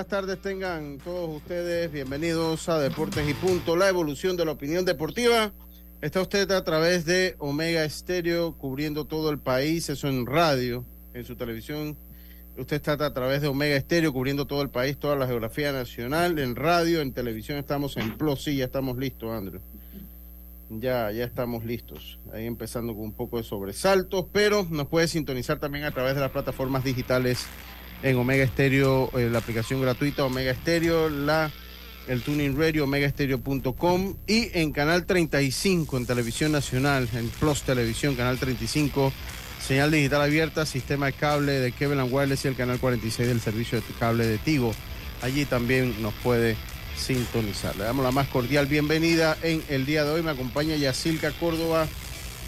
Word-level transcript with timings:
buenas 0.00 0.08
tardes 0.08 0.40
tengan 0.40 0.96
todos 0.96 1.28
ustedes. 1.28 1.92
Bienvenidos 1.92 2.70
a 2.70 2.78
Deportes 2.78 3.28
y 3.28 3.34
Punto, 3.34 3.76
la 3.76 3.86
evolución 3.90 4.34
de 4.34 4.46
la 4.46 4.52
opinión 4.52 4.86
deportiva. 4.86 5.52
Está 6.00 6.22
usted 6.22 6.50
a 6.52 6.64
través 6.64 7.04
de 7.04 7.34
Omega 7.36 7.84
Estéreo 7.84 8.56
cubriendo 8.56 9.04
todo 9.04 9.28
el 9.28 9.38
país, 9.38 9.90
eso 9.90 10.08
en 10.08 10.24
radio, 10.24 10.86
en 11.12 11.26
su 11.26 11.36
televisión. 11.36 11.98
Usted 12.56 12.76
está 12.76 12.92
a 12.92 13.12
través 13.12 13.42
de 13.42 13.48
Omega 13.48 13.76
Estéreo 13.76 14.10
cubriendo 14.10 14.46
todo 14.46 14.62
el 14.62 14.70
país, 14.70 14.96
toda 14.96 15.16
la 15.16 15.26
geografía 15.26 15.70
nacional, 15.70 16.38
en 16.38 16.56
radio, 16.56 17.02
en 17.02 17.12
televisión 17.12 17.58
estamos 17.58 17.98
en 17.98 18.16
Plus, 18.16 18.44
sí, 18.44 18.56
ya 18.56 18.64
estamos 18.64 18.96
listos, 18.96 19.30
Andrew. 19.30 19.60
Ya, 20.70 21.12
ya 21.12 21.24
estamos 21.26 21.62
listos. 21.66 22.18
Ahí 22.32 22.46
empezando 22.46 22.94
con 22.94 23.02
un 23.02 23.12
poco 23.12 23.36
de 23.36 23.42
sobresaltos, 23.42 24.24
pero 24.32 24.66
nos 24.70 24.86
puede 24.86 25.08
sintonizar 25.08 25.58
también 25.58 25.84
a 25.84 25.90
través 25.90 26.14
de 26.14 26.22
las 26.22 26.30
plataformas 26.30 26.84
digitales 26.84 27.44
en 28.02 28.16
Omega 28.16 28.46
Stereo, 28.46 29.10
eh, 29.18 29.28
la 29.30 29.38
aplicación 29.38 29.80
gratuita 29.80 30.24
Omega 30.24 30.54
Stereo, 30.54 31.08
la, 31.08 31.50
el 32.08 32.22
Tuning 32.22 32.56
Radio, 32.58 32.84
omegastereo.com 32.84 34.14
y 34.26 34.50
en 34.58 34.72
Canal 34.72 35.06
35 35.06 35.96
en 35.96 36.06
Televisión 36.06 36.52
Nacional, 36.52 37.08
en 37.14 37.28
Plus 37.28 37.62
Televisión, 37.62 38.14
Canal 38.14 38.38
35, 38.38 39.12
señal 39.64 39.90
digital 39.90 40.22
abierta, 40.22 40.66
sistema 40.66 41.06
de 41.06 41.12
cable 41.12 41.52
de 41.52 41.72
Kevin 41.72 42.00
Wireless 42.10 42.44
y 42.44 42.48
el 42.48 42.56
Canal 42.56 42.78
46 42.78 43.28
del 43.28 43.40
servicio 43.40 43.80
de 43.80 43.84
cable 43.98 44.26
de 44.26 44.38
Tigo. 44.38 44.72
Allí 45.22 45.44
también 45.44 46.00
nos 46.00 46.14
puede 46.14 46.56
sintonizar. 46.96 47.76
Le 47.76 47.84
damos 47.84 48.04
la 48.04 48.10
más 48.10 48.28
cordial 48.28 48.66
bienvenida 48.66 49.36
en 49.42 49.62
el 49.68 49.86
día 49.86 50.04
de 50.04 50.10
hoy. 50.10 50.22
Me 50.22 50.30
acompaña 50.30 50.76
Yacilca 50.76 51.30
Córdoba 51.32 51.86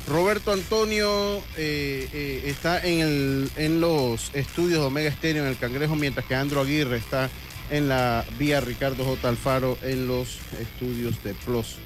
Roberto 0.06 0.53
Antonio 0.53 1.39
eh, 1.56 2.08
eh, 2.12 2.42
está 2.47 2.84
en, 2.84 3.00
el, 3.00 3.50
en 3.56 3.81
los 3.81 4.34
estudios 4.34 4.81
Omega 4.81 5.09
Estéreo 5.09 5.44
en 5.44 5.48
el 5.48 5.59
Cangrejo, 5.59 5.97
mientras 5.97 6.27
que 6.27 6.34
Andro 6.34 6.61
Aguirre 6.61 6.97
está 6.97 7.31
en 7.70 7.89
la 7.89 8.25
vía 8.39 8.61
Ricardo 8.61 9.05
J. 9.05 9.28
Alfaro 9.28 9.78
en 9.83 10.06
los 10.06 10.39
estudios 10.61 11.22
de 11.22 11.34
Plus 11.34 11.77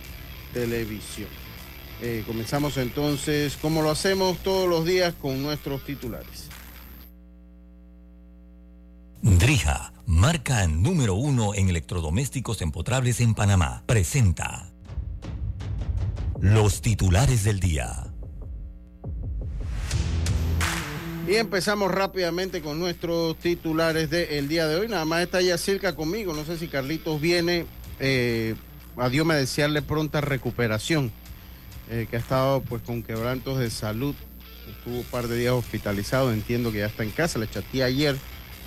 Televisión. 0.53 1.29
Eh, 2.03 2.25
comenzamos 2.27 2.77
entonces, 2.77 3.57
como 3.57 3.83
lo 3.83 3.91
hacemos 3.91 4.39
todos 4.39 4.69
los 4.69 4.85
días, 4.85 5.15
con 5.21 5.43
nuestros 5.43 5.85
titulares. 5.85 6.49
Drija, 9.23 9.93
marca 10.07 10.67
número 10.67 11.15
uno 11.15 11.55
en 11.55 11.69
electrodomésticos 11.69 12.63
empotrables 12.63 13.21
en 13.21 13.35
Panamá, 13.35 13.83
presenta 13.87 14.71
los 16.41 16.83
titulares 16.83 17.45
del 17.45 17.61
día. 17.61 18.06
Y 21.29 21.35
empezamos 21.35 21.91
rápidamente 21.91 22.61
con 22.61 22.79
nuestros 22.79 23.37
titulares 23.39 24.11
del 24.11 24.47
día 24.47 24.69
de 24.69 24.77
hoy. 24.77 24.87
Nada 24.87 25.05
más 25.05 25.23
está 25.23 25.41
ya 25.41 25.59
cerca 25.59 25.97
conmigo. 25.97 26.33
No 26.33 26.45
sé 26.45 26.57
si 26.57 26.69
Carlitos 26.69 27.21
viene. 27.21 27.67
Eh, 27.99 28.55
a 28.97 29.09
me 29.09 29.35
desearle 29.35 29.83
pronta 29.83 30.21
recuperación. 30.21 31.11
Eh, 31.91 32.07
que 32.09 32.17
ha 32.17 32.21
estado 32.21 32.61
pues 32.61 32.81
con 32.83 33.03
quebrantos 33.03 33.59
de 33.59 33.71
salud. 33.71 34.15
Estuvo 34.71 34.99
un 34.99 35.05
par 35.05 35.27
de 35.27 35.37
días 35.37 35.53
hospitalizado. 35.53 36.33
Entiendo 36.33 36.71
que 36.71 36.79
ya 36.79 36.87
está 36.87 37.03
en 37.03 37.11
casa. 37.11 37.41
Le 37.41 37.51
chateé 37.51 37.83
ayer, 37.83 38.17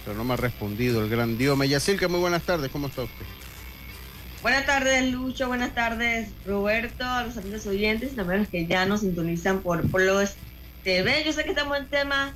pero 0.03 0.17
no 0.17 0.25
me 0.25 0.33
ha 0.33 0.37
respondido 0.37 1.01
el 1.01 1.09
gran 1.09 1.37
Dios. 1.37 1.57
Yacirca, 1.65 2.09
muy 2.09 2.19
buenas 2.19 2.43
tardes. 2.43 2.69
¿Cómo 2.71 2.87
está 2.87 3.03
usted? 3.03 3.25
Buenas 4.41 4.65
tardes, 4.65 5.09
Lucho. 5.09 5.47
Buenas 5.47 5.73
tardes, 5.73 6.27
Roberto. 6.45 7.05
A 7.05 7.23
los 7.23 7.37
amigos 7.37 7.65
oyentes, 7.67 8.17
también 8.17 8.41
los 8.41 8.49
que 8.49 8.65
ya 8.65 8.85
nos 8.85 8.99
sintonizan 8.99 9.61
por 9.61 9.89
Plus 9.89 10.31
TV. 10.83 11.23
Yo 11.25 11.31
sé 11.31 11.45
que 11.45 11.51
estamos 11.51 11.77
en 11.77 11.87
tema 11.87 12.35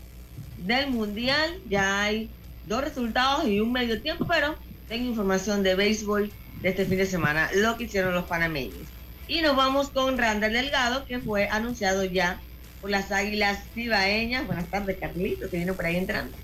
del 0.66 0.90
Mundial. 0.90 1.60
Ya 1.70 2.02
hay 2.02 2.30
dos 2.68 2.84
resultados 2.84 3.48
y 3.48 3.60
un 3.60 3.72
medio 3.72 4.02
tiempo, 4.02 4.26
pero 4.28 4.56
tengo 4.88 5.10
información 5.10 5.64
de 5.64 5.76
béisbol 5.76 6.32
de 6.62 6.70
este 6.70 6.86
fin 6.86 6.98
de 6.98 7.06
semana, 7.06 7.50
lo 7.56 7.78
que 7.78 7.86
hicieron 7.86 8.14
los 8.14 8.26
panameños. 8.26 8.88
Y 9.28 9.42
nos 9.42 9.56
vamos 9.56 9.90
con 9.90 10.18
Randall 10.18 10.54
Delgado, 10.54 11.06
que 11.06 11.20
fue 11.20 11.48
anunciado 11.48 12.04
ya 12.04 12.40
por 12.82 12.90
las 12.90 13.12
Águilas 13.12 13.60
Cibaeñas. 13.74 14.46
Buenas 14.46 14.68
tardes, 14.68 14.98
Carlito, 15.00 15.50
que 15.50 15.58
vino 15.58 15.74
por 15.74 15.86
ahí 15.86 15.96
entrando. 15.96 16.36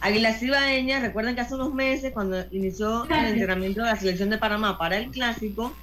Águilas 0.00 0.38
Cibaeñas, 0.40 1.02
recuerden 1.02 1.34
que 1.34 1.42
hace 1.42 1.54
unos 1.54 1.74
meses, 1.74 2.12
cuando 2.12 2.44
inició 2.52 3.04
el 3.04 3.26
entrenamiento 3.26 3.82
de 3.82 3.86
la 3.86 3.96
selección 3.96 4.30
de 4.30 4.38
Panamá 4.38 4.78
para 4.78 4.96
el 4.96 5.10
Clásico, 5.10 5.74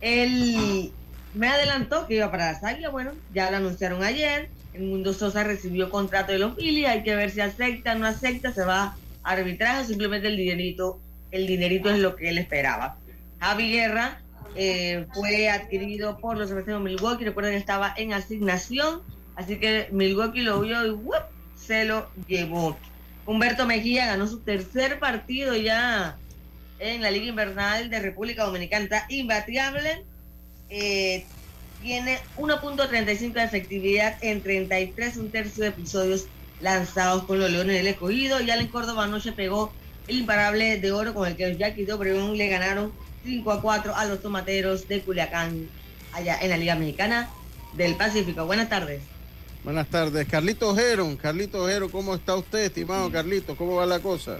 él 0.00 0.92
me 1.34 1.48
adelantó 1.48 2.06
que 2.06 2.16
iba 2.16 2.30
para 2.30 2.52
las 2.52 2.62
Águilas. 2.62 2.92
Bueno, 2.92 3.12
ya 3.32 3.50
lo 3.50 3.56
anunciaron 3.56 4.02
ayer 4.02 4.48
Mundo 4.80 5.12
Sosa 5.12 5.44
recibió 5.44 5.90
contrato 5.90 6.32
de 6.32 6.38
los 6.38 6.56
Phillies, 6.56 6.88
hay 6.88 7.02
que 7.02 7.14
ver 7.14 7.30
si 7.30 7.40
acepta 7.40 7.94
no 7.94 8.06
acepta, 8.06 8.52
se 8.52 8.64
va 8.64 8.96
a 9.22 9.30
arbitraje, 9.30 9.86
simplemente 9.86 10.28
el 10.28 10.36
dinerito, 10.36 11.00
el 11.30 11.46
dinerito 11.46 11.90
es 11.90 11.98
lo 11.98 12.16
que 12.16 12.30
él 12.30 12.38
esperaba. 12.38 12.96
Javi 13.40 13.72
Guerra 13.72 14.20
eh, 14.54 15.06
fue 15.14 15.50
adquirido 15.50 16.18
por 16.18 16.38
los 16.38 16.50
de 16.50 16.78
Milwaukee, 16.78 17.24
recuerden 17.24 17.52
que 17.52 17.58
estaba 17.58 17.92
en 17.96 18.12
asignación, 18.12 19.02
así 19.36 19.56
que 19.58 19.88
Milwaukee 19.92 20.42
lo 20.42 20.60
vio 20.60 20.86
y 20.86 20.98
se 21.56 21.84
lo 21.84 22.08
llevó. 22.26 22.76
Humberto 23.26 23.66
Mejía 23.66 24.06
ganó 24.06 24.26
su 24.26 24.40
tercer 24.40 24.98
partido 24.98 25.54
ya 25.54 26.16
en 26.78 27.02
la 27.02 27.10
Liga 27.10 27.26
Invernal 27.26 27.90
de 27.90 28.00
República 28.00 28.44
Dominicana, 28.44 28.84
está 28.84 29.06
tiene 31.82 32.18
1.35 32.38 33.32
de 33.32 33.44
efectividad 33.44 34.16
en 34.22 34.42
33, 34.42 35.16
un 35.16 35.30
tercio 35.30 35.62
de 35.64 35.70
episodios 35.70 36.26
lanzados 36.60 37.24
con 37.24 37.38
los 37.38 37.50
Leones 37.50 37.76
del 37.76 37.88
Escogido. 37.88 38.40
Y 38.40 38.50
Allen 38.50 38.68
Córdoba 38.68 39.04
anoche 39.04 39.32
pegó 39.32 39.72
el 40.08 40.20
imparable 40.20 40.78
de 40.78 40.92
oro 40.92 41.12
con 41.12 41.28
el 41.28 41.36
que 41.36 41.48
los 41.48 41.58
Jackie 41.58 41.84
de 41.84 41.92
Obregón 41.92 42.36
le 42.36 42.48
ganaron 42.48 42.92
5 43.24 43.52
a 43.52 43.60
4 43.60 43.94
a 43.94 44.04
los 44.06 44.20
tomateros 44.20 44.88
de 44.88 45.00
Culiacán, 45.02 45.68
allá 46.12 46.38
en 46.40 46.50
la 46.50 46.56
Liga 46.56 46.74
Mexicana 46.76 47.28
del 47.74 47.94
Pacífico. 47.96 48.46
Buenas 48.46 48.68
tardes. 48.68 49.02
Buenas 49.64 49.88
tardes. 49.88 50.26
Carlito 50.26 50.70
Ojero, 50.70 51.16
Carlito 51.20 51.62
Ojero, 51.62 51.88
¿cómo 51.88 52.14
está 52.14 52.34
usted, 52.34 52.64
estimado 52.64 53.10
Carlito? 53.12 53.56
¿Cómo 53.56 53.76
va 53.76 53.86
la 53.86 54.00
cosa? 54.00 54.38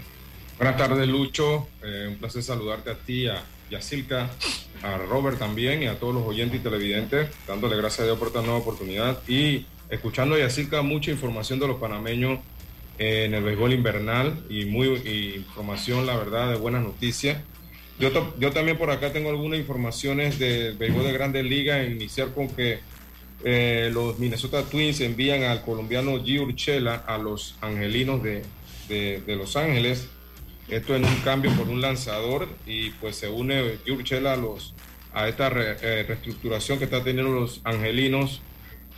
Buenas 0.57 0.77
tardes, 0.77 1.07
Lucho. 1.07 1.67
Eh, 1.81 2.07
un 2.09 2.17
placer 2.17 2.43
saludarte 2.43 2.91
a 2.91 2.95
ti, 2.95 3.27
a 3.27 3.41
Yacilca, 3.69 4.29
a 4.83 4.97
Robert 4.97 5.39
también 5.39 5.81
y 5.81 5.87
a 5.87 5.97
todos 5.97 6.13
los 6.13 6.23
oyentes 6.23 6.59
y 6.59 6.63
televidentes, 6.63 7.29
dándole 7.47 7.77
gracias 7.77 8.01
a 8.01 8.03
Dios 8.03 8.19
por 8.19 8.27
esta 8.27 8.41
nueva 8.41 8.57
oportunidad 8.57 9.17
y 9.27 9.65
escuchando 9.89 10.35
a 10.35 10.39
Yacilca 10.39 10.81
mucha 10.81 11.11
información 11.11 11.59
de 11.59 11.67
los 11.67 11.77
panameños 11.77 12.39
en 12.97 13.33
el 13.33 13.43
béisbol 13.43 13.73
invernal 13.73 14.43
y 14.49 14.65
muy 14.65 14.87
información, 15.35 16.05
la 16.05 16.17
verdad, 16.17 16.51
de 16.51 16.57
buenas 16.57 16.83
noticias. 16.83 17.41
Yo, 17.99 18.09
yo 18.39 18.51
también 18.51 18.77
por 18.77 18.91
acá 18.91 19.13
tengo 19.13 19.29
algunas 19.29 19.59
informaciones 19.59 20.37
del 20.37 20.75
béisbol 20.75 21.05
de 21.05 21.13
Grandes 21.13 21.45
Ligas, 21.45 21.87
iniciar 21.87 22.29
con 22.33 22.49
que 22.49 22.79
eh, 23.43 23.89
los 23.93 24.19
Minnesota 24.19 24.63
Twins 24.63 24.99
envían 25.01 25.43
al 25.43 25.61
colombiano 25.61 26.17
G. 26.23 26.41
Urchela 26.41 26.95
a 27.07 27.17
los 27.17 27.55
angelinos 27.61 28.21
de, 28.23 28.43
de 28.89 29.35
Los 29.35 29.55
Ángeles 29.55 30.09
esto 30.67 30.95
en 30.95 31.05
un 31.05 31.15
cambio 31.17 31.51
por 31.55 31.67
un 31.69 31.81
lanzador 31.81 32.47
y 32.65 32.91
pues 32.91 33.17
se 33.17 33.29
une 33.29 33.77
Jurchela 33.85 34.33
a, 34.33 34.37
los, 34.37 34.73
a 35.13 35.27
esta 35.27 35.47
eh, 35.47 36.05
reestructuración 36.07 36.79
que 36.79 36.85
está 36.85 37.03
teniendo 37.03 37.31
los 37.31 37.61
angelinos. 37.63 38.41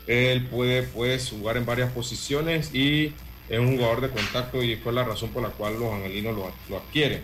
Él 0.07 0.45
puede 0.45 0.83
pues 0.83 1.31
jugar 1.31 1.57
en 1.57 1.65
varias 1.65 1.91
posiciones 1.91 2.73
y 2.73 3.13
es 3.50 3.59
un 3.59 3.77
jugador 3.77 4.01
de 4.01 4.09
contacto 4.09 4.63
y 4.63 4.75
fue 4.75 4.94
la 4.94 5.03
razón 5.03 5.29
por 5.29 5.41
la 5.41 5.50
cual 5.50 5.79
los 5.79 5.94
angelinos 5.94 6.35
lo, 6.69 6.77
adquieren. 6.77 7.21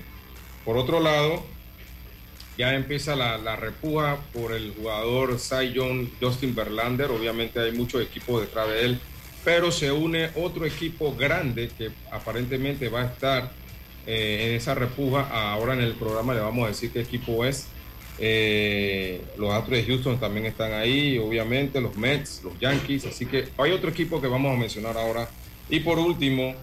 Por 0.66 0.78
otro 0.78 1.00
lado, 1.00 1.44
ya 2.58 2.74
empieza 2.76 3.16
la, 3.16 3.38
la, 3.38 3.56
repuja 3.56 4.18
por 4.34 4.54
el 4.54 4.74
jugador 4.76 5.40
Cy 5.40 5.74
Justin 6.20 6.56
Verlander. 6.56 7.10
Obviamente 7.12 7.60
hay 7.60 7.72
muchos 7.72 8.02
equipos 8.02 8.42
detrás 8.42 8.68
de 8.70 8.86
él, 8.86 9.00
pero 9.44 9.72
se 9.72 9.92
une 9.92 10.30
otro 10.36 10.66
equipo 10.66 11.16
grande 11.16 11.70
que 11.76 11.92
aparentemente 12.12 12.90
va 12.90 13.02
a 13.02 13.06
estar 13.06 13.61
eh, 14.06 14.48
en 14.48 14.56
esa 14.56 14.76
repuja. 14.76 15.28
Ahora 15.30 15.74
en 15.74 15.82
el 15.82 15.94
programa 15.94 16.34
le 16.34 16.40
vamos 16.40 16.66
a 16.66 16.68
decir 16.70 16.92
qué 16.92 17.02
equipo 17.02 17.46
es. 17.46 17.68
Eh, 18.20 19.22
los 19.38 19.52
Astros 19.52 19.78
de 19.78 19.84
Houston 19.86 20.20
también 20.20 20.46
están 20.46 20.74
ahí, 20.74 21.18
obviamente, 21.18 21.82
los 21.82 21.96
Mets, 21.98 22.44
los 22.44 22.60
Yankees. 22.60 23.06
Así 23.06 23.26
que 23.26 23.50
hay 23.58 23.72
otro 23.72 23.90
equipo 23.90 24.22
que 24.22 24.28
vamos 24.28 24.56
a 24.56 24.60
mencionar 24.60 24.98
ahora. 24.98 25.30
Y 25.70 25.80
por 25.80 25.98
último, 25.98 26.56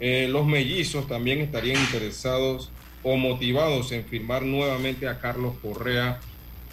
eh, 0.00 0.28
los 0.30 0.46
mellizos 0.46 1.06
también 1.06 1.40
estarían 1.40 1.80
interesados 1.80 2.70
o 3.02 3.16
motivados 3.16 3.92
en 3.92 4.04
firmar 4.04 4.42
nuevamente 4.42 5.08
a 5.08 5.20
Carlos 5.20 5.54
Correa. 5.60 6.20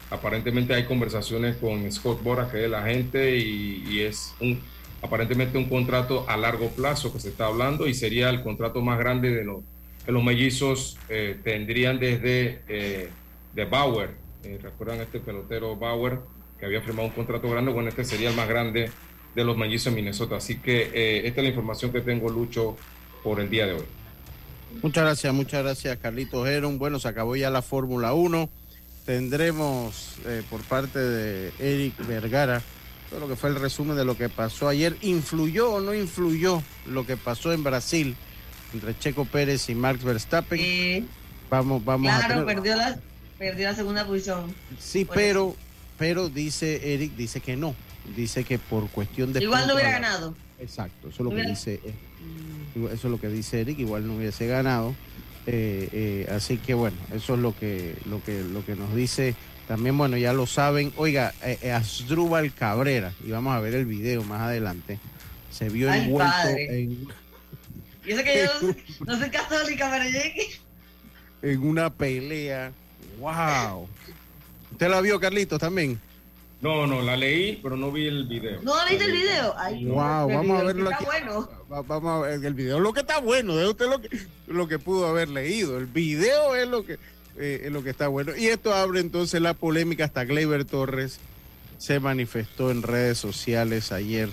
Aparentemente 0.10 0.74
hay 0.74 0.84
conversaciones 0.86 1.58
con 1.58 1.90
Scott 1.92 2.22
Bora, 2.24 2.50
que 2.50 2.60
es 2.60 2.64
el 2.66 2.74
agente, 2.74 3.38
y, 3.38 3.84
y 3.90 4.02
es 4.02 4.34
un, 4.40 4.62
aparentemente 5.02 5.58
un 5.58 5.66
contrato 5.66 6.26
a 6.30 6.38
largo 6.38 6.70
plazo 6.70 7.12
que 7.12 7.20
se 7.20 7.30
está 7.30 7.48
hablando 7.48 7.88
y 7.88 7.94
sería 7.94 8.30
el 8.30 8.44
contrato 8.44 8.82
más 8.82 9.00
grande 9.00 9.32
de 9.32 9.44
los 9.44 9.62
que 10.06 10.12
los 10.12 10.24
mellizos 10.24 10.98
eh, 11.10 11.40
tendrían 11.44 12.00
desde 12.00 12.62
eh, 12.68 13.10
de 13.54 13.66
Bauer. 13.66 14.12
Eh, 14.44 14.60
¿Recuerdan 14.62 15.02
este 15.02 15.20
pelotero 15.20 15.76
Bauer 15.76 16.20
que 16.60 16.66
había 16.66 16.82
firmado 16.82 17.08
un 17.08 17.14
contrato 17.14 17.50
grande? 17.50 17.72
Bueno, 17.72 17.90
este 17.90 18.04
sería 18.04 18.30
el 18.30 18.36
más 18.36 18.48
grande 18.48 18.92
de 19.36 19.44
los 19.44 19.58
mellizos 19.58 19.88
en 19.88 19.96
Minnesota. 19.96 20.38
Así 20.38 20.58
que 20.58 21.26
esta 21.26 21.42
es 21.42 21.44
la 21.44 21.50
información 21.50 21.92
que 21.92 22.02
tengo, 22.02 22.30
Lucho, 22.30 22.76
por 23.24 23.40
el 23.40 23.50
día 23.50 23.68
de 23.68 23.74
hoy. 23.74 23.86
Muchas 24.82 25.04
gracias, 25.04 25.34
muchas 25.34 25.64
gracias, 25.64 25.98
Carlitos 25.98 26.48
Heron. 26.48 26.80
Bueno, 26.80 27.00
se 27.00 27.08
acabó 27.08 27.36
ya 27.36 27.50
la 27.52 27.62
Fórmula 27.62 28.14
1. 28.14 28.50
Tendremos 29.06 30.18
eh, 30.26 30.42
por 30.50 30.62
parte 30.62 30.98
de 30.98 31.52
Eric 31.60 32.08
Vergara 32.08 32.62
todo 33.10 33.20
lo 33.20 33.28
que 33.28 33.36
fue 33.36 33.50
el 33.50 33.58
resumen 33.58 33.98
de 33.98 34.06
lo 34.06 34.18
que 34.18 34.30
pasó 34.30 34.70
ayer. 34.70 34.96
¿Influyó 35.02 35.74
o 35.74 35.82
no 35.82 35.94
influyó 35.94 36.64
lo 36.88 37.06
que 37.06 37.18
pasó 37.18 37.52
en 37.52 37.64
Brasil 37.64 38.16
entre 38.74 38.98
Checo 39.00 39.26
Pérez 39.26 39.70
y 39.70 39.76
Max 39.76 40.04
Verstappen? 40.04 40.60
Eh, 40.62 41.04
vamos, 41.50 41.84
vamos 41.84 42.12
a 42.12 42.20
claro, 42.26 42.42
tener- 42.46 42.56
perdió 42.56 42.76
la, 42.76 43.00
perdió 43.38 43.68
la 43.70 43.76
segunda 43.76 44.06
posición. 44.06 44.54
Sí, 44.80 45.06
pero, 45.12 45.56
pero 45.98 46.30
dice 46.30 46.94
Eric, 46.94 47.16
dice 47.16 47.40
que 47.40 47.56
no. 47.56 47.76
Dice 48.16 48.44
que 48.44 48.58
por 48.58 48.90
cuestión 48.90 49.32
de. 49.34 49.42
Igual 49.44 49.68
no 49.68 49.74
hubiera 49.76 49.90
a 49.90 49.94
ganado. 49.94 50.36
Exacto, 50.60 51.10
eso 51.10 51.16
es 51.16 51.20
lo 51.20 51.30
que 51.30 51.36
Hubiera- 51.36 51.50
dice. 51.50 51.80
eh, 51.84 51.94
Eso 52.76 53.08
es 53.08 53.12
lo 53.12 53.20
que 53.20 53.28
dice 53.28 53.62
Eric, 53.62 53.80
igual 53.80 54.08
no 54.08 54.16
hubiese 54.16 54.48
ganado. 54.48 54.96
Eh, 55.48 55.90
eh, 55.92 56.28
así 56.34 56.58
que 56.58 56.74
bueno, 56.76 56.96
eso 57.14 57.34
es 57.34 57.40
lo 57.40 57.56
que, 57.58 57.96
lo 58.06 58.24
que, 58.24 58.44
lo 58.44 58.64
que 58.66 58.76
nos 58.76 58.94
dice. 58.96 59.36
También, 59.68 59.98
bueno, 59.98 60.18
ya 60.18 60.34
lo 60.34 60.46
saben. 60.48 60.92
Oiga, 60.98 61.34
eh, 61.44 61.58
eh, 61.64 61.72
Asdrúbal 61.72 62.54
Cabrera, 62.54 63.14
y 63.26 63.32
vamos 63.32 63.54
a 63.56 63.60
ver 63.60 63.74
el 63.76 63.86
video 63.86 64.24
más 64.24 64.42
adelante, 64.42 65.00
se 65.52 65.70
vio 65.70 65.90
Ay, 65.92 66.02
envuelto 66.02 66.32
padre. 66.32 66.82
en, 66.84 67.08
Y 68.06 68.12
eso 68.12 68.24
que 68.24 68.46
yo 68.46 68.68
no, 68.68 69.14
no 69.14 69.20
soy 69.20 69.30
católica, 69.30 69.90
pero 69.92 70.06
llegué. 70.06 70.48
en 71.42 71.62
una 71.68 71.90
pelea. 71.94 72.72
¡Wow! 73.20 73.88
¿Usted 74.72 74.90
la 74.90 75.02
vio, 75.02 75.20
Carlitos, 75.20 75.60
también? 75.60 76.00
No, 76.62 76.86
no, 76.86 77.02
la 77.02 77.18
leí, 77.18 77.60
pero 77.62 77.76
no 77.76 77.92
vi 77.92 78.08
el 78.08 78.28
video. 78.28 78.62
¿No 78.62 78.74
viste 78.88 79.06
el 79.06 79.12
video? 79.12 79.54
Ay, 79.58 79.84
Wow, 79.86 80.30
el 80.30 80.36
vamos 80.38 80.44
video 80.46 80.58
a 80.58 80.64
verlo 80.64 80.84
está 80.92 80.96
aquí. 80.96 81.06
bueno. 81.06 81.50
Va- 81.72 81.82
Vamos 81.82 82.12
a 82.24 82.28
ver 82.28 82.46
el 82.46 82.54
video. 82.54 82.80
Lo 82.80 82.94
que 82.94 83.00
está 83.02 83.20
bueno, 83.20 83.56
de 83.56 83.68
usted 83.68 83.88
lo 83.90 84.00
que, 84.02 84.10
lo 84.48 84.68
que 84.68 84.78
pudo 84.78 85.08
haber 85.08 85.30
leído. 85.30 85.78
El 85.80 85.88
video 85.88 86.56
es 86.56 86.68
lo 86.68 86.86
que 86.86 87.00
eh, 87.38 87.62
es 87.66 87.72
lo 87.72 87.82
que 87.84 87.90
está 87.90 88.08
bueno. 88.10 88.36
Y 88.38 88.48
esto 88.48 88.74
abre 88.76 89.00
entonces 89.00 89.42
la 89.42 89.56
polémica. 89.56 90.06
Hasta 90.06 90.24
Gleyber 90.24 90.66
Torres 90.66 91.20
se 91.80 92.00
manifestó 92.00 92.70
en 92.70 92.84
redes 92.84 93.18
sociales 93.18 93.92
ayer 93.92 94.30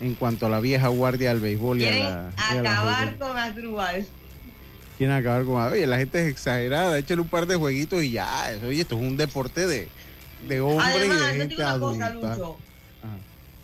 en 0.00 0.14
cuanto 0.14 0.46
a 0.46 0.48
la 0.48 0.60
vieja 0.60 0.88
guardia 0.88 1.30
del 1.30 1.40
béisbol 1.40 1.80
y 1.80 1.86
a 1.86 1.90
la, 1.90 2.30
y 2.36 2.56
a 2.56 2.60
acabar 2.60 3.04
juventud. 3.04 3.26
con 3.26 3.38
Asdrúbal. 3.38 4.06
Quieren 4.98 5.16
acabar 5.16 5.44
con. 5.44 5.62
Oye, 5.62 5.86
la 5.86 5.98
gente 5.98 6.22
es 6.22 6.28
exagerada. 6.28 6.98
Échale 6.98 7.20
un 7.20 7.28
par 7.28 7.46
de 7.46 7.56
jueguitos 7.56 8.02
y 8.02 8.12
ya. 8.12 8.50
Oye, 8.66 8.80
esto 8.80 8.96
es 8.96 9.02
un 9.02 9.16
deporte 9.16 9.66
de, 9.66 9.88
de 10.48 10.60
hombres 10.60 10.88
y 10.94 10.98
Además, 10.98 11.18
de 11.18 11.24
yo 11.26 11.28
te 11.32 11.38
gente 11.38 11.54
una 11.56 11.78
cosa, 11.78 12.06
adulta. 12.06 12.34
Lucho. 12.34 12.56
Ajá. 13.02 13.12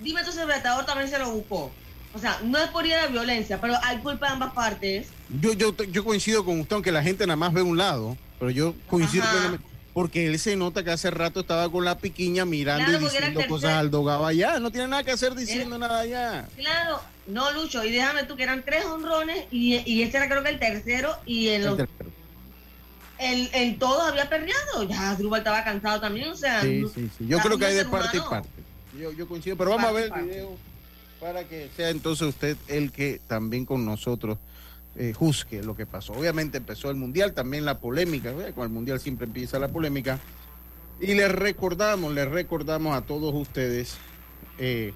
Dime 0.02 0.20
entonces, 0.20 0.42
el 0.42 0.48
retador 0.48 0.84
también 0.84 1.08
se 1.08 1.18
lo 1.18 1.30
buscó. 1.30 1.70
O 2.14 2.18
sea, 2.18 2.38
no 2.44 2.58
es 2.58 2.68
por 2.68 2.84
ir 2.84 2.92
a 2.94 3.02
la 3.02 3.06
violencia, 3.06 3.58
pero 3.58 3.74
hay 3.82 3.96
culpa 3.98 4.26
de 4.26 4.32
ambas 4.34 4.52
partes. 4.52 5.06
Yo, 5.40 5.54
yo, 5.54 5.74
yo 5.84 6.04
coincido 6.04 6.44
con 6.44 6.60
usted, 6.60 6.74
aunque 6.74 6.92
la 6.92 7.02
gente 7.02 7.26
nada 7.26 7.36
más 7.36 7.54
ve 7.54 7.62
un 7.62 7.78
lado, 7.78 8.18
pero 8.38 8.50
yo 8.50 8.74
coincido 8.86 9.22
Ajá. 9.24 9.32
plenamente, 9.32 9.66
porque 9.94 10.26
él 10.26 10.38
se 10.38 10.56
nota 10.56 10.82
que 10.82 10.90
hace 10.90 11.10
rato 11.10 11.40
estaba 11.40 11.70
con 11.70 11.84
la 11.84 11.98
piquiña 11.98 12.44
mirando 12.44 12.84
Claro, 12.86 13.02
y 13.02 13.06
el 13.06 13.10
diciendo 13.12 13.40
cosas 13.48 13.72
al 13.74 13.90
dogado 13.90 14.24
allá, 14.26 14.58
no 14.58 14.70
tiene 14.70 14.88
nada 14.88 15.02
que 15.04 15.10
hacer 15.10 15.34
diciendo 15.34 15.76
Era- 15.76 15.88
nada 15.88 16.00
allá. 16.00 16.48
Claro, 16.56 17.00
no, 17.26 17.50
Lucho, 17.52 17.84
y 17.84 17.90
déjame 17.92 18.24
tú 18.24 18.34
que 18.36 18.42
eran 18.44 18.62
tres 18.64 18.84
honrones 18.86 19.46
y, 19.50 19.76
y 19.90 20.02
este 20.02 20.16
era 20.16 20.28
creo 20.28 20.42
que 20.42 20.48
el 20.50 20.58
tercero 20.58 21.14
y 21.26 21.48
en, 21.48 21.64
los, 21.64 21.78
en, 23.18 23.48
en 23.52 23.78
todos 23.78 24.02
había 24.10 24.28
perdido. 24.28 24.56
Ya 24.88 25.10
Asdrúbal 25.10 25.40
estaba 25.40 25.62
cansado 25.64 26.00
también, 26.00 26.30
o 26.30 26.36
sea. 26.36 26.62
Sí, 26.62 26.84
sí, 26.94 27.10
sí. 27.18 27.26
Yo 27.26 27.38
creo 27.40 27.58
que 27.58 27.66
hay 27.66 27.74
de 27.74 27.84
parte 27.84 28.16
y 28.16 28.20
parte. 28.20 28.48
Yo, 28.98 29.12
yo 29.12 29.26
coincido, 29.28 29.56
pero 29.56 29.70
vamos 29.70 29.86
a 29.86 29.92
ver 29.92 30.10
el 30.16 30.22
video 30.24 30.56
para 31.20 31.44
que 31.44 31.68
sea 31.76 31.90
entonces 31.90 32.26
usted 32.28 32.56
el 32.66 32.90
que 32.92 33.20
también 33.28 33.64
con 33.64 33.84
nosotros 33.84 34.38
eh, 34.96 35.12
juzgue 35.14 35.62
lo 35.62 35.74
que 35.74 35.86
pasó. 35.86 36.12
Obviamente 36.12 36.58
empezó 36.58 36.90
el 36.90 36.96
Mundial, 36.96 37.32
también 37.32 37.64
la 37.64 37.78
polémica, 37.78 38.30
¿eh? 38.30 38.52
con 38.54 38.64
el 38.64 38.70
Mundial 38.70 39.00
siempre 39.00 39.26
empieza 39.26 39.58
la 39.58 39.68
polémica. 39.68 40.18
Y 41.00 41.14
les 41.14 41.32
recordamos, 41.32 42.12
les 42.12 42.28
recordamos 42.28 42.94
a 42.96 43.02
todos 43.02 43.34
ustedes 43.34 43.96
eh, 44.58 44.92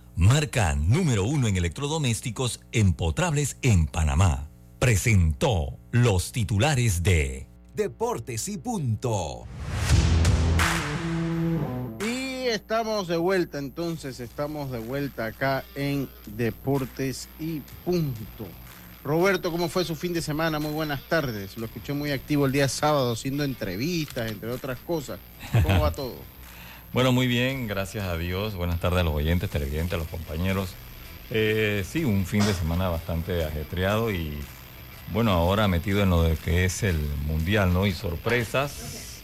marca 0.15 0.75
número 0.75 1.23
uno 1.23 1.47
en 1.47 1.57
electrodomésticos 1.57 2.61
empotrables 2.71 3.57
en 3.61 3.87
Panamá, 3.87 4.49
presentó 4.79 5.79
los 5.91 6.31
titulares 6.31 7.03
de 7.03 7.47
Deportes 7.73 8.47
y 8.47 8.57
punto. 8.57 9.47
Y 12.03 12.47
estamos 12.47 13.07
de 13.07 13.17
vuelta, 13.17 13.59
entonces 13.59 14.19
estamos 14.19 14.71
de 14.71 14.79
vuelta 14.79 15.25
acá 15.25 15.63
en 15.75 16.09
Deportes 16.25 17.29
y 17.39 17.61
Punto. 17.85 18.47
Roberto, 19.03 19.51
¿cómo 19.51 19.67
fue 19.67 19.83
su 19.83 19.95
fin 19.95 20.13
de 20.13 20.21
semana? 20.21 20.59
Muy 20.59 20.71
buenas 20.71 21.01
tardes. 21.03 21.57
Lo 21.57 21.65
escuché 21.65 21.93
muy 21.93 22.11
activo 22.11 22.45
el 22.45 22.51
día 22.51 22.67
sábado 22.67 23.13
haciendo 23.13 23.43
entrevistas, 23.43 24.31
entre 24.31 24.51
otras 24.51 24.77
cosas. 24.79 25.19
¿Cómo 25.63 25.81
va 25.81 25.91
todo? 25.95 26.15
Bueno, 26.93 27.11
muy 27.11 27.27
bien, 27.27 27.67
gracias 27.67 28.05
a 28.05 28.17
Dios. 28.17 28.55
Buenas 28.55 28.79
tardes 28.79 28.99
a 28.99 29.03
los 29.03 29.13
oyentes, 29.13 29.49
televidentes, 29.49 29.93
a 29.93 29.97
los 29.97 30.07
compañeros. 30.07 30.71
Eh, 31.29 31.85
sí, 31.89 32.03
un 32.03 32.25
fin 32.25 32.45
de 32.45 32.53
semana 32.53 32.89
bastante 32.89 33.45
ajetreado 33.45 34.11
y 34.11 34.33
bueno, 35.13 35.31
ahora 35.31 35.67
metido 35.69 36.03
en 36.03 36.09
lo 36.09 36.23
de 36.23 36.35
que 36.35 36.65
es 36.65 36.83
el 36.83 36.97
mundial, 37.25 37.73
¿no? 37.73 37.87
Y 37.87 37.93
sorpresas, 37.93 39.21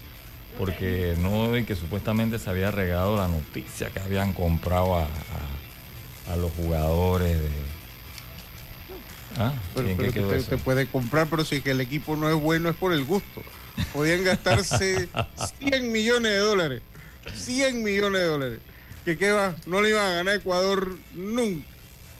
porque 0.57 1.15
no 1.19 1.57
y 1.57 1.65
que 1.65 1.75
supuestamente 1.75 2.39
se 2.39 2.49
había 2.49 2.71
regado 2.71 3.17
la 3.17 3.27
noticia 3.27 3.89
que 3.89 3.99
habían 3.99 4.31
comprado 4.33 4.95
a, 4.95 5.03
a- 5.03 6.33
a 6.33 6.35
los 6.37 6.51
jugadores 6.53 7.37
de. 7.39 7.49
¿Ah? 9.37 9.53
Pero, 9.75 9.87
¿En 9.89 9.97
qué 9.97 10.01
pero 10.03 10.13
quedó 10.13 10.29
te, 10.29 10.35
eso? 10.37 10.49
te 10.49 10.57
puede 10.57 10.87
comprar, 10.87 11.27
pero 11.27 11.43
si 11.45 11.61
que 11.61 11.71
el 11.71 11.81
equipo 11.81 12.15
no 12.15 12.29
es 12.29 12.35
bueno 12.35 12.69
es 12.69 12.75
por 12.75 12.93
el 12.93 13.03
gusto. 13.03 13.43
Podían 13.93 14.23
gastarse 14.23 15.09
100 15.59 15.91
millones 15.91 16.31
de 16.31 16.37
dólares. 16.39 16.81
100 17.33 17.83
millones 17.83 18.21
de 18.21 18.27
dólares. 18.27 18.59
Que 19.05 19.17
qué 19.17 19.31
va, 19.31 19.55
no 19.65 19.81
le 19.81 19.89
iban 19.89 20.05
a 20.05 20.15
ganar 20.15 20.35
Ecuador 20.35 20.97
nunca. 21.13 21.65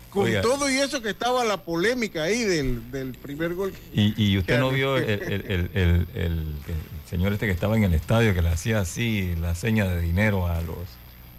Con 0.09 0.23
Oiga. 0.25 0.41
todo 0.41 0.69
y 0.69 0.77
eso 0.77 1.01
que 1.01 1.09
estaba 1.09 1.43
la 1.43 1.57
polémica 1.63 2.23
ahí 2.23 2.43
del, 2.43 2.89
del 2.91 3.11
primer 3.11 3.53
gol. 3.55 3.73
Y, 3.93 4.13
y 4.21 4.37
usted 4.37 4.57
no 4.57 4.69
vio 4.71 4.95
el, 4.97 5.03
el- 5.09 5.21
el- 5.21 5.41
el- 5.51 5.69
el- 5.73 6.07
el 6.15 6.55
señor 7.09 7.33
este 7.33 7.45
que 7.45 7.51
estaba 7.51 7.75
en 7.75 7.83
el 7.83 7.93
estadio 7.93 8.33
que 8.33 8.41
le 8.41 8.47
hacía 8.49 8.79
así 8.79 9.35
la 9.41 9.53
seña 9.53 9.85
de 9.85 10.01
dinero 10.01 10.47
a 10.47 10.61
los 10.61 10.77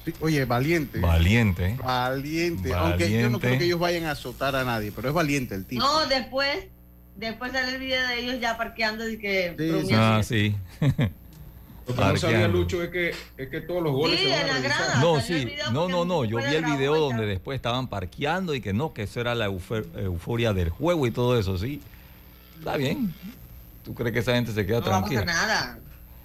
Sí, 0.05 0.13
oye, 0.21 0.45
valiente. 0.45 1.01
valientes. 1.01 1.73
¿eh? 1.73 1.79
Valiente. 1.83 2.73
Aunque 2.75 3.11
yo 3.11 3.17
no 3.17 3.23
Valiente. 3.23 3.39
creo 3.47 3.59
que 3.59 3.65
ellos 3.65 3.79
vayan 3.81 4.05
a 4.05 4.11
azotar 4.13 4.55
a 4.55 4.65
nadie, 4.65 4.93
pero 4.95 5.09
es 5.09 5.15
valiente 5.15 5.55
el 5.55 5.65
tipo. 5.65 5.83
No, 5.83 6.07
después, 6.07 6.67
después 7.17 7.53
sale 7.53 7.73
el 7.75 7.81
video 7.81 8.07
de 8.07 8.21
ellos 8.21 8.37
ya 8.41 8.57
parqueando 8.59 9.09
y 9.09 9.19
que 9.19 9.55
Sí. 9.59 9.95
Ah, 9.95 10.21
sí. 10.23 10.55
Lo 11.89 11.95
que 11.95 12.01
no 12.01 12.17
sabía. 12.17 12.49
Lucho 12.49 12.83
es 12.83 12.91
que, 12.91 13.15
es 13.37 13.49
que 13.49 13.61
todos 13.63 13.83
los 13.83 13.93
goles 13.93 14.21
Sí, 14.21 14.27
se 14.27 14.33
van 14.33 14.45
a 14.51 14.53
la 14.55 14.61
grada. 14.61 15.01
No, 15.01 15.21
sí. 15.21 15.49
No, 15.73 15.89
no, 15.89 16.05
no. 16.05 16.25
Yo 16.25 16.37
vi 16.39 16.55
el 16.55 16.65
video 16.65 16.91
vuelta. 16.93 17.07
donde 17.09 17.27
después 17.27 17.57
estaban 17.57 17.89
parqueando 17.89 18.55
y 18.55 18.61
que 18.61 18.73
no, 18.73 18.93
que 18.93 19.05
eso 19.05 19.21
era 19.21 19.35
la 19.35 19.47
euforia 19.47 20.53
del 20.53 20.69
juego 20.71 21.07
y 21.07 21.11
todo 21.11 21.39
eso, 21.39 21.57
sí. 21.59 21.81
Está 22.59 22.77
bien. 22.77 23.13
¿Tú 23.85 23.95
crees 23.95 24.13
que 24.13 24.19
esa 24.19 24.35
gente 24.35 24.53
se 24.53 24.67
queda 24.67 24.81
No 24.81 24.87
va 24.91 24.99
a 24.99 25.01
pasar 25.01 25.25
tranquila? 25.25 25.33
nada. 25.33 25.79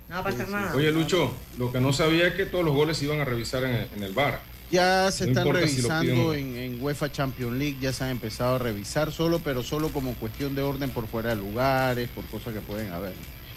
No 0.09 0.15
va 0.15 0.21
a 0.21 0.23
pasar 0.23 0.49
nada. 0.49 0.75
Oye, 0.75 0.91
Lucho, 0.91 1.31
lo 1.57 1.71
que 1.71 1.79
no 1.79 1.93
sabía 1.93 2.27
es 2.27 2.33
que 2.33 2.45
todos 2.45 2.65
los 2.65 2.73
goles 2.73 2.97
se 2.97 3.05
iban 3.05 3.21
a 3.21 3.25
revisar 3.25 3.63
en, 3.63 3.87
en 3.95 4.03
el 4.03 4.11
bar. 4.13 4.41
Ya 4.71 5.11
se 5.11 5.25
No 5.25 5.31
están 5.31 5.45
si 5.45 5.51
revisando 5.51 6.33
en, 6.33 6.57
en 6.57 6.81
UEFA 6.83 7.11
Champions 7.11 7.53
League, 7.57 7.77
ya 7.79 7.93
se 7.93 8.03
han 8.05 8.09
empezado 8.09 8.55
a 8.55 8.59
revisar 8.59 9.11
solo, 9.11 9.39
pero 9.39 9.61
solo 9.61 9.89
como 9.89 10.13
cuestión 10.15 10.55
de 10.55 10.63
orden 10.63 10.89
por 10.89 11.07
fuera 11.07 11.29
de 11.29 11.35
lugares, 11.35 12.09
por 12.09 12.25
cosas 12.25 12.53
que 12.53 12.59
pueden 12.59 12.91
haber. 12.91 13.13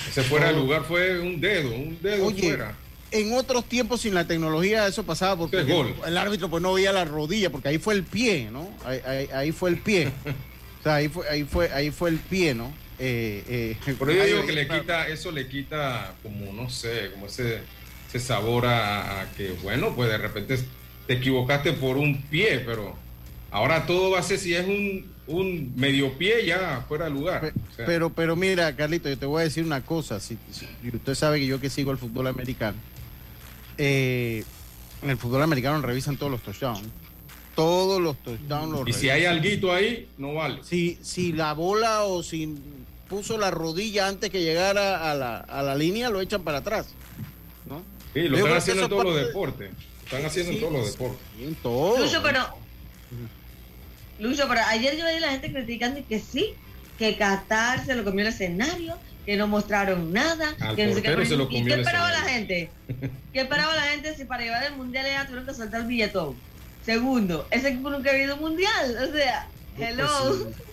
Ese 0.09 0.23
fuera 0.23 0.47
del 0.49 0.57
lugar 0.57 0.85
fue 0.87 1.21
un 1.21 1.41
dedo, 1.41 1.71
un 1.75 1.99
dedo 2.01 2.27
Oye, 2.27 2.43
fuera. 2.49 2.75
En 3.13 3.33
otros 3.35 3.65
tiempos 3.67 4.01
sin 4.01 4.15
la 4.15 4.27
tecnología 4.27 4.87
eso 4.87 5.05
pasaba 5.05 5.37
porque 5.37 5.59
Qué 5.65 5.73
gol. 5.73 5.95
el 6.07 6.19
árbitro 6.19 6.49
pues 6.51 6.63
no 6.63 6.73
veía 6.75 6.93
la 6.93 7.05
rodilla, 7.05 7.51
porque 7.51 7.69
ahí 7.69 7.79
fue 7.79 7.95
el 7.95 8.03
pie, 8.03 8.49
¿no? 8.51 8.69
Ahí, 8.85 9.01
ahí- 9.07 9.29
ahí 9.33 9.53
fue 9.53 9.71
el 9.71 9.79
pie. 9.79 10.11
O 10.81 10.83
sea, 10.89 10.97
ahí 10.97 11.09
fue, 11.09 11.29
ahí 11.29 11.43
fue, 11.43 11.73
ahí 11.73 11.91
fue 11.91 12.11
el 12.11 12.19
pie, 12.19 12.55
¿no? 12.55 12.73
Eh, 13.01 13.77
eh, 13.89 13.95
Por 13.99 14.09
ello 14.09 14.25
digo 14.25 14.47
que 14.47 14.53
le 14.53 14.69
quita, 14.69 15.09
eso 15.09 15.33
le 15.33 15.49
quita 15.49 16.15
como, 16.23 16.53
no 16.53 16.71
sé, 16.71 17.11
como 17.13 17.27
ese, 17.27 17.59
ese 18.09 18.21
sabor 18.21 18.67
a, 18.67 19.23
a 19.23 19.33
que, 19.33 19.51
bueno, 19.65 19.95
pues 19.97 20.09
de 20.11 20.17
repente 20.19 20.57
te 21.09 21.15
equivocaste 21.15 21.73
por 21.73 21.97
un 21.97 22.23
pie, 22.23 22.63
pero 22.65 22.95
ahora 23.51 23.85
todo 23.85 24.11
va 24.13 24.21
a 24.21 24.23
ser 24.23 24.39
si 24.39 24.55
es 24.55 24.65
un, 24.65 25.11
un 25.29 25.73
medio 25.77 26.13
pie 26.17 26.45
ya 26.47 26.85
fuera 26.89 27.07
de 27.07 27.11
lugar. 27.11 27.41
Pe- 27.41 27.49
O 27.73 27.75
sea, 27.77 27.87
Pero, 27.87 28.11
pero 28.11 28.37
mira, 28.37 28.75
Carlito, 28.77 29.09
yo 29.09 29.19
te 29.19 29.27
voy 29.27 29.41
a 29.41 29.45
decir 29.45 29.65
una 29.65 29.85
cosa. 29.85 30.21
Si, 30.21 30.39
usted 30.93 31.15
sabe 31.15 31.39
que 31.41 31.47
yo 31.47 31.61
que 31.61 31.69
sigo 31.71 31.91
el 31.91 31.99
fútbol 31.99 32.27
americano, 32.29 32.77
eh, 33.79 34.45
en 35.03 35.11
el 35.11 35.17
fútbol 35.17 35.43
americano 35.43 35.81
revisan 35.83 36.17
todos 36.17 36.33
los 36.33 36.43
touchdowns. 36.43 36.83
Todos 37.55 38.01
los 38.03 38.17
touchdowns 38.23 38.71
los 38.73 38.89
y 38.89 38.93
si 38.93 39.09
hay 39.11 39.25
alguito 39.25 39.73
ahí, 39.73 40.09
no 40.19 40.35
vale. 40.35 40.59
si, 40.63 40.99
si 41.03 41.33
la 41.33 41.55
bola 41.55 42.05
o 42.05 42.23
si 42.23 42.55
puso 43.09 43.39
la 43.39 43.51
rodilla 43.51 44.09
antes 44.09 44.31
que 44.31 44.43
llegara 44.43 45.11
a 45.11 45.15
la, 45.15 45.39
a 45.39 45.63
la 45.63 45.75
línea, 45.75 46.11
lo 46.11 46.21
echan 46.21 46.43
para 46.43 46.59
atrás. 46.59 46.89
¿no? 47.69 47.83
Sí, 48.13 48.29
lo 48.29 48.37
están 48.39 48.57
haciendo 48.59 48.83
en 48.85 48.89
todos 48.91 49.05
los 49.05 49.17
deportes. 49.17 49.71
Lo 49.71 50.05
están 50.05 50.25
haciendo 50.27 50.53
en 50.53 50.59
Sí, 50.59 50.61
todos 50.65 50.73
los 50.79 50.93
deportes. 50.93 51.21
en 51.41 51.55
todo. 51.57 51.99
Lucho, 51.99 52.21
pero. 52.23 52.47
Lucho, 54.19 54.47
pero 54.49 54.61
ayer 54.69 54.97
yo 54.97 55.05
veía 55.05 55.21
la 55.21 55.31
gente 55.31 55.53
criticando 55.53 56.01
y 56.01 56.03
que 56.05 56.19
sí, 56.21 56.55
que 56.99 57.17
Qatar 57.17 57.85
se 57.85 57.95
lo 57.95 58.05
comió 58.05 58.23
el 58.23 58.33
escenario, 58.33 58.97
que 59.27 59.37
no 59.37 59.47
mostraron 59.47 60.13
nada. 60.13 60.55
Al 60.61 60.77
que 60.77 60.87
no 60.87 60.95
sé 60.95 61.03
qué. 61.03 61.27
se 61.27 61.37
lo 61.37 61.45
¿Y 61.45 61.47
comió 61.47 61.65
qué 61.67 61.73
el 61.75 61.81
esperaba 61.81 62.11
la 62.11 62.21
gente? 62.23 62.71
¿Qué 63.33 63.41
esperaba 63.41 63.75
la 63.75 63.83
gente 63.83 64.15
si 64.17 64.25
para 64.25 64.43
llevar 64.45 64.65
el 64.65 64.77
mundial 64.77 65.05
ya 65.07 65.25
tuvieron 65.27 65.47
que 65.47 65.55
soltar 65.55 65.81
el 65.83 65.87
billetón? 65.87 66.37
Segundo, 66.85 67.47
ese 67.51 67.69
equipo 67.71 67.91
nunca 67.91 68.11
ha 68.11 68.17
ido 68.17 68.37
mundial. 68.37 68.97
O 69.09 69.13
sea, 69.13 69.49
hello. 69.79 70.07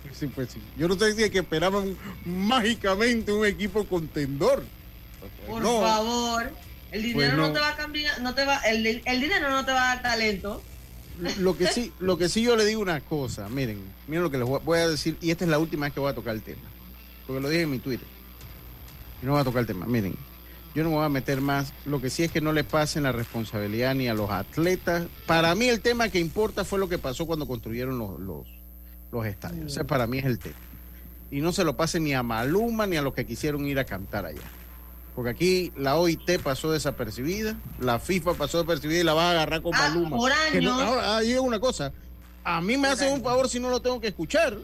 Pues 0.03 0.19
sí, 0.19 0.19
sí, 0.19 0.27
pues 0.27 0.49
sí. 0.51 0.61
Yo 0.77 0.87
no 0.87 0.97
sé 0.97 1.13
si 1.13 1.23
es 1.23 1.31
que 1.31 1.39
esperaban 1.39 1.97
mágicamente 2.25 3.31
un 3.31 3.45
equipo 3.45 3.83
contendor. 3.85 4.63
Por 5.47 5.61
No, 5.61 5.81
favor. 5.81 6.51
El 6.91 7.01
dinero 7.01 7.31
Pues 7.35 7.37
no. 7.37 7.47
no. 7.47 7.53
te 7.53 7.59
va 7.59 7.69
a 7.69 7.75
cambiar, 7.75 8.21
no 8.21 8.35
te 8.35 8.45
va, 8.45 8.57
el, 8.59 9.01
el 9.03 9.19
dinero 9.21 9.49
no 9.49 9.65
te 9.65 9.71
va 9.71 9.91
a 9.91 9.95
dar 9.95 10.03
talento. 10.03 10.61
Lo 11.39 11.55
que 11.57 11.67
sí, 11.67 11.91
lo 11.99 12.17
que 12.17 12.29
sí 12.29 12.41
yo 12.43 12.55
le 12.55 12.65
digo 12.65 12.81
una 12.81 12.99
cosa, 13.01 13.47
miren, 13.49 13.79
miren 14.07 14.23
lo 14.23 14.31
que 14.31 14.37
les 14.37 14.47
voy 14.47 14.79
a- 14.79 14.87
decir, 14.89 15.17
y 15.21 15.31
esta 15.31 15.45
es 15.45 15.49
la 15.51 15.59
última 15.59 15.85
vez 15.85 15.93
que 15.93 15.99
voy 15.99 16.11
a 16.11 16.15
tocar 16.15 16.33
el 16.35 16.41
tema, 16.41 16.61
porque 17.27 17.41
lo 17.41 17.49
dije 17.49 17.63
en 17.63 17.71
mi 17.71 17.79
Twitter. 17.79 18.07
Y 19.21 19.25
no 19.25 19.33
voy 19.33 19.41
a 19.41 19.43
tocar 19.43 19.61
el 19.61 19.67
tema. 19.67 19.85
Miren, 19.85 20.15
yo 20.75 20.83
no 20.83 20.89
me 20.89 20.95
voy 20.95 21.05
a 21.05 21.09
meter 21.09 21.39
más. 21.39 21.71
Lo 21.85 22.01
que 22.01 22.09
sí 22.09 22.23
es 22.23 22.31
que 22.31 22.41
no 22.41 22.51
le 22.51 22.63
pasen 22.63 23.03
la 23.03 23.11
responsabilidad 23.13 23.95
ni 23.95 24.07
a 24.09 24.13
los 24.13 24.29
atletas. 24.31 25.07
Para 25.27 25.53
mí 25.55 25.69
el 25.69 25.79
tema 25.81 26.09
que 26.09 26.19
importa 26.19 26.65
fue 26.65 26.79
lo 26.79 26.89
que 26.89 26.97
pasó 26.97 27.25
cuando 27.25 27.47
construyeron 27.47 27.97
los, 27.99 28.19
los, 28.19 28.45
los 29.11 29.25
estadios. 29.25 29.71
Ese 29.71 29.85
para 29.85 30.07
mí 30.07 30.17
es 30.17 30.25
el 30.25 30.39
tema. 30.39 30.55
Y 31.31 31.39
no 31.41 31.53
se 31.53 31.63
lo 31.63 31.77
pasen 31.77 32.03
ni 32.03 32.13
a 32.13 32.21
Maluma 32.21 32.85
ni 32.85 32.97
a 32.97 33.01
los 33.01 33.13
que 33.13 33.25
quisieron 33.25 33.65
ir 33.65 33.79
a 33.79 33.85
cantar 33.85 34.25
allá. 34.25 34.41
Porque 35.15 35.29
aquí 35.29 35.71
la 35.77 35.95
OIT 35.97 36.39
pasó 36.41 36.71
desapercibida, 36.71 37.55
la 37.79 37.99
FIFA 37.99 38.33
pasó 38.33 38.57
desapercibida 38.57 38.99
y 38.99 39.03
la 39.03 39.13
va 39.13 39.27
a 39.27 39.31
agarrar 39.31 39.61
con 39.61 39.73
Ah, 39.75 39.89
Maluma. 39.89 40.17
por 40.17 40.31
Que 40.51 40.59
no- 40.61 40.73
años. 40.75 40.87
ahora, 40.87 41.17
ahí 41.17 41.31
es 41.33 41.39
una 41.39 41.59
cosa. 41.59 41.91
A 42.43 42.61
mí 42.61 42.77
me 42.77 42.87
Por 42.87 42.97
hacen 42.97 43.13
un 43.13 43.23
favor 43.23 43.47
si 43.47 43.59
no 43.59 43.69
lo 43.69 43.79
tengo 43.81 44.01
que 44.01 44.07
escuchar. 44.07 44.57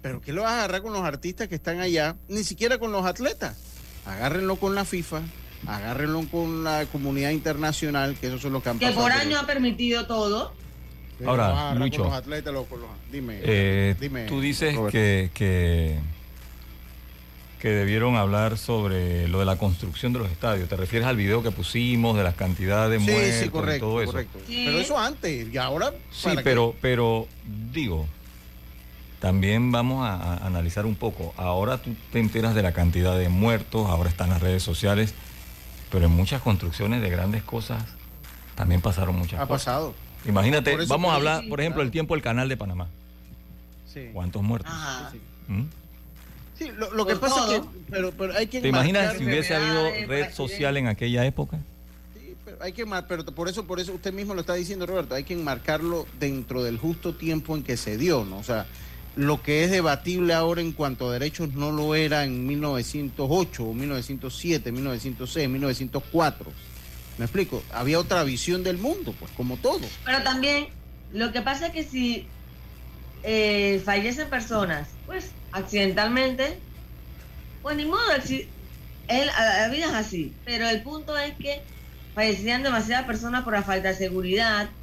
Pero 0.00 0.20
¿qué 0.20 0.32
lo 0.32 0.42
vas 0.42 0.52
a 0.52 0.58
agarrar 0.58 0.82
con 0.82 0.92
los 0.92 1.02
artistas 1.02 1.48
que 1.48 1.54
están 1.56 1.80
allá? 1.80 2.16
Ni 2.28 2.44
siquiera 2.44 2.78
con 2.78 2.92
los 2.92 3.04
atletas. 3.04 3.56
Agárrenlo 4.06 4.56
con 4.56 4.74
la 4.74 4.84
FIFA, 4.84 5.22
agárrenlo 5.66 6.22
con 6.30 6.62
la 6.62 6.84
comunidad 6.92 7.30
internacional, 7.30 8.14
que 8.20 8.26
esos 8.28 8.42
son 8.42 8.52
los 8.52 8.62
que 8.62 8.68
han 8.68 8.78
Que 8.78 8.90
por 8.92 9.10
años 9.10 9.42
ha 9.42 9.46
permitido 9.46 10.06
todo. 10.06 10.52
Ahora, 11.24 11.48
lo 11.48 11.52
vas 11.54 11.58
a 11.58 11.62
agarrar 11.70 11.76
Lucho. 11.88 12.04
los 12.04 12.12
atletas, 12.12 12.52
los- 12.52 12.66
dime, 13.10 13.40
Eh, 13.42 13.96
dime, 13.98 14.26
tú 14.26 14.40
dices 14.40 14.74
Roberto. 14.74 14.92
que, 14.92 15.30
que, 15.32 15.98
que 17.64 17.70
debieron 17.70 18.14
hablar 18.16 18.58
sobre 18.58 19.26
lo 19.26 19.38
de 19.38 19.46
la 19.46 19.56
construcción 19.56 20.12
de 20.12 20.18
los 20.18 20.30
estadios. 20.30 20.68
¿Te 20.68 20.76
refieres 20.76 21.08
al 21.08 21.16
video 21.16 21.42
que 21.42 21.50
pusimos 21.50 22.14
de 22.14 22.22
las 22.22 22.34
cantidades 22.34 22.90
de 22.90 23.06
Sí, 23.06 23.10
muertos 23.10 23.34
sí, 23.40 23.44
y 23.46 23.48
correcto, 23.48 23.86
todo 23.86 24.02
eso? 24.02 24.12
correcto. 24.12 24.38
Sí. 24.46 24.64
Pero 24.66 24.78
eso 24.80 24.98
antes, 24.98 25.48
y 25.50 25.56
ahora... 25.56 25.94
Sí, 26.12 26.28
pero, 26.44 26.74
pero 26.82 27.26
digo, 27.72 28.06
también 29.18 29.72
vamos 29.72 30.06
a, 30.06 30.12
a 30.12 30.46
analizar 30.46 30.84
un 30.84 30.94
poco. 30.94 31.32
Ahora 31.38 31.78
tú 31.78 31.94
te 32.12 32.20
enteras 32.20 32.54
de 32.54 32.60
la 32.60 32.72
cantidad 32.72 33.18
de 33.18 33.30
muertos, 33.30 33.88
ahora 33.88 34.10
están 34.10 34.28
las 34.28 34.42
redes 34.42 34.62
sociales, 34.62 35.14
pero 35.90 36.04
en 36.04 36.12
muchas 36.12 36.42
construcciones 36.42 37.00
de 37.00 37.08
grandes 37.08 37.42
cosas 37.44 37.82
también 38.56 38.82
pasaron 38.82 39.16
muchas 39.16 39.40
Ha 39.40 39.46
cosas. 39.46 39.64
pasado. 39.64 39.94
Imagínate, 40.26 40.76
vamos 40.84 41.12
a 41.12 41.14
hablar, 41.14 41.40
sí, 41.44 41.48
por 41.48 41.60
ejemplo, 41.62 41.78
claro. 41.78 41.86
el 41.86 41.92
tiempo 41.92 42.12
del 42.12 42.22
canal 42.22 42.46
de 42.46 42.58
Panamá. 42.58 42.88
Sí. 43.90 44.10
¿Cuántos 44.12 44.42
muertos? 44.42 44.70
Ajá. 44.70 45.12
¿Mm? 45.48 45.62
Sí, 46.58 46.70
lo, 46.76 46.92
lo 46.92 47.04
que 47.06 47.16
pasa 47.16 47.52
es 47.54 47.60
que... 47.60 47.66
Pero, 47.90 48.12
pero 48.12 48.34
hay 48.36 48.46
que 48.46 48.60
¿Te 48.60 48.68
imaginas 48.68 49.16
si 49.16 49.24
hubiese 49.24 49.54
habido 49.54 49.90
red 50.06 50.32
social 50.32 50.76
en 50.76 50.86
aquella 50.86 51.24
época? 51.26 51.58
Sí, 52.14 52.34
pero 52.44 52.58
hay 52.62 52.72
que 52.72 52.84
mar- 52.86 53.06
pero 53.08 53.24
por 53.24 53.48
eso, 53.48 53.64
por 53.66 53.80
eso 53.80 53.92
usted 53.92 54.12
mismo 54.12 54.34
lo 54.34 54.40
está 54.40 54.54
diciendo, 54.54 54.86
Roberto, 54.86 55.14
hay 55.14 55.24
que 55.24 55.34
enmarcarlo 55.34 56.06
dentro 56.18 56.62
del 56.62 56.78
justo 56.78 57.14
tiempo 57.14 57.56
en 57.56 57.62
que 57.64 57.76
se 57.76 57.96
dio, 57.98 58.24
¿no? 58.24 58.38
O 58.38 58.44
sea, 58.44 58.66
lo 59.16 59.42
que 59.42 59.64
es 59.64 59.70
debatible 59.70 60.32
ahora 60.34 60.60
en 60.60 60.72
cuanto 60.72 61.08
a 61.08 61.12
derechos 61.12 61.52
no 61.54 61.70
lo 61.72 61.94
era 61.94 62.24
en 62.24 62.46
1908, 62.46 63.64
o 63.64 63.74
1907, 63.74 64.72
1906, 64.72 65.48
1904. 65.48 66.52
¿Me 67.18 67.24
explico? 67.24 67.62
Había 67.72 67.98
otra 68.00 68.24
visión 68.24 68.62
del 68.64 68.78
mundo, 68.78 69.14
pues, 69.18 69.30
como 69.36 69.56
todo. 69.56 69.80
Pero 70.04 70.22
también, 70.22 70.66
lo 71.12 71.30
que 71.32 71.42
pasa 71.42 71.68
es 71.68 71.72
que 71.72 71.84
si 71.84 72.26
eh, 73.22 73.80
fallecen 73.84 74.28
personas, 74.28 74.88
pues 75.06 75.30
accidentalmente, 75.54 76.66
pues 77.60 77.76
ni 77.76 77.86
modo, 77.86 78.00
la 79.08 79.24
la 79.66 79.68
vida 79.70 79.86
es 79.86 79.94
así. 79.94 80.40
Pero 80.44 80.68
el 80.68 80.82
punto 80.82 81.16
es 81.18 81.34
que 81.38 81.68
fallecían 82.14 82.62
demasiadas 82.62 83.06
personas 83.06 83.44
por 83.44 83.54
la 83.54 83.62
falta 83.62 83.88
de 83.88 83.94
seguridad, 83.94 84.76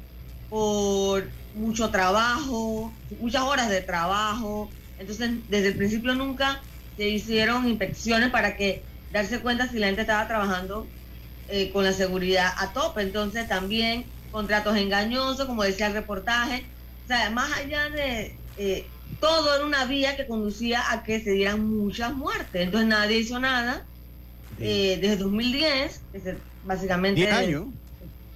por 0.48 1.36
mucho 1.52 1.90
trabajo, 1.90 3.02
muchas 3.10 3.42
horas 3.42 3.70
de 3.70 3.82
trabajo. 3.82 4.76
Entonces, 4.96 5.48
desde 5.48 5.68
el 5.68 5.76
principio 5.76 6.14
nunca 6.14 6.62
se 6.96 7.08
hicieron 7.08 7.68
inspecciones 7.68 8.30
para 8.30 8.56
que 8.56 8.88
darse 9.08 9.42
cuenta 9.42 9.68
si 9.68 9.78
la 9.78 9.86
gente 9.86 10.02
estaba 10.02 10.28
trabajando 10.28 10.94
eh, 11.46 11.72
con 11.72 11.84
la 11.84 11.92
seguridad 11.92 12.52
a 12.58 12.72
tope. 12.72 13.02
Entonces 13.02 13.48
también 13.48 14.14
contratos 14.30 14.76
engañosos, 14.76 15.46
como 15.46 15.62
decía 15.64 15.88
el 15.88 15.94
reportaje. 15.94 16.74
O 17.04 17.06
sea, 17.08 17.30
más 17.30 17.52
allá 17.58 17.90
de 17.90 18.42
eh, 18.56 18.94
todo 19.20 19.54
era 19.56 19.64
una 19.64 19.84
vía 19.84 20.16
que 20.16 20.26
conducía 20.26 20.90
a 20.92 21.02
que 21.02 21.20
se 21.20 21.30
dieran 21.32 21.64
muchas 21.76 22.12
muertes. 22.14 22.62
Entonces 22.62 22.88
nadie 22.88 23.18
hizo 23.18 23.38
nada. 23.38 23.84
Eh, 24.58 24.98
desde 25.00 25.16
2010, 25.16 26.00
que 26.12 26.20
se- 26.20 26.36
básicamente 26.64 27.20
10 27.22 27.32
años. 27.32 27.66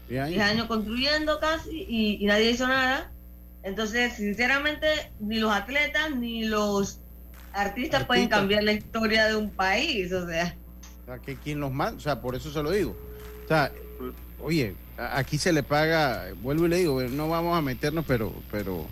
10 0.08 0.20
años. 0.22 0.30
10 0.34 0.42
años 0.42 0.66
construyendo 0.66 1.38
casi 1.40 1.84
y, 1.88 2.18
y 2.20 2.26
nadie 2.26 2.50
hizo 2.50 2.66
nada. 2.66 3.10
Entonces, 3.62 4.14
sinceramente, 4.14 4.86
ni 5.20 5.38
los 5.38 5.52
atletas 5.52 6.14
ni 6.14 6.44
los 6.44 6.98
artistas 7.52 8.04
pueden 8.04 8.28
cambiar 8.28 8.62
la 8.62 8.72
historia 8.72 9.26
de 9.26 9.36
un 9.36 9.50
país. 9.50 10.12
O 10.12 10.26
sea, 10.28 10.54
O 11.02 11.06
sea, 11.06 11.18
que 11.18 11.36
quien 11.36 11.60
los 11.60 11.72
manda, 11.72 11.96
o 11.96 12.00
sea, 12.00 12.20
por 12.20 12.34
eso 12.34 12.52
se 12.52 12.62
lo 12.62 12.70
digo. 12.70 12.96
O 13.44 13.48
sea, 13.48 13.72
oye, 14.40 14.74
aquí 14.96 15.38
se 15.38 15.52
le 15.52 15.62
paga, 15.62 16.26
vuelvo 16.42 16.66
y 16.66 16.68
le 16.68 16.76
digo, 16.78 17.02
no 17.02 17.28
vamos 17.28 17.56
a 17.56 17.62
meternos, 17.62 18.04
pero, 18.06 18.32
pero, 18.50 18.86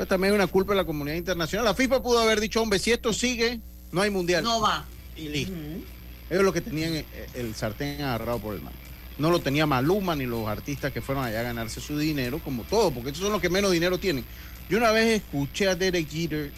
pues 0.00 0.08
también 0.08 0.32
hay 0.32 0.34
una 0.34 0.46
culpa 0.46 0.72
de 0.72 0.78
la 0.78 0.86
comunidad 0.86 1.18
internacional. 1.18 1.66
La 1.66 1.74
FIFA 1.74 2.02
pudo 2.02 2.20
haber 2.20 2.40
dicho, 2.40 2.62
hombre, 2.62 2.78
si 2.78 2.90
esto 2.90 3.12
sigue, 3.12 3.60
no 3.92 4.00
hay 4.00 4.08
mundial. 4.08 4.42
no 4.42 4.58
va. 4.58 4.86
Y 5.14 5.28
listo. 5.28 5.52
Ujú. 5.52 5.84
Ellos 6.30 6.42
lo 6.42 6.54
que 6.54 6.62
tenían 6.62 6.94
el, 6.94 7.04
el 7.34 7.54
sartén 7.54 8.00
agarrado 8.00 8.38
por 8.38 8.54
el 8.54 8.62
mar. 8.62 8.72
No 9.18 9.30
lo 9.30 9.40
tenía 9.40 9.66
Maluma 9.66 10.16
ni 10.16 10.24
los 10.24 10.48
artistas 10.48 10.90
que 10.90 11.02
fueron 11.02 11.22
allá 11.22 11.40
a 11.40 11.42
ganarse 11.42 11.82
su 11.82 11.98
dinero, 11.98 12.40
como 12.42 12.62
todo, 12.62 12.90
porque 12.90 13.10
esos 13.10 13.24
son 13.24 13.32
los 13.32 13.42
que 13.42 13.50
menos 13.50 13.72
dinero 13.72 13.98
tienen. 13.98 14.24
Yo 14.70 14.78
una 14.78 14.90
vez 14.90 15.20
escuché 15.20 15.68
a 15.68 15.74
Derek 15.74 16.08
Jeter, 16.08 16.50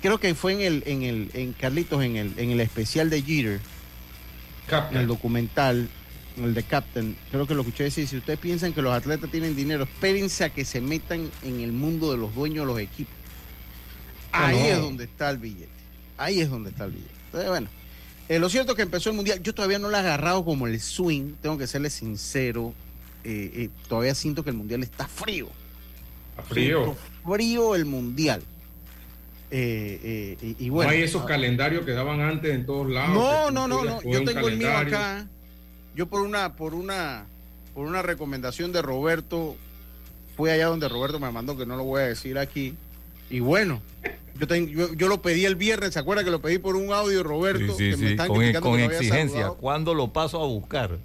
creo 0.00 0.18
que 0.18 0.34
fue 0.34 0.54
en 0.54 0.60
el, 0.62 0.82
en 0.84 1.02
el, 1.04 1.30
en 1.34 1.52
Carlitos, 1.52 2.02
en 2.02 2.16
el, 2.16 2.32
en 2.36 2.50
el 2.50 2.60
especial 2.60 3.10
de 3.10 3.22
Jeter, 3.22 3.60
en 4.90 4.96
el 4.96 5.06
documental, 5.06 5.78
en 5.78 5.88
el 6.36 6.54
de 6.54 6.62
Captain, 6.62 7.16
creo 7.30 7.46
que 7.46 7.54
lo 7.54 7.62
escuché 7.62 7.84
decir, 7.84 8.06
si 8.06 8.16
ustedes 8.16 8.38
piensan 8.38 8.72
que 8.72 8.82
los 8.82 8.92
atletas 8.92 9.30
tienen 9.30 9.54
dinero, 9.54 9.84
espérense 9.84 10.44
a 10.44 10.50
que 10.50 10.64
se 10.64 10.80
metan 10.80 11.30
en 11.42 11.60
el 11.60 11.72
mundo 11.72 12.10
de 12.10 12.18
los 12.18 12.34
dueños 12.34 12.66
de 12.66 12.72
los 12.72 12.80
equipos. 12.80 13.14
Ahí 14.32 14.56
no. 14.56 14.64
es 14.64 14.80
donde 14.80 15.04
está 15.04 15.30
el 15.30 15.38
billete. 15.38 15.68
Ahí 16.16 16.40
es 16.40 16.50
donde 16.50 16.70
está 16.70 16.84
el 16.84 16.92
billete. 16.92 17.14
Entonces, 17.26 17.50
bueno, 17.50 17.68
eh, 18.28 18.38
lo 18.38 18.48
cierto 18.48 18.72
es 18.72 18.76
que 18.76 18.82
empezó 18.82 19.10
el 19.10 19.16
mundial. 19.16 19.42
Yo 19.42 19.54
todavía 19.54 19.78
no 19.78 19.88
lo 19.88 19.96
he 19.96 20.00
agarrado 20.00 20.44
como 20.44 20.66
el 20.66 20.80
swing, 20.80 21.34
tengo 21.42 21.58
que 21.58 21.66
serle 21.66 21.90
sincero. 21.90 22.72
Eh, 23.24 23.50
eh, 23.54 23.70
todavía 23.88 24.14
siento 24.14 24.42
que 24.42 24.50
el 24.50 24.56
mundial 24.56 24.82
está 24.82 25.06
frío. 25.06 25.48
A 26.36 26.42
frío. 26.42 26.84
Siento 26.84 27.00
frío 27.24 27.74
el 27.74 27.84
mundial. 27.84 28.42
Eh, 29.54 30.00
eh, 30.40 30.54
y, 30.58 30.66
y 30.66 30.68
bueno. 30.70 30.90
no 30.90 30.96
hay 30.96 31.02
esos 31.02 31.22
ah, 31.24 31.26
calendarios 31.26 31.84
que 31.84 31.92
daban 31.92 32.22
antes 32.22 32.54
en 32.54 32.64
todos 32.64 32.90
lados. 32.90 33.14
no, 33.14 33.50
no, 33.50 33.68
no, 33.68 33.84
no. 33.84 34.00
Yo 34.02 34.24
tengo 34.24 34.48
el 34.48 34.56
mío 34.56 34.68
calendario. 34.68 34.96
acá. 34.96 35.28
Yo 35.94 36.06
por 36.06 36.22
una, 36.22 36.54
por 36.54 36.74
una, 36.74 37.26
por 37.74 37.86
una 37.86 38.02
recomendación 38.02 38.72
de 38.72 38.82
Roberto, 38.82 39.56
fui 40.36 40.50
allá 40.50 40.66
donde 40.66 40.88
Roberto 40.88 41.20
me 41.20 41.30
mandó, 41.30 41.56
que 41.56 41.66
no 41.66 41.76
lo 41.76 41.84
voy 41.84 42.02
a 42.02 42.06
decir 42.06 42.38
aquí. 42.38 42.74
Y 43.30 43.40
bueno, 43.40 43.80
Yo, 44.38 44.46
tengo, 44.46 44.68
yo, 44.68 44.94
yo 44.94 45.08
lo 45.08 45.22
pedí 45.22 45.44
el 45.44 45.56
viernes, 45.56 45.94
¿se 45.94 45.98
acuerda 45.98 46.24
que 46.24 46.30
lo 46.30 46.40
pedí 46.40 46.58
por 46.58 46.76
un 46.76 46.92
audio, 46.92 47.22
Roberto? 47.22 47.76
Sí, 47.76 47.84
sí, 47.84 47.90
que 47.90 47.96
me 47.96 48.06
sí, 48.06 48.12
están 48.12 48.28
con, 48.28 48.38
criticando 48.38 48.68
con 48.68 48.76
que 48.76 48.82
no 48.82 48.86
había 48.86 48.98
exigencia. 48.98 49.48
¿Cuándo 49.48 49.94
lo 49.94 50.12
paso 50.12 50.42
a 50.42 50.46
buscar? 50.46 50.98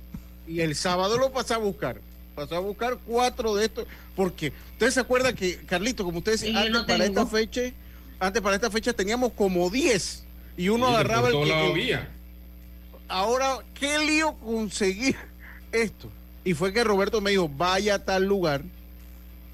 Y 0.47 0.61
el 0.61 0.75
sábado 0.75 1.17
lo 1.17 1.31
pasé 1.31 1.53
a 1.53 1.57
buscar. 1.57 1.99
Pasó 2.35 2.55
a 2.55 2.59
buscar 2.59 2.97
cuatro 3.05 3.55
de 3.55 3.65
estos. 3.65 3.85
Porque, 4.15 4.53
¿ustedes 4.73 4.93
se 4.93 4.99
acuerdan 4.99 5.35
que, 5.35 5.57
Carlito, 5.65 6.03
como 6.03 6.19
ustedes 6.19 6.43
antes 6.43 6.71
no 6.71 6.85
para 6.85 7.03
tengo. 7.05 7.21
esta 7.21 7.25
fecha, 7.25 7.61
antes 8.19 8.41
para 8.41 8.55
esta 8.55 8.71
fecha 8.71 8.93
teníamos 8.93 9.33
como 9.33 9.69
10 9.69 10.23
y 10.57 10.69
uno 10.69 10.87
agarraba 10.87 11.29
el 11.29 11.33
que. 11.43 11.99
Ahora, 13.09 13.57
qué 13.73 13.99
lío 13.99 14.33
conseguir 14.35 15.15
esto. 15.71 16.09
Y 16.43 16.53
fue 16.53 16.73
que 16.73 16.83
Roberto 16.83 17.21
me 17.21 17.31
dijo, 17.31 17.49
vaya 17.49 17.95
a 17.95 17.99
tal 18.05 18.25
lugar 18.25 18.61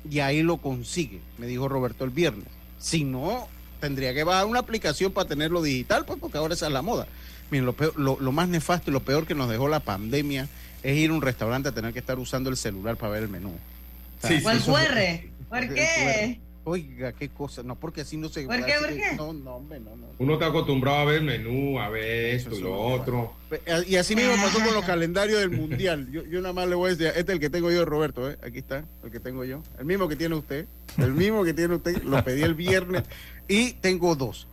y 0.10 0.20
ahí 0.20 0.42
lo 0.44 0.58
consigue, 0.58 1.22
me 1.38 1.48
dijo 1.48 1.68
Roberto 1.68 2.04
el 2.04 2.10
viernes. 2.12 2.48
Si 2.80 3.04
no, 3.04 3.48
tendría 3.80 4.14
que 4.14 4.24
bajar 4.24 4.46
una 4.46 4.60
aplicación 4.60 5.12
para 5.12 5.28
tenerlo 5.28 5.62
digital, 5.62 6.06
pues 6.06 6.20
porque 6.20 6.38
ahora 6.38 6.54
esa 6.54 6.68
es 6.68 6.74
la 6.74 6.82
moda. 6.82 7.08
Miren, 7.52 7.66
lo, 7.66 7.74
peor- 7.74 7.96
lo, 7.98 8.18
lo 8.20 8.32
más 8.32 8.48
nefasto 8.50 8.90
y 8.90 8.94
lo 8.94 9.00
peor 9.02 9.26
que 9.26 9.36
nos 9.36 9.50
dejó 9.50 9.68
la 9.70 9.80
pandemia 9.80 10.48
es 10.84 10.98
ir 10.98 11.10
a 11.10 11.14
un 11.14 11.22
restaurante 11.22 11.70
a 11.70 11.72
tener 11.72 11.94
que 11.94 12.00
estar 12.00 12.20
usando 12.20 12.50
el 12.50 12.58
celular 12.58 12.98
para 12.98 13.14
ver 13.14 13.24
el 13.24 13.30
menú. 13.30 13.50
O 13.50 14.28
sea, 14.28 14.38
Sí, 14.40 14.46
¿O 14.46 14.50
el 14.52 14.58
eso 14.58 14.78
es- 14.78 14.88
QR? 14.88 15.48
¿Por 15.50 15.58
el 15.64 15.74
qué? 15.74 16.40
Oiga, 16.66 17.12
qué 17.12 17.28
cosa. 17.28 17.62
No, 17.62 17.76
porque 17.76 18.02
así 18.02 18.16
no 18.16 18.30
se. 18.30 18.44
¿Por 18.46 18.64
qué, 18.66 18.74
por 18.80 18.88
qué? 18.90 19.16
No, 19.18 19.34
no, 19.34 19.56
hombre, 19.58 19.80
no, 19.82 19.96
no. 19.98 20.08
Uno 20.18 20.34
está 20.34 20.46
acostumbrado 20.48 21.00
a 21.00 21.06
ver 21.06 21.16
el 21.18 21.24
menú, 21.24 21.78
a 21.78 21.90
ver 21.90 22.36
esto 22.36 22.56
y 22.56 22.62
lo 22.62 22.80
otro. 22.80 23.34
Eh, 23.52 23.84
Y 23.88 23.96
así 23.98 24.16
mismo 24.16 24.34
pasó 24.36 24.64
con 24.64 24.74
los 24.74 24.86
calendarios 24.86 25.40
del 25.42 25.50
mundial. 25.60 26.10
Yo, 26.12 26.24
yo 26.24 26.40
nada 26.40 26.54
más 26.54 26.70
le 26.70 26.76
voy 26.76 26.88
a 26.88 26.96
decir, 26.96 27.08
este 27.08 27.20
es 27.20 27.30
el 27.30 27.40
que 27.42 27.50
tengo 27.50 27.70
yo, 27.70 27.84
Roberto, 27.84 28.32
¿eh? 28.32 28.38
aquí 28.42 28.60
está, 28.60 28.86
el 29.04 29.12
que 29.12 29.20
tengo 29.20 29.44
yo, 29.44 29.62
el 29.78 29.84
mismo 29.86 30.08
que 30.08 30.16
tiene 30.16 30.36
usted, 30.36 30.66
el 30.98 31.12
mismo 31.14 31.44
que 31.44 31.54
tiene 31.54 31.76
usted, 31.76 32.02
lo 32.04 32.24
pedí 32.24 32.44
el 32.44 32.54
viernes 32.54 33.04
y 33.50 33.74
tengo 33.74 34.16
dos. 34.16 34.48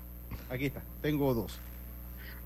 Aquí 0.51 0.67
está, 0.67 0.83
tengo 1.03 1.33
dos. 1.33 1.59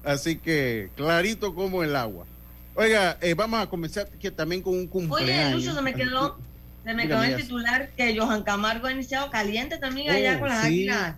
Así 0.04 0.36
que 0.36 0.90
clarito 0.94 1.54
como 1.54 1.82
el 1.82 1.96
agua. 1.96 2.26
Oiga, 2.74 3.16
eh, 3.22 3.32
vamos 3.32 3.62
a 3.62 3.66
comenzar 3.70 4.08
que 4.20 4.30
también 4.30 4.60
con 4.60 4.74
un 4.74 4.88
cumpleaños. 4.88 5.54
Oye, 5.54 5.64
Lucho, 5.66 5.74
se 5.74 5.80
me 5.80 5.94
quedó, 5.94 6.36
se 6.84 6.94
me 6.94 7.06
quedó 7.06 7.22
el 7.22 7.36
titular 7.36 7.90
que 7.96 8.16
Johan 8.18 8.42
Camargo 8.42 8.86
ha 8.86 8.92
iniciado 8.92 9.30
caliente 9.30 9.78
también 9.78 10.10
allá 10.10 10.36
Oh, 10.36 10.40
con 10.40 10.48
las 10.50 10.60
sí. 10.62 10.66
águilas 10.66 11.16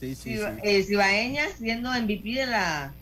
Sí, 0.00 0.14
sí, 0.14 0.36
sí. 0.36 0.40
eh, 0.64 0.82
cibaeñas 0.82 1.52
siendo 1.58 1.90
MVP 1.92 2.30
de 2.34 2.46
la, 2.46 2.92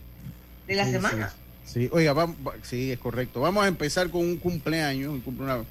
de 0.67 0.75
la 0.75 0.85
semana. 0.85 1.33
Sí, 1.65 1.89
oiga, 1.91 2.13
vamos, 2.13 2.35
sí, 2.63 2.91
es 2.91 2.99
correcto. 2.99 3.39
Vamos 3.41 3.63
a 3.63 3.67
empezar 3.67 4.09
con 4.09 4.21
un 4.21 4.37
cumpleaños, 4.37 5.11
un 5.11 5.23
cumple- 5.23 5.43
una- 5.45 5.63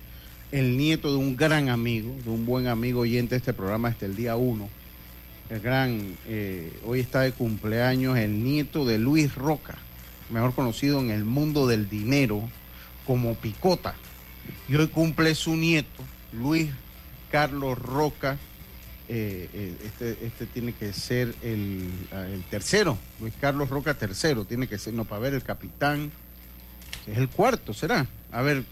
el 0.51 0.77
nieto 0.77 1.13
de 1.13 1.19
un 1.19 1.37
gran 1.37 1.69
amigo, 1.69 2.13
de 2.25 2.31
un 2.31 2.45
buen 2.47 2.67
amigo 2.67 3.01
oyente 3.03 3.35
de 3.35 3.39
este 3.39 3.53
programa 3.53 3.89
hasta 3.91 4.07
el 4.07 4.17
día 4.17 4.35
uno. 4.35 4.69
El 5.51 5.61
gran, 5.61 6.17
eh, 6.27 6.73
hoy 6.85 6.99
está 7.01 7.21
de 7.21 7.31
cumpleaños 7.33 8.17
el 8.19 8.43
nieto 8.43 8.85
de 8.85 8.99
Luis 8.99 9.35
Roca, 9.37 9.77
mejor 10.31 10.55
conocido 10.55 10.99
en 11.01 11.11
el 11.11 11.25
mundo 11.25 11.69
del 11.69 11.89
dinero 11.89 12.49
como 13.07 13.35
Picota. 13.35 13.95
Y 14.69 14.75
hoy 14.75 14.89
cumple 14.89 15.35
su 15.37 15.55
nieto, 15.55 16.03
Luis 16.33 16.71
Carlos 17.31 17.79
Roca. 17.79 18.39
eh, 19.09 19.49
eh, 19.53 19.75
este, 19.85 20.25
este 20.25 20.47
tiene 20.47 20.73
que 20.73 20.93
ser 20.93 21.35
el, 21.43 21.91
ah, 22.13 22.27
el 22.33 22.45
tercero, 22.45 22.97
Luis 23.19 23.35
Carlos 23.41 23.69
Roca 23.69 23.95
tercero, 23.95 24.45
tiene 24.45 24.69
que 24.69 24.79
ser, 24.79 24.95
no, 24.95 25.05
para 25.05 25.21
ver 25.21 25.35
el 25.35 25.43
capitán, 25.43 26.13
es 27.09 27.19
el 27.19 27.29
cuarto, 27.29 27.75
¿será? 27.75 28.07
A 28.31 28.43
ver, 28.43 28.63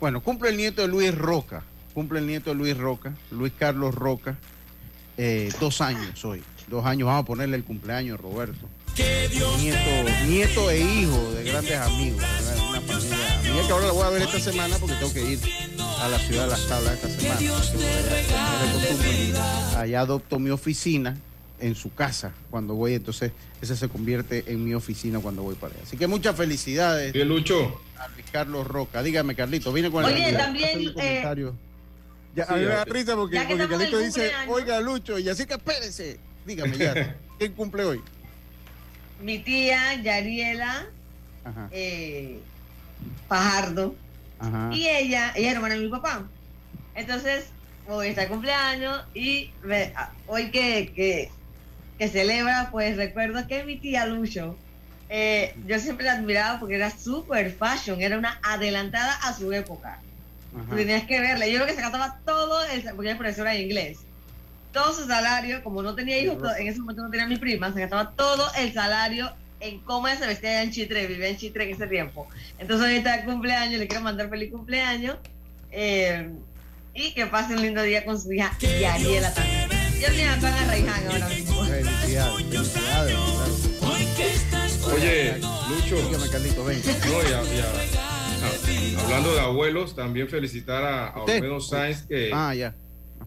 bueno, 0.00 0.20
cumple 0.22 0.50
el 0.50 0.56
nieto 0.56 0.82
de 0.82 0.88
Luis 0.88 1.14
Roca, 1.14 1.62
cumple 1.94 2.18
el 2.18 2.26
nieto 2.26 2.50
de 2.50 2.56
Luis 2.56 2.76
Roca, 2.76 3.14
Luis 3.30 3.52
Carlos 3.56 3.94
Roca, 3.94 4.36
eh, 5.18 5.52
dos 5.60 5.80
años 5.80 6.24
hoy, 6.24 6.42
dos 6.66 6.84
años, 6.84 7.06
vamos 7.06 7.22
a 7.22 7.26
ponerle 7.26 7.56
el 7.56 7.62
cumpleaños, 7.64 8.18
Roberto. 8.20 8.68
Nieto, 8.98 10.26
nieto 10.26 10.70
e 10.70 10.80
hijo 10.80 11.30
de 11.32 11.44
grandes 11.44 11.78
amigos, 11.78 12.24
una 12.70 12.80
familia 12.80 13.40
mía 13.42 13.62
que 13.66 13.72
ahora 13.72 13.86
la 13.86 13.92
voy 13.92 14.02
a 14.02 14.08
ver 14.08 14.22
esta 14.22 14.40
semana 14.40 14.78
porque 14.78 14.96
tengo 14.96 15.12
que 15.12 15.32
ir 15.32 15.40
a 16.00 16.08
la 16.08 16.18
ciudad 16.18 16.44
de 16.44 16.50
las 16.50 16.66
tablas 16.66 16.94
esta 16.94 17.08
semana. 17.08 17.40
allá, 19.80 20.00
adopto 20.00 20.38
mi 20.38 20.50
oficina 20.50 21.16
en 21.58 21.74
su 21.74 21.94
casa 21.94 22.32
cuando 22.50 22.74
voy, 22.74 22.94
entonces 22.94 23.32
ese 23.62 23.76
se 23.76 23.88
convierte 23.88 24.44
en 24.48 24.62
mi 24.64 24.74
oficina 24.74 25.18
cuando 25.20 25.42
voy 25.42 25.54
para 25.54 25.72
allá. 25.74 25.82
Así 25.84 25.96
que 25.96 26.06
muchas 26.06 26.36
felicidades 26.36 27.12
Bien, 27.12 27.28
Lucho. 27.28 27.80
a 27.98 28.08
Luis 28.08 28.26
Carlos 28.30 28.66
Roca. 28.66 29.02
Dígame, 29.02 29.34
Carlito, 29.34 29.72
vine 29.72 29.90
con 29.90 30.04
el 30.04 30.12
Oye, 30.14 30.32
también, 30.34 30.80
eh, 30.80 30.92
comentario. 30.92 31.54
Ya, 32.34 32.46
sí, 32.46 32.52
a 32.52 32.56
mí 32.56 32.62
me 32.62 32.68
da 32.68 32.84
risa 32.84 33.16
porque, 33.16 33.36
Carlito 33.36 33.98
dice, 33.98 34.30
oiga 34.48 34.80
Lucho, 34.80 35.18
y 35.18 35.28
así 35.28 35.46
que 35.46 35.54
espérese. 35.54 36.18
Dígame 36.44 36.76
ya, 36.76 37.16
¿quién 37.38 37.52
cumple 37.54 37.84
hoy? 37.84 38.00
Mi 39.22 39.38
tía 39.38 39.94
Yariela 40.02 40.86
Ajá, 41.42 41.68
eh, 41.72 42.38
Fajardo 43.28 43.94
ajá. 44.38 44.70
y 44.72 44.88
ella, 44.88 45.32
ella 45.34 45.50
es 45.50 45.54
hermana 45.54 45.74
de 45.74 45.80
mi 45.80 45.88
papá. 45.88 46.26
Entonces, 46.94 47.46
hoy 47.88 48.08
está 48.08 48.22
el 48.22 48.28
cumpleaños 48.28 49.04
y 49.14 49.50
ah, 49.94 50.10
hoy 50.26 50.50
que, 50.50 50.92
que, 50.94 51.30
que 51.98 52.08
celebra, 52.08 52.68
pues 52.70 52.96
recuerdo 52.96 53.46
que 53.46 53.64
mi 53.64 53.76
tía 53.76 54.06
Lucho, 54.06 54.56
eh, 55.08 55.54
yo 55.66 55.78
siempre 55.78 56.06
la 56.06 56.12
admiraba 56.12 56.58
porque 56.58 56.76
era 56.76 56.90
super 56.90 57.52
fashion, 57.52 58.00
era 58.00 58.18
una 58.18 58.40
adelantada 58.42 59.14
a 59.22 59.32
su 59.32 59.52
época. 59.52 60.00
ajá. 60.54 60.70
Tú 60.70 60.76
tenías 60.76 61.04
que 61.04 61.20
verla. 61.20 61.46
Yo 61.46 61.56
creo 61.56 61.66
que 61.66 61.74
se 61.74 61.82
gastaba 61.82 62.18
todo, 62.24 62.64
el, 62.64 62.82
porque 62.82 63.02
ella 63.02 63.12
es 63.12 63.18
profesora 63.18 63.50
de 63.50 63.60
inglés. 63.60 63.98
Todo 64.72 64.92
su 64.92 65.06
salario, 65.06 65.62
como 65.62 65.82
no 65.82 65.94
tenía 65.94 66.18
hijos, 66.18 66.38
en 66.58 66.66
ese 66.66 66.80
momento 66.80 67.02
no 67.02 67.10
tenía 67.10 67.26
mi 67.26 67.36
prima, 67.36 67.72
se 67.72 67.80
gastaba 67.80 68.10
todo 68.10 68.46
el 68.58 68.74
salario 68.74 69.32
en 69.68 69.80
cómo 69.80 70.08
se 70.08 70.26
vestía 70.26 70.50
allá 70.50 70.62
en 70.62 70.70
Chitre, 70.70 71.06
vivía 71.06 71.28
en 71.28 71.36
Chitre 71.36 71.64
en 71.64 71.74
ese 71.74 71.86
tiempo. 71.86 72.28
Entonces 72.58 72.86
ahorita 72.86 73.14
el 73.16 73.24
cumpleaños, 73.24 73.78
le 73.80 73.86
quiero 73.88 74.02
mandar 74.04 74.28
feliz 74.30 74.50
cumpleaños. 74.50 75.16
eh, 75.72 76.30
y 76.94 77.12
que 77.12 77.26
pase 77.26 77.52
un 77.54 77.60
lindo 77.60 77.82
día 77.82 78.04
con 78.06 78.18
su 78.18 78.32
hija 78.32 78.56
Yariela 78.58 79.34
también. 79.34 79.68
Yo 80.00 80.08
me 80.14 80.24
van 80.26 80.44
a 80.46 80.64
Raiján 80.66 81.06
ahora 81.10 81.28
mismo. 81.28 81.64
Felicidades, 81.64 82.42
felicidades. 82.44 83.14
claro. 83.14 84.94
Oye, 84.94 85.34
Lucho. 85.68 85.96
Dígame, 86.08 86.28
Carlito, 86.30 86.64
ven. 86.64 86.80
No, 86.80 87.22
y 87.22 88.92
y 88.92 88.96
hablando 88.96 89.34
de 89.34 89.40
abuelos, 89.40 89.94
también 89.96 90.28
felicitar 90.28 90.84
a, 90.84 91.08
a. 91.08 91.22
Olmedo 91.22 91.60
Sáenz, 91.60 92.02
que, 92.06 92.30
Ah, 92.32 92.54
ya. 92.54 92.74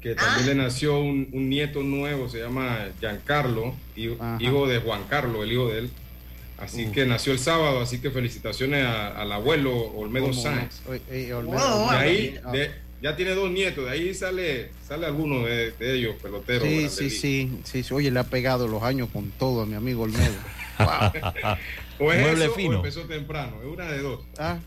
que 0.02 0.16
también 0.16 0.48
le 0.48 0.56
nació 0.64 1.00
un, 1.00 1.30
un 1.34 1.50
nieto 1.50 1.82
nuevo, 1.84 2.30
se 2.30 2.40
llama 2.40 2.88
Giancarlo, 3.00 3.76
hi- 3.96 4.16
Ajá. 4.20 4.38
hijo 4.40 4.68
de 4.68 4.80
Juan 4.80 5.04
Carlos, 5.10 5.44
el 5.44 5.52
hijo 5.52 5.68
de 5.70 5.80
él. 5.80 5.92
Así 6.62 6.86
Uh. 6.86 6.92
que 6.92 7.06
nació 7.06 7.32
el 7.34 7.40
sábado, 7.40 7.80
así 7.80 8.00
que 8.00 8.12
felicitaciones 8.12 8.86
a- 8.86 9.22
al 9.22 9.32
abuelo 9.32 9.74
Olmedo. 9.76 10.34
Sáenz. 10.34 10.82
Oye, 10.88 11.34
Olmedo, 11.34 11.58
Wow, 11.58 11.90
ahí, 11.92 12.36
Ah. 12.44 12.52
de- 12.52 12.72
ya 13.02 13.16
tiene 13.16 13.32
dos 13.32 13.50
nietos, 13.50 13.86
de 13.86 13.92
ahí 13.92 14.14
sale, 14.14 14.72
sale 14.86 15.06
alguno 15.06 15.46
de, 15.46 15.72
de 15.72 15.96
ellos, 15.96 16.16
peloteros. 16.22 16.68
Sí, 16.68 16.90
sí, 16.90 17.10
sí, 17.10 17.52
sí, 17.64 17.84
sí. 17.84 17.94
Oye, 17.94 18.12
le 18.12 18.20
ha 18.20 18.26
pegado 18.26 18.68
los 18.68 18.84
años 18.84 19.08
con 19.14 19.32
todo 19.32 19.62
a 19.62 19.66
mi 19.66 19.76
amigo 19.76 20.04
Olmedo. 20.04 20.36
O 22.02 22.14
es 22.14 22.22
Mueble 22.22 22.46
eso 22.46 22.54
fino. 22.54 22.72
o 22.72 22.76
empezó 22.78 23.02
temprano, 23.02 23.58
es 23.62 23.68
una 23.68 23.92
de 23.92 24.00
dos. 24.00 24.22
Ah, 24.38 24.58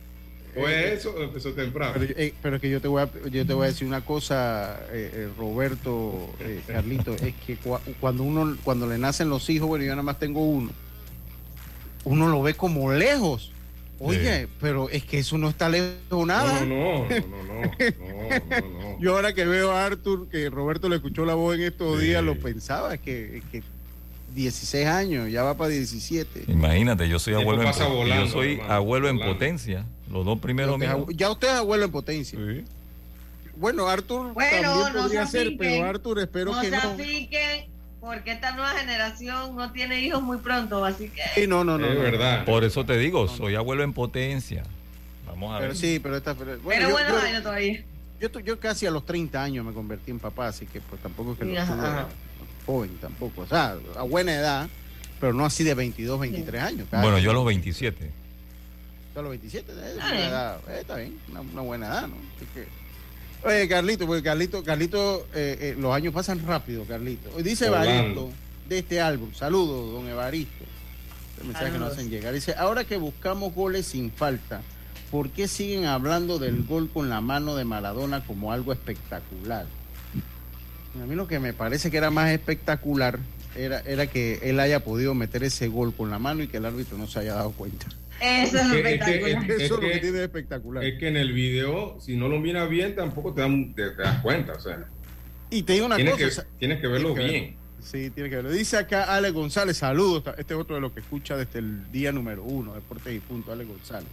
O 0.54 0.68
es 0.68 0.98
eso 1.00 1.14
o 1.16 1.22
empezó 1.22 1.52
temprano. 1.54 1.94
Pero, 1.98 2.12
eh, 2.18 2.34
pero 2.42 2.56
es 2.56 2.62
que 2.62 2.68
yo 2.68 2.78
te 2.78 2.88
voy 2.88 3.02
a, 3.02 3.10
yo 3.30 3.46
te 3.46 3.54
voy 3.54 3.64
a 3.64 3.68
decir 3.68 3.88
una 3.88 4.02
cosa, 4.04 4.80
eh, 4.92 5.10
eh, 5.14 5.28
Roberto, 5.38 6.28
eh, 6.40 6.60
Carlito, 6.66 7.14
es 7.14 7.34
que 7.46 7.56
cua- 7.58 7.80
cuando 8.00 8.22
uno, 8.22 8.54
cuando 8.62 8.86
le 8.86 8.98
nacen 8.98 9.30
los 9.30 9.48
hijos, 9.48 9.66
bueno, 9.66 9.84
yo 9.86 9.92
nada 9.92 10.02
más 10.02 10.18
tengo 10.18 10.44
uno, 10.44 10.70
uno 12.04 12.28
lo 12.28 12.42
ve 12.42 12.54
como 12.54 12.92
lejos. 12.92 13.50
Oye, 14.04 14.48
pero 14.60 14.88
es 14.88 15.04
que 15.04 15.20
eso 15.20 15.38
no 15.38 15.48
está 15.48 15.68
lejos 15.68 16.26
nada. 16.26 16.64
No, 16.64 16.66
no, 16.66 17.08
no, 17.08 17.08
no, 17.08 17.30
no, 17.30 17.70
no, 17.70 18.60
no, 18.60 18.90
no. 18.90 18.98
Yo 19.00 19.14
ahora 19.14 19.32
que 19.32 19.44
veo 19.44 19.70
a 19.70 19.86
Arthur, 19.86 20.28
que 20.28 20.50
Roberto 20.50 20.88
le 20.88 20.96
escuchó 20.96 21.24
la 21.24 21.34
voz 21.34 21.54
en 21.56 21.62
estos 21.62 22.00
Sí. 22.00 22.06
días, 22.06 22.24
lo 22.24 22.36
pensaba, 22.36 22.96
que, 22.96 23.42
que 23.52 23.62
16 24.34 24.86
años, 24.88 25.30
ya 25.30 25.44
va 25.44 25.56
para 25.56 25.70
17. 25.70 26.44
Imagínate, 26.48 27.08
yo 27.08 27.18
soy 27.20 27.34
abuelo 27.34 27.62
en, 27.62 27.72
volando, 27.94 28.24
yo 28.24 28.30
soy 28.32 28.52
hermano, 28.54 28.72
abuelo 28.74 29.08
en 29.08 29.18
potencia. 29.20 29.84
Los 30.10 30.24
dos 30.24 30.40
primeros 30.40 30.74
Usted 30.74 30.88
míos. 30.94 31.06
ya 31.14 31.30
usted 31.30 31.48
es 31.48 31.54
abuelo 31.54 31.84
en 31.84 31.90
potencia. 31.92 32.38
Sí. 32.38 32.64
Bueno, 33.56 33.86
Arthur 33.88 34.32
Bueno, 34.32 34.50
también 34.72 34.92
no 34.94 35.02
podría 35.02 35.26
se 35.26 35.32
ser, 35.44 35.52
pero 35.58 35.84
Arthur 35.84 36.18
espero 36.20 36.52
no 36.54 36.60
que 36.60 36.70
se 36.70 36.76
no. 36.76 36.82
afiquen, 36.90 37.66
porque 38.02 38.32
esta 38.32 38.50
nueva 38.50 38.72
generación 38.72 39.54
no 39.54 39.70
tiene 39.72 40.00
hijos 40.00 40.20
muy 40.20 40.36
pronto, 40.38 40.84
así 40.84 41.08
que... 41.08 41.22
Sí, 41.36 41.46
no, 41.46 41.62
no, 41.62 41.78
no. 41.78 41.86
es 41.86 41.94
no. 41.94 42.00
verdad. 42.02 42.44
Por 42.44 42.64
eso 42.64 42.84
te 42.84 42.98
digo, 42.98 43.28
soy 43.28 43.54
abuelo 43.54 43.84
en 43.84 43.92
potencia. 43.92 44.64
Vamos 45.24 45.54
a 45.54 45.58
Pero 45.58 45.68
ver. 45.68 45.76
sí, 45.76 46.00
pero 46.02 46.16
esta. 46.16 46.34
Pero, 46.34 46.58
bueno, 46.58 46.64
Pero 46.68 46.88
yo, 46.88 46.92
bueno, 46.94 47.08
yo- 47.14 47.20
bueno, 47.20 47.42
todavía. 47.42 47.84
yo, 48.20 48.28
yo 48.40 48.58
casi 48.58 48.86
a 48.86 48.90
los 48.90 49.06
30 49.06 49.40
años 49.42 49.64
me 49.64 49.72
convertí 49.72 50.10
en 50.10 50.18
papá, 50.18 50.48
así 50.48 50.66
que 50.66 50.80
pues 50.80 51.00
tampoco 51.00 51.32
es 51.32 51.38
que 51.38 51.44
lo 51.44 51.60
Ajá, 51.60 51.74
tuve 51.74 52.66
joven 52.66 52.98
tampoco. 53.00 53.42
O 53.42 53.46
sea, 53.46 53.76
a 53.96 54.02
buena 54.02 54.34
edad, 54.34 54.68
pero 55.20 55.32
no 55.32 55.44
así 55.46 55.62
de 55.62 55.74
22, 55.74 56.18
23 56.20 56.60
años. 56.62 56.88
Bueno, 56.90 57.18
yo 57.20 57.30
a 57.30 57.34
los 57.34 57.44
27. 57.46 58.10
Yo 59.14 59.20
a 59.20 59.22
los 59.22 59.30
27, 59.30 59.70
es 59.72 59.78
Ah, 60.00 60.08
una 60.10 60.18
edad, 60.28 60.60
eh, 60.68 60.78
está 60.80 60.96
bien, 60.96 61.18
una, 61.30 61.40
una 61.42 61.60
buena 61.62 61.86
edad, 61.86 62.08
¿no? 62.08 62.16
Así 62.36 62.46
que- 62.52 62.81
Oye, 63.44 63.68
Carlito, 63.68 64.06
porque 64.06 64.22
Carlito, 64.22 64.62
Carlito, 64.62 65.26
eh, 65.34 65.58
eh, 65.60 65.76
los 65.78 65.92
años 65.94 66.14
pasan 66.14 66.46
rápido, 66.46 66.84
Carlito. 66.84 67.30
Dice. 67.42 67.68
Baristo, 67.68 68.30
de 68.68 68.78
este 68.78 69.00
álbum. 69.00 69.32
Saludos, 69.34 69.92
don 69.92 70.08
Evaristo. 70.08 70.64
El 71.40 71.48
mensaje 71.48 71.72
que 71.72 71.78
nos 71.78 71.92
hacen 71.92 72.08
llegar. 72.08 72.32
Dice, 72.32 72.54
ahora 72.56 72.84
que 72.84 72.96
buscamos 72.96 73.52
goles 73.52 73.86
sin 73.86 74.12
falta, 74.12 74.60
¿por 75.10 75.30
qué 75.30 75.48
siguen 75.48 75.86
hablando 75.86 76.38
del 76.38 76.64
gol 76.64 76.88
con 76.88 77.08
la 77.08 77.20
mano 77.20 77.56
de 77.56 77.64
Maradona 77.64 78.24
como 78.24 78.52
algo 78.52 78.72
espectacular? 78.72 79.66
A 81.02 81.06
mí 81.06 81.14
lo 81.16 81.26
que 81.26 81.40
me 81.40 81.52
parece 81.52 81.90
que 81.90 81.96
era 81.96 82.10
más 82.10 82.30
espectacular 82.30 83.18
era, 83.56 83.80
era 83.80 84.06
que 84.06 84.40
él 84.42 84.60
haya 84.60 84.84
podido 84.84 85.14
meter 85.14 85.42
ese 85.42 85.66
gol 85.66 85.92
con 85.94 86.10
la 86.10 86.18
mano 86.18 86.42
y 86.42 86.48
que 86.48 86.58
el 86.58 86.66
árbitro 86.66 86.96
no 86.96 87.08
se 87.08 87.20
haya 87.20 87.34
dado 87.34 87.50
cuenta. 87.50 87.86
Eso 88.22 88.58
es, 88.58 88.66
lo 88.68 88.74
espectacular. 88.76 89.50
Eso 89.50 89.62
es 89.64 89.70
lo 89.70 89.80
que 89.80 89.98
tiene 89.98 90.18
de 90.18 90.24
espectacular. 90.24 90.84
Es 90.84 90.98
que 90.98 91.08
en 91.08 91.16
el 91.16 91.32
video, 91.32 91.98
si 92.00 92.16
no 92.16 92.28
lo 92.28 92.38
miras 92.38 92.68
bien, 92.68 92.94
tampoco 92.94 93.34
te, 93.34 93.40
dan- 93.40 93.74
te- 93.74 93.90
te 93.90 94.02
das 94.02 94.20
cuenta. 94.22 94.52
O 94.52 94.60
sea, 94.60 94.84
Y 95.50 95.62
te 95.64 95.72
digo 95.74 95.86
una 95.86 95.96
tienes, 95.96 96.14
cosa. 96.14 96.42
que, 96.44 96.48
tienes 96.58 96.80
que 96.80 96.86
verlo 96.88 97.14
tienes 97.14 97.32
que 97.32 97.38
bien. 97.38 97.56
Sí, 97.82 98.10
tiene 98.10 98.30
que 98.30 98.36
verlo. 98.36 98.50
Dice 98.52 98.76
acá 98.76 99.12
Ale 99.14 99.30
González, 99.32 99.76
saludos. 99.76 100.22
Este 100.38 100.54
es 100.54 100.60
otro 100.60 100.76
de 100.76 100.80
los 100.80 100.92
que 100.92 101.00
escucha 101.00 101.36
desde 101.36 101.58
el 101.58 101.90
día 101.90 102.12
número 102.12 102.44
uno, 102.44 102.74
Deportes 102.74 103.12
y 103.14 103.18
Punto, 103.18 103.50
Ale 103.52 103.64
González. 103.64 104.08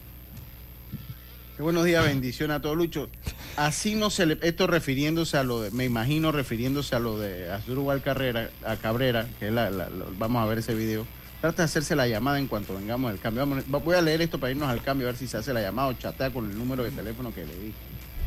Qué 1.56 1.63
buenos 1.63 1.84
días, 1.84 2.06
bendiciones 2.06 2.56
a 2.58 2.62
todos, 2.62 2.78
Lucho. 2.78 3.10
Así 3.58 3.93
no 3.95 4.10
se 4.10 4.26
le, 4.26 4.38
esto 4.41 4.65
refiriéndose 4.65 5.36
a 5.38 5.43
lo 5.43 5.62
de, 5.62 5.72
me 5.72 5.84
imagino 5.84 6.32
refiriéndose 6.32 6.95
a 6.95 7.00
lo 7.00 7.19
de 7.19 7.52
Asdrúbal 7.52 8.02
Carrera, 8.02 8.50
a 8.65 8.78
Cabrera, 8.78 9.28
que 9.39 9.48
es 9.48 9.54
la, 9.54 9.69
la- 9.69 9.89
lo- 9.89 10.08
vamos 10.17 10.41
a 10.41 10.45
ver 10.48 10.60
ese 10.60 10.74
video. 10.74 11.06
Trata 11.41 11.63
de 11.63 11.65
hacerse 11.65 11.95
la 11.95 12.06
llamada 12.08 12.38
en 12.38 12.47
cuanto 12.47 12.73
vengamos 12.75 13.12
del 13.12 13.19
cambio. 13.21 13.45
Vamos, 13.45 13.63
voy 13.84 13.95
a 13.95 14.02
leer 14.02 14.21
esto 14.21 14.39
para 14.39 14.52
irnos 14.52 14.67
al 14.69 14.82
cambio, 14.82 15.08
a 15.08 15.12
ver 15.12 15.17
si 15.17 15.28
se 15.28 15.38
hace 15.38 15.54
la 15.54 15.62
llamada 15.62 15.88
o 15.89 15.93
chatea 15.93 16.32
con 16.32 16.49
el 16.49 16.58
número 16.58 16.84
de 16.84 16.91
teléfono 16.91 17.34
que 17.34 17.45
le 17.45 17.56
di. 17.56 17.73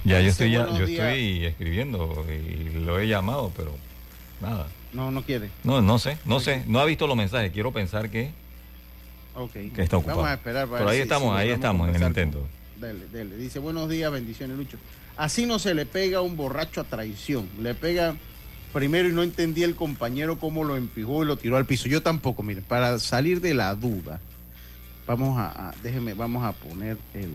Ya, 0.04 0.20
yo 0.20 0.30
estoy, 0.30 0.50
ya, 0.50 0.66
yo 0.66 0.86
días. 0.86 1.00
estoy 1.04 1.44
escribiendo 1.44 2.24
y 2.28 2.70
lo 2.80 2.98
he 2.98 3.06
llamado, 3.06 3.52
pero 3.56 3.72
nada. 4.40 4.66
No, 4.94 5.10
no 5.10 5.22
quiere. 5.22 5.50
No, 5.62 5.80
no 5.82 5.98
sé, 5.98 6.16
no 6.24 6.40
sé. 6.40 6.64
No 6.66 6.80
ha 6.80 6.84
visto 6.86 7.06
los 7.06 7.16
mensajes. 7.16 7.52
Quiero 7.52 7.70
pensar 7.70 8.08
que, 8.10 8.30
Ok. 9.34 9.52
que 9.52 9.82
está 9.82 9.98
ocupado. 9.98 10.18
Vamos 10.18 10.30
a 10.30 10.34
esperar. 10.34 10.66
para 10.66 10.78
Pero 10.78 10.90
ahí 10.90 10.96
si- 10.96 11.02
estamos, 11.02 11.36
si 11.36 11.42
ahí 11.42 11.50
estamos 11.50 11.88
en 11.88 11.96
el 11.96 12.02
intento. 12.02 12.38
con- 12.40 12.62
Dele, 12.80 13.06
dele. 13.12 13.36
Dice, 13.36 13.58
buenos 13.60 13.88
días, 13.88 14.10
bendiciones, 14.10 14.56
Lucho. 14.56 14.76
Así 15.16 15.46
no 15.46 15.58
se 15.58 15.74
le 15.74 15.86
pega 15.86 16.18
a 16.18 16.20
un 16.22 16.36
borracho 16.36 16.80
a 16.80 16.84
traición. 16.84 17.48
Le 17.60 17.74
pega 17.74 18.16
primero 18.72 19.08
y 19.08 19.12
no 19.12 19.22
entendí 19.22 19.62
el 19.62 19.74
compañero 19.76 20.38
cómo 20.38 20.64
lo 20.64 20.76
empujó 20.76 21.22
y 21.22 21.26
lo 21.26 21.36
tiró 21.36 21.56
al 21.56 21.66
piso. 21.66 21.88
Yo 21.88 22.02
tampoco, 22.02 22.42
miren, 22.42 22.64
para 22.64 22.98
salir 22.98 23.40
de 23.40 23.54
la 23.54 23.74
duda, 23.74 24.20
vamos 25.06 25.38
a, 25.38 25.68
a- 25.70 25.74
déjeme, 25.82 26.14
vamos 26.14 26.44
a 26.44 26.52
poner 26.52 26.96
el... 27.14 27.34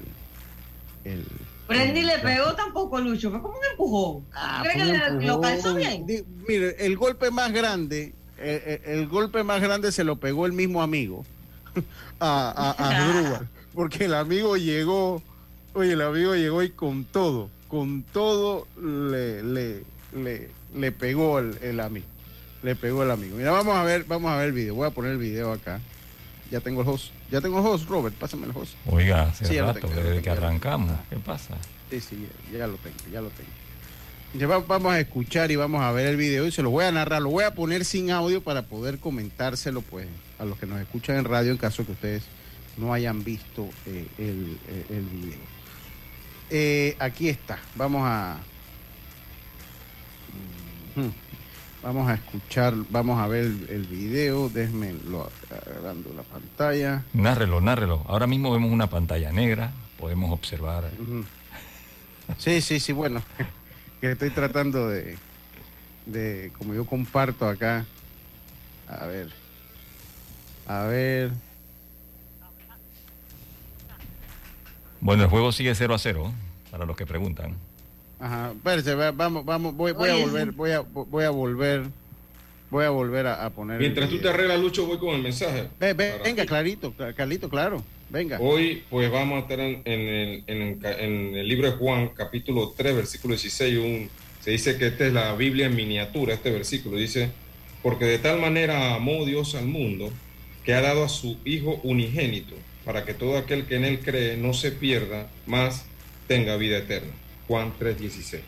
el 1.06 1.26
Brandy 1.67 2.02
le 2.04 2.17
pegó 2.19 2.56
tampoco, 2.56 3.00
Lucho. 3.00 3.30
Fue 3.30 3.41
como 3.41 3.56
un 3.58 3.65
empujón. 3.71 4.26
Ah, 4.34 4.62
¿Crees 4.63 4.78
fue 4.88 4.93
que 4.97 5.12
un 5.13 5.19
le- 5.19 5.28
lo 5.28 5.41
calzó 5.41 5.76
bien? 5.76 6.06
Di- 6.06 6.23
Mire, 6.47 6.76
el 6.86 6.95
golpe 6.95 7.30
más 7.30 7.52
grande, 7.52 8.13
eh, 8.38 8.82
eh, 8.86 8.93
el, 8.93 9.08
golpe 9.08 9.43
más 9.43 9.62
grande 9.62 9.91
se 9.91 10.04
lo 10.06 10.15
pegó 10.15 10.45
el 10.45 10.54
mismo 10.54 10.82
amigo 10.82 11.26
a, 12.19 12.50
a, 12.50 12.71
a 12.84 12.89
Asdrúbal, 12.89 13.50
porque 13.73 14.06
el 14.06 14.13
amigo 14.13 14.56
llegó, 14.56 15.21
oye, 15.73 15.91
el 15.93 16.02
amigo 16.02 16.36
llegó 16.36 16.63
y 16.63 16.69
con 16.69 17.04
todo, 17.04 17.50
con 17.67 18.04
todo 18.13 18.65
le, 18.82 19.43
le, 19.43 19.84
le, 20.15 20.50
le 20.78 20.92
pegó 20.92 21.40
el, 21.40 21.58
el 21.62 21.80
amigo, 21.80 22.06
le 22.63 22.76
pegó 22.76 23.04
el 23.04 23.12
amigo. 23.12 23.36
Mira, 23.38 23.52
vamos 23.52 23.76
a 23.76 23.84
ver, 23.84 24.04
vamos 24.06 24.32
a 24.32 24.38
ver 24.38 24.48
el 24.48 24.54
video, 24.54 24.76
voy 24.76 24.88
a 24.88 24.92
poner 24.92 25.12
el 25.12 25.18
video 25.18 25.52
acá. 25.52 25.80
Ya 26.50 26.62
tengo 26.62 26.82
el 26.82 26.88
host, 26.88 27.12
ya 27.30 27.42
tengo 27.42 27.60
el 27.60 27.66
host, 27.66 27.90
Robert, 27.90 28.16
pásame 28.16 28.46
el 28.46 28.52
host. 28.56 28.74
Oiga, 28.86 29.24
hace 29.24 29.46
Sí, 29.46 29.60
rato, 29.60 29.80
tengo, 29.82 29.94
desde 29.96 30.10
tengo, 30.12 30.22
que 30.24 30.30
arrancamos. 30.30 30.92
¿Qué 31.10 31.18
pasa? 31.18 31.56
Sí, 31.90 32.00
sí, 32.00 32.28
ya, 32.54 32.60
ya 32.60 32.68
lo 32.68 32.76
tengo, 32.78 32.96
ya 33.12 33.20
lo 33.22 33.30
tengo. 33.30 33.50
Ya 34.34 34.48
va- 34.48 34.60
vamos 34.60 34.94
a 34.94 35.00
escuchar 35.00 35.52
y 35.52 35.56
vamos 35.56 35.82
a 35.82 35.92
ver 35.92 36.06
el 36.08 36.16
video 36.18 36.46
y 36.48 36.52
se 36.52 36.62
lo 36.63 36.70
voy 36.70 36.86
a 36.86 36.92
narrar, 36.92 37.22
lo 37.22 37.30
voy 37.30 37.44
a 37.44 37.54
poner 37.54 37.84
sin 37.86 38.12
audio 38.12 38.42
para 38.42 38.62
poder 38.63 39.00
comentárselo 39.00 39.82
pues 39.82 40.08
a 40.40 40.46
los 40.46 40.58
que 40.58 40.66
nos 40.66 40.80
escuchan 40.80 41.18
en 41.18 41.26
radio 41.26 41.52
en 41.52 41.58
caso 41.58 41.86
que 41.86 41.94
ustedes 41.94 42.24
no 42.78 42.94
hayan 42.94 43.24
visto 43.24 43.68
eh, 43.86 44.06
el, 44.18 44.58
eh, 44.70 44.86
el 44.90 45.02
video. 45.04 45.40
Eh, 46.50 46.96
aquí 47.00 47.28
está, 47.30 47.60
vamos 47.76 48.04
a... 48.06 48.38
Vamos 51.84 52.10
a 52.10 52.16
escuchar, 52.16 52.74
vamos 52.90 53.20
a 53.20 53.28
ver 53.28 53.46
el, 53.46 53.88
video, 53.90 54.50
déjenme 54.50 54.94
lo 55.10 55.30
agarrando 55.50 56.12
la 56.16 56.24
pantalla. 56.24 57.04
Nárrelo, 57.14 57.62
nárrelo. 57.62 58.04
Ahora 58.08 58.28
mismo 58.28 58.52
vemos 58.52 58.72
una 58.72 58.88
pantalla 58.88 59.32
negra. 59.32 59.72
Podemos 60.00 60.32
observar. 60.32 60.90
Sí, 62.38 62.62
sí, 62.62 62.80
sí, 62.80 62.94
bueno, 62.94 63.22
que 64.02 64.12
estoy 64.12 64.32
tratando 64.32 64.90
de, 64.90 65.18
de, 66.06 66.52
como 66.58 66.74
yo 66.74 66.86
comparto 66.86 67.48
acá, 67.48 67.86
a 68.88 69.06
ver, 69.06 69.32
a 70.68 70.84
ver, 70.84 71.32
Bueno, 75.00 75.24
el 75.24 75.30
juego 75.30 75.52
sigue 75.52 75.74
0 75.76 75.94
a 75.94 76.00
0, 76.00 76.34
para 76.72 76.86
los 76.86 76.98
que 76.98 77.06
preguntan. 77.06 77.56
Ajá, 78.20 78.52
espérese, 78.56 78.96
va- 78.96 79.12
vamos, 79.12 79.46
vamos, 79.46 79.76
voy, 79.76 79.92
voy 79.94 80.10
a 80.10 80.16
volver, 80.16 80.52
voy 80.52 80.72
a, 80.72 80.80
voy 80.82 81.24
a 81.24 81.30
volver, 81.30 81.84
voy 82.70 82.86
a 82.86 82.90
volver 82.90 83.28
a, 83.28 83.46
a 83.46 83.50
poner. 83.50 83.80
Mientras 83.80 84.10
tú 84.10 84.20
te 84.20 84.30
arreglas, 84.30 84.60
Lucho, 84.60 84.86
voy 84.86 84.98
con 84.98 85.16
el 85.16 85.22
mensaje. 85.22 85.68
Ve- 85.80 85.94
ve- 85.94 86.14
venga, 86.24 86.44
ti. 86.44 86.48
clarito, 86.48 86.94
cla- 86.96 87.14
Carlito, 87.14 87.50
claro, 87.50 87.84
venga. 88.10 88.40
Hoy, 88.40 88.84
pues 88.90 89.12
vamos 89.12 89.38
a 89.38 89.42
estar 89.42 89.60
en, 89.60 89.82
en 89.86 90.02
el, 90.02 90.44
en 90.48 90.62
el 90.62 90.80
ca- 90.80 90.98
en 91.00 91.36
el 91.36 91.48
libro 91.48 91.70
de 91.72 91.78
Juan, 91.78 92.10
capítulo 92.10 92.74
3, 92.76 92.96
versículo 92.96 93.34
16. 93.34 93.78
Un, 93.78 94.10
se 94.42 94.52
dice 94.52 94.78
que 94.78 94.88
esta 94.88 95.06
es 95.08 95.14
la 95.14 95.34
Biblia 95.36 95.66
en 95.68 95.76
miniatura, 95.76 96.34
este 96.34 96.52
versículo. 96.52 96.98
Dice, 96.98 97.30
porque 97.84 98.06
de 98.06 98.18
tal 98.20 98.40
manera 98.40 98.96
amó 98.96 99.26
Dios 99.26 99.56
al 99.56 99.66
mundo 99.66 100.10
que 100.66 100.74
ha 100.74 100.82
dado 100.82 101.04
a 101.04 101.10
su 101.10 101.38
Hijo 101.46 101.80
unigénito, 101.84 102.56
para 102.84 103.06
que 103.06 103.14
todo 103.14 103.38
aquel 103.38 103.66
que 103.66 103.76
en 103.76 103.86
él 103.86 104.00
cree 104.00 104.36
no 104.38 104.54
se 104.54 104.72
pierda, 104.72 105.30
más 105.46 105.86
tenga 106.28 106.56
vida 106.58 106.78
eterna. 106.78 107.12
Juan 107.48 107.74
3, 107.78 108.00
16. 108.00 108.44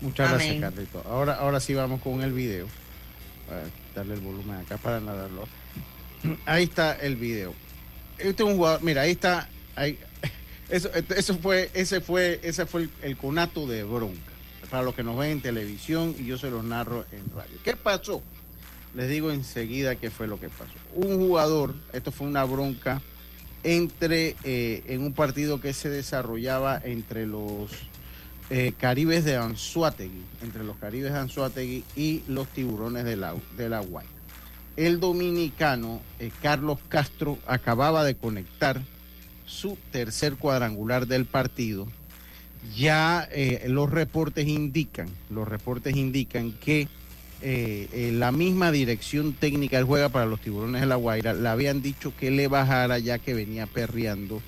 Muchas 0.00 0.30
gracias. 0.30 0.60
Carlito. 0.60 1.02
Ahora, 1.06 1.34
ahora 1.34 1.60
sí 1.60 1.74
vamos 1.74 2.00
con 2.00 2.22
el 2.22 2.32
video. 2.32 2.66
Voy 3.48 3.58
a 3.58 3.88
quitarle 3.88 4.14
el 4.14 4.20
volumen 4.20 4.56
acá 4.56 4.78
para 4.78 5.00
narrarlo. 5.00 5.46
Ahí 6.46 6.64
está 6.64 6.92
el 6.92 7.16
video. 7.16 7.54
Este 8.18 8.42
es 8.42 8.48
un 8.48 8.56
jugador, 8.56 8.82
mira, 8.82 9.02
ahí 9.02 9.12
está. 9.12 9.48
Ahí, 9.74 9.98
eso, 10.68 10.90
eso 10.94 11.38
fue, 11.38 11.70
ese 11.74 12.00
fue, 12.00 12.40
ese 12.42 12.66
fue 12.66 12.82
el, 12.82 12.90
el 13.02 13.16
conato 13.16 13.66
de 13.66 13.84
bronca. 13.84 14.18
Para 14.70 14.84
los 14.84 14.94
que 14.94 15.02
nos 15.02 15.18
ven 15.18 15.30
en 15.32 15.40
televisión 15.40 16.14
y 16.18 16.26
yo 16.26 16.38
se 16.38 16.50
los 16.50 16.62
narro 16.62 17.04
en 17.10 17.24
radio. 17.34 17.58
¿Qué 17.64 17.74
pasó? 17.74 18.22
Les 18.94 19.08
digo 19.08 19.32
enseguida 19.32 19.96
qué 19.96 20.10
fue 20.10 20.28
lo 20.28 20.38
que 20.38 20.48
pasó. 20.48 20.72
Un 20.94 21.18
jugador, 21.18 21.74
esto 21.92 22.12
fue 22.12 22.26
una 22.26 22.44
bronca 22.44 23.02
entre 23.62 24.36
eh, 24.44 24.84
en 24.86 25.02
un 25.02 25.12
partido 25.12 25.60
que 25.60 25.72
se 25.72 25.90
desarrollaba 25.90 26.80
entre 26.82 27.26
los 27.26 27.70
eh, 28.52 28.72
Caribes 28.76 29.24
de 29.24 29.36
Anzuategui, 29.36 30.24
entre 30.42 30.64
los 30.64 30.76
Caribes 30.76 31.12
de 31.12 31.18
Anzuategui 31.20 31.84
y 31.94 32.22
los 32.26 32.48
Tiburones 32.48 33.04
de 33.04 33.16
la, 33.16 33.80
Guaira. 33.80 34.10
El 34.76 34.98
dominicano 34.98 36.00
eh, 36.18 36.32
Carlos 36.42 36.80
Castro 36.88 37.38
acababa 37.46 38.02
de 38.02 38.16
conectar 38.16 38.82
su 39.46 39.78
tercer 39.92 40.34
cuadrangular 40.34 41.06
del 41.06 41.26
partido. 41.26 41.86
Ya 42.76 43.28
eh, 43.30 43.66
los 43.68 43.88
reportes 43.88 44.48
indican, 44.48 45.08
los 45.30 45.46
reportes 45.46 45.94
indican 45.94 46.50
que 46.52 46.88
la 47.42 48.32
misma 48.32 48.70
dirección 48.70 49.32
técnica 49.32 49.78
del 49.78 49.86
juega 49.86 50.10
para 50.10 50.26
los 50.26 50.42
tiburones 50.42 50.82
de 50.82 50.86
la 50.86 50.96
Guaira 50.96 51.32
le 51.32 51.48
habían 51.48 51.80
dicho 51.80 52.12
que 52.14 52.30
le 52.30 52.48
bajara 52.48 52.98
ya 52.98 53.18
que 53.18 53.32
venía 53.32 53.66
perreando 53.66 54.42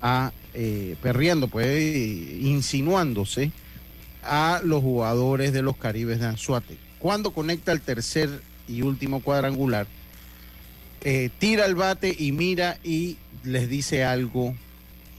a 0.00 0.30
eh, 0.54 0.96
perreando 1.02 1.48
pues 1.48 1.80
insinuándose 2.40 3.52
a 4.22 4.60
los 4.64 4.82
jugadores 4.82 5.52
de 5.52 5.62
los 5.62 5.76
Caribes 5.76 6.20
de 6.20 6.26
Anzuate. 6.26 6.76
Cuando 6.98 7.30
conecta 7.32 7.72
el 7.72 7.80
tercer 7.80 8.42
y 8.68 8.82
último 8.82 9.20
cuadrangular, 9.20 9.86
eh, 11.02 11.30
tira 11.38 11.64
el 11.66 11.74
bate 11.74 12.14
y 12.18 12.32
mira 12.32 12.78
y 12.84 13.16
les 13.44 13.68
dice 13.68 14.04
algo 14.04 14.54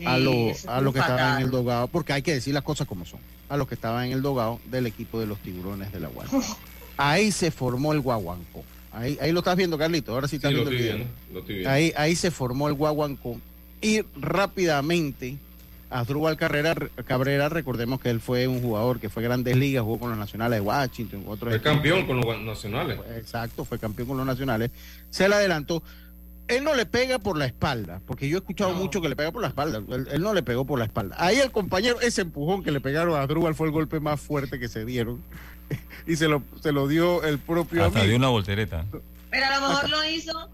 a 0.05 0.17
lo, 0.17 0.31
a 0.67 0.81
lo 0.81 0.93
que 0.93 0.99
estaban 0.99 1.37
en 1.39 1.45
el 1.45 1.51
dogado, 1.51 1.87
porque 1.87 2.13
hay 2.13 2.21
que 2.21 2.33
decir 2.33 2.53
las 2.53 2.63
cosas 2.63 2.87
como 2.87 3.05
son, 3.05 3.19
a 3.49 3.57
los 3.57 3.67
que 3.67 3.75
estaban 3.75 4.05
en 4.05 4.11
el 4.13 4.21
dogado 4.21 4.59
del 4.69 4.85
equipo 4.85 5.19
de 5.19 5.25
los 5.25 5.39
tiburones 5.39 5.91
de 5.91 5.99
la 5.99 6.07
Guaira. 6.09 6.31
Ahí 6.97 7.31
se 7.31 7.49
formó 7.51 7.93
el 7.93 8.01
guaguancó. 8.01 8.63
Ahí, 8.93 9.17
ahí 9.21 9.31
lo 9.31 9.39
estás 9.39 9.55
viendo, 9.55 9.77
Carlito. 9.77 10.13
Ahora 10.13 10.27
sí 10.27 10.31
Sí, 10.31 10.35
estás 10.35 10.51
lo 10.51 10.57
viendo 10.65 10.71
el 10.71 10.77
video. 10.77 10.95
viendo, 10.97 11.13
lo 11.33 11.39
estoy 11.39 11.55
viendo. 11.55 11.71
Ahí, 11.71 11.93
ahí 11.95 12.15
se 12.15 12.29
formó 12.29 12.67
el 12.67 12.73
guaguancó. 12.73 13.39
Y 13.81 14.01
rápidamente, 14.15 15.37
Asdrúbal 15.89 16.37
Carrera, 16.37 16.75
Cabrera, 17.05 17.49
recordemos 17.49 17.99
que 17.99 18.09
él 18.09 18.19
fue 18.21 18.47
un 18.47 18.61
jugador 18.61 18.99
que 18.99 19.09
fue 19.09 19.23
Grandes 19.23 19.57
Ligas, 19.57 19.83
jugó 19.83 19.99
con 19.99 20.09
los 20.11 20.19
Nacionales 20.19 20.59
de 20.59 20.65
Washington, 20.65 21.23
otros 21.27 21.49
Fue 21.49 21.57
equipos. 21.57 21.73
campeón 21.73 22.05
con 22.05 22.21
los 22.21 22.39
nacionales. 22.41 22.99
Exacto, 23.17 23.65
fue 23.65 23.79
campeón 23.79 24.07
con 24.09 24.17
los 24.17 24.25
nacionales. 24.25 24.71
Se 25.09 25.27
le 25.27 25.35
adelantó. 25.35 25.81
Él 26.47 26.63
no 26.63 26.75
le 26.75 26.85
pega 26.85 27.17
por 27.17 27.37
la 27.37 27.45
espalda, 27.45 28.01
porque 28.05 28.27
yo 28.27 28.37
he 28.37 28.39
escuchado 28.39 28.71
No. 28.73 28.77
mucho 28.79 29.01
que 29.01 29.07
le 29.09 29.15
pega 29.15 29.31
por 29.31 29.41
la 29.41 29.47
espalda. 29.47 29.81
Él, 29.89 30.07
él 30.11 30.21
no 30.21 30.33
le 30.33 30.43
pegó 30.43 30.65
por 30.65 30.77
la 30.79 30.85
espalda. 30.85 31.15
Ahí 31.17 31.37
el 31.39 31.51
compañero, 31.51 32.01
ese 32.01 32.21
empujón 32.21 32.61
que 32.63 32.71
le 32.71 32.81
pegaron 32.81 33.17
a 33.19 33.25
Drubal 33.25 33.55
fue 33.55 33.67
el 33.67 33.73
golpe 33.73 33.99
más 33.99 34.19
fuerte 34.19 34.59
que 34.59 34.67
se 34.67 34.83
dieron. 34.85 35.21
y 36.07 36.15
se 36.17 36.27
lo, 36.27 36.43
se 36.61 36.71
lo 36.73 36.87
dio 36.87 37.23
el 37.23 37.39
propio 37.39 37.85
Hasta 37.85 37.99
amigo. 37.99 38.09
dio 38.09 38.17
una 38.17 38.27
voltereta. 38.29 38.85
Pero 39.29 39.45
a 39.45 39.59
lo 39.59 39.67
mejor 39.69 39.89
lo 39.89 40.09
hizo 40.09 40.49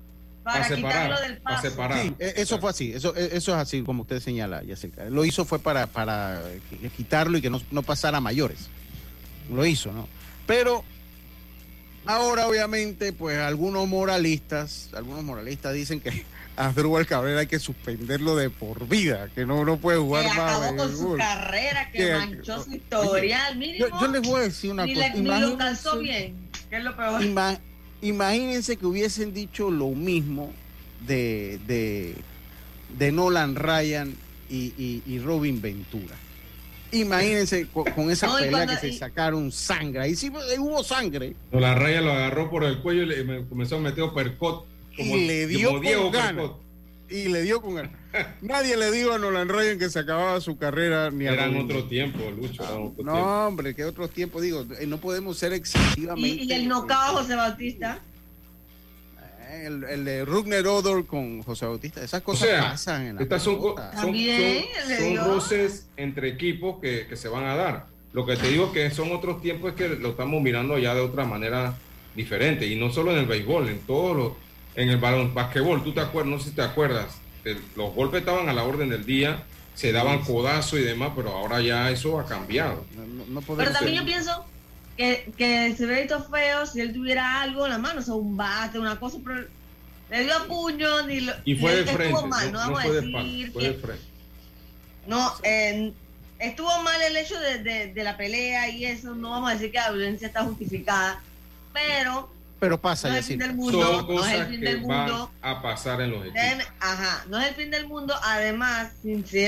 para, 0.47 0.59
Para 0.63 0.75
separar, 0.75 1.03
quitarlo 1.07 1.27
del 1.27 1.37
para 1.41 1.61
separar. 1.61 2.01
Sí, 2.01 2.13
eh, 2.19 2.33
eso 2.37 2.59
fue 2.59 2.69
así, 2.69 2.93
eso, 2.93 3.13
eh, 3.17 3.29
eso 3.33 3.51
es 3.53 3.57
así 3.57 3.81
como 3.83 4.03
usted 4.03 4.21
señala, 4.21 4.63
Yacirca. 4.63 5.03
Lo 5.05 5.25
hizo 5.25 5.43
fue 5.43 5.59
para, 5.59 5.87
para 5.87 6.41
qui- 6.71 6.89
quitarlo 6.91 7.37
y 7.37 7.41
que 7.41 7.49
no, 7.49 7.61
no 7.69 7.83
pasara 7.83 8.19
a 8.19 8.21
mayores. 8.21 8.69
Lo 9.51 9.65
hizo, 9.65 9.91
¿no? 9.91 10.07
Pero 10.45 10.85
ahora 12.05 12.47
obviamente, 12.47 13.11
pues 13.11 13.37
algunos 13.39 13.87
moralistas, 13.89 14.89
algunos 14.95 15.23
moralistas 15.23 15.73
dicen 15.73 15.99
que 15.99 16.25
a 16.55 16.71
Drubal 16.71 17.05
Cabrera 17.05 17.41
hay 17.41 17.47
que 17.47 17.59
suspenderlo 17.59 18.37
de 18.37 18.49
por 18.49 18.87
vida, 18.87 19.29
que 19.35 19.45
no, 19.45 19.65
no 19.65 19.75
puede 19.77 19.97
que 19.97 20.03
jugar 20.03 20.25
más 20.27 20.37
acabó 20.57 20.77
con 20.77 20.97
su 20.97 21.17
carrera, 21.17 21.91
que 21.91 21.97
Que- 21.97 22.13
manchó 22.13 22.63
su 22.63 22.69
oye, 22.69 22.77
historial. 22.77 23.57
Mínimo, 23.57 23.85
Yo, 23.89 23.99
yo 23.99 24.07
les 24.07 24.21
voy 24.21 24.39
a 24.39 24.43
decir 24.43 24.71
una 24.71 24.85
ni, 24.85 24.93
cosa. 24.95 25.07
le- 25.09 25.21
ni 25.21 25.39
lo 25.41 25.57
calzó 25.57 25.99
bien, 25.99 26.35
que 26.69 26.77
es 26.77 26.83
lo 26.85 26.95
peor. 26.95 27.21
Ima- 27.21 27.59
imagínense 28.01 28.77
que 28.77 28.85
hubiesen 28.85 29.33
dicho 29.33 29.69
lo 29.71 29.89
mismo 29.89 30.53
de, 31.05 31.59
de, 31.67 32.15
de 32.97 33.11
Nolan 33.11 33.55
Ryan 33.55 34.13
y, 34.49 34.73
y- 34.77 35.03
y 35.05 35.19
Robin 35.19 35.61
Ventura. 35.61 36.15
Imagínense 36.91 37.67
con, 37.67 37.83
con 37.91 38.09
esa 38.11 38.27
No, 38.27 38.35
pelea 38.35 38.51
cuando- 38.51 38.79
que 38.79 38.87
y- 38.87 38.93
se 38.93 38.99
sacaron 38.99 39.51
sangre. 39.51 40.01
Ahí 40.01 40.15
sí 40.15 40.27
eh, 40.27 40.59
hubo 40.59 40.83
sangre. 40.83 41.35
No, 41.51 41.59
la 41.59 41.75
raya 41.75 42.01
lo 42.01 42.11
agarró 42.13 42.49
por 42.49 42.63
el 42.63 42.79
cuello 42.81 43.03
y 43.03 43.05
le 43.07 43.23
me 43.23 43.45
comenzó 43.45 43.75
a 43.77 43.79
meter 43.79 44.05
percot. 44.15 44.65
Y 44.97 45.27
le 45.27 45.47
dio 45.47 45.67
como 45.69 45.79
Diego 45.81 46.03
con 46.03 46.11
ganas. 46.13 46.33
Percot. 46.35 46.61
Y 47.09 47.27
le 47.27 47.41
dio 47.43 47.61
con 47.61 47.75
ganas. 47.75 47.91
Nadie 48.41 48.77
le 48.77 48.91
dijo 48.91 49.11
a 49.13 49.17
Nolan 49.19 49.49
Ryan 49.49 49.77
que 49.79 49.89
se 49.89 49.99
acababa 49.99 50.39
su 50.41 50.57
carrera 50.57 51.09
ni 51.11 51.27
a 51.27 51.33
Era 51.33 51.45
en 51.45 51.53
Robin 51.53 51.65
otro 51.71 51.83
tiempo, 51.85 52.19
Lucho. 52.35 52.63
era 52.63 52.73
otro 52.73 52.93
tiempo. 52.95 53.03
No, 53.03 53.47
hombre, 53.47 53.73
que 53.75 53.85
otros 53.85 54.09
tiempos, 54.11 54.41
digo, 54.41 54.65
eh, 54.79 54.85
no 54.87 54.97
podemos 54.97 55.37
ser 55.37 55.53
excesivamente. 55.53 56.27
Y, 56.43 56.49
y 56.49 56.53
el 56.53 56.67
nocao 56.67 57.17
José 57.17 57.35
Bautista. 57.35 57.99
Eh, 59.49 59.65
El, 59.67 59.83
el 59.83 60.05
de 60.05 60.25
Rugner 60.25 60.65
Odor 60.67 61.05
con 61.05 61.41
José 61.43 61.65
Bautista, 61.65 62.03
esas 62.03 62.21
O 62.21 62.23
cosas 62.25 62.47
sea, 62.49 62.61
pasan 62.71 63.05
en 63.07 63.15
la 63.15 63.21
estas 63.23 63.41
son, 63.43 63.59
son, 63.61 63.75
También, 63.75 64.65
son- 64.87 65.15
son 65.17 65.25
roces 65.33 65.87
entre 65.97 66.29
equipos 66.29 66.79
que, 66.81 67.07
que 67.07 67.15
se 67.15 67.27
van 67.29 67.45
a 67.45 67.55
dar. 67.55 67.85
Lo 68.13 68.25
que 68.25 68.35
te 68.35 68.47
digo 68.49 68.67
es 68.67 68.71
que 68.71 68.91
son 68.95 69.11
otros 69.11 69.41
tiempos 69.41 69.73
que 69.73 69.89
lo 69.89 70.09
estamos 70.09 70.41
mirando 70.41 70.77
ya 70.79 70.93
de 70.95 71.01
otra 71.01 71.23
manera 71.25 71.75
diferente. 72.15 72.65
Y 72.65 72.75
no 72.75 72.91
solo 72.91 73.11
en 73.11 73.19
el 73.19 73.25
béisbol, 73.25 73.69
en 73.69 73.79
todos 73.79 74.15
los, 74.17 74.31
en 74.75 74.89
el 74.89 74.97
balón, 74.97 75.33
basquetbol, 75.33 75.83
tú 75.83 75.93
te 75.93 75.99
acuerdas, 76.01 76.31
no 76.31 76.39
sé 76.39 76.49
si 76.49 76.55
te 76.55 76.61
acuerdas, 76.63 77.17
el- 77.51 77.61
los 77.75 77.93
golpes 77.93 78.19
estaban 78.21 78.49
a 78.49 78.53
la 78.53 78.63
orden 78.63 78.89
del 78.89 79.05
día, 79.05 79.43
se 79.75 79.91
daban 79.91 80.21
codazos 80.23 80.79
y 80.79 80.83
demás, 80.83 81.11
pero 81.15 81.31
ahora 81.31 81.61
ya 81.61 81.89
eso 81.91 82.19
ha 82.19 82.25
cambiado. 82.25 82.85
No, 82.95 83.05
no- 83.05 83.25
no 83.27 83.41
Pero 83.41 83.71
también 83.71 83.81
ser- 83.81 83.93
yo 83.95 84.05
pienso 84.05 84.45
que, 84.97 85.31
que 85.37 85.75
se 85.75 85.85
ve 85.85 86.01
esto 86.01 86.23
feo 86.23 86.65
si 86.65 86.81
él 86.81 86.93
tuviera 86.93 87.41
algo 87.41 87.65
en 87.65 87.71
la 87.73 87.77
mano, 87.77 87.99
o 87.99 88.03
sea, 88.03 88.15
un 88.15 88.35
bate, 88.35 88.79
una 88.79 88.99
cosa, 88.99 89.17
pero 89.23 89.45
le 90.09 90.23
dio 90.23 90.35
a 90.35 90.45
puño 90.45 91.03
ni 91.05 91.19
lo, 91.21 91.33
Y 91.45 91.55
fue 91.55 91.75
de 91.75 91.79
estuvo 91.81 91.97
frente, 91.97 92.27
mal, 92.27 92.51
no, 92.51 92.59
no, 92.59 92.65
no 92.65 92.71
vamos 92.73 92.81
fue 92.81 92.89
a 92.89 92.93
de 92.93 93.01
decir 93.01 93.15
espalda, 93.45 93.51
fue 93.53 93.61
que 93.61 93.67
de 93.69 93.73
frente. 93.75 94.03
no, 95.05 95.33
eh, 95.43 95.93
estuvo 96.39 96.81
mal 96.83 97.01
el 97.01 97.17
hecho 97.17 97.39
de, 97.39 97.59
de- 97.59 97.93
de 97.93 98.03
la 98.03 98.17
pelea 98.17 98.69
y 98.69 98.85
eso, 98.85 99.13
no 99.15 99.29
vamos 99.31 99.51
a 99.51 99.53
decir 99.53 99.71
que 99.71 99.77
la 99.77 99.91
violencia 99.91 100.27
está 100.27 100.43
justificada, 100.43 101.21
pero 101.73 102.29
Pero 102.59 102.81
pasa, 102.81 103.09
no 103.09 103.15
es 103.15 103.29
el 103.29 103.37
fin 103.37 103.39
del 103.39 103.55
mundo, 103.55 103.81
Son 103.81 104.15
no 104.15 104.25
es 104.25 104.33
el 104.33 104.45
fin 104.47 104.59
que 104.61 104.65
del 104.65 104.77
van 104.81 105.09
mundo. 105.09 105.31
a 105.41 105.61
pasar 105.61 106.01
en 106.01 106.11
los 106.11 106.21
equipos. 106.25 106.41
Ajá, 106.79 107.25
no 107.29 107.39
es 107.39 107.49
el 107.49 107.55
fin 107.55 107.69
del 107.71 107.87
mundo. 107.87 108.15
Además, 108.23 108.91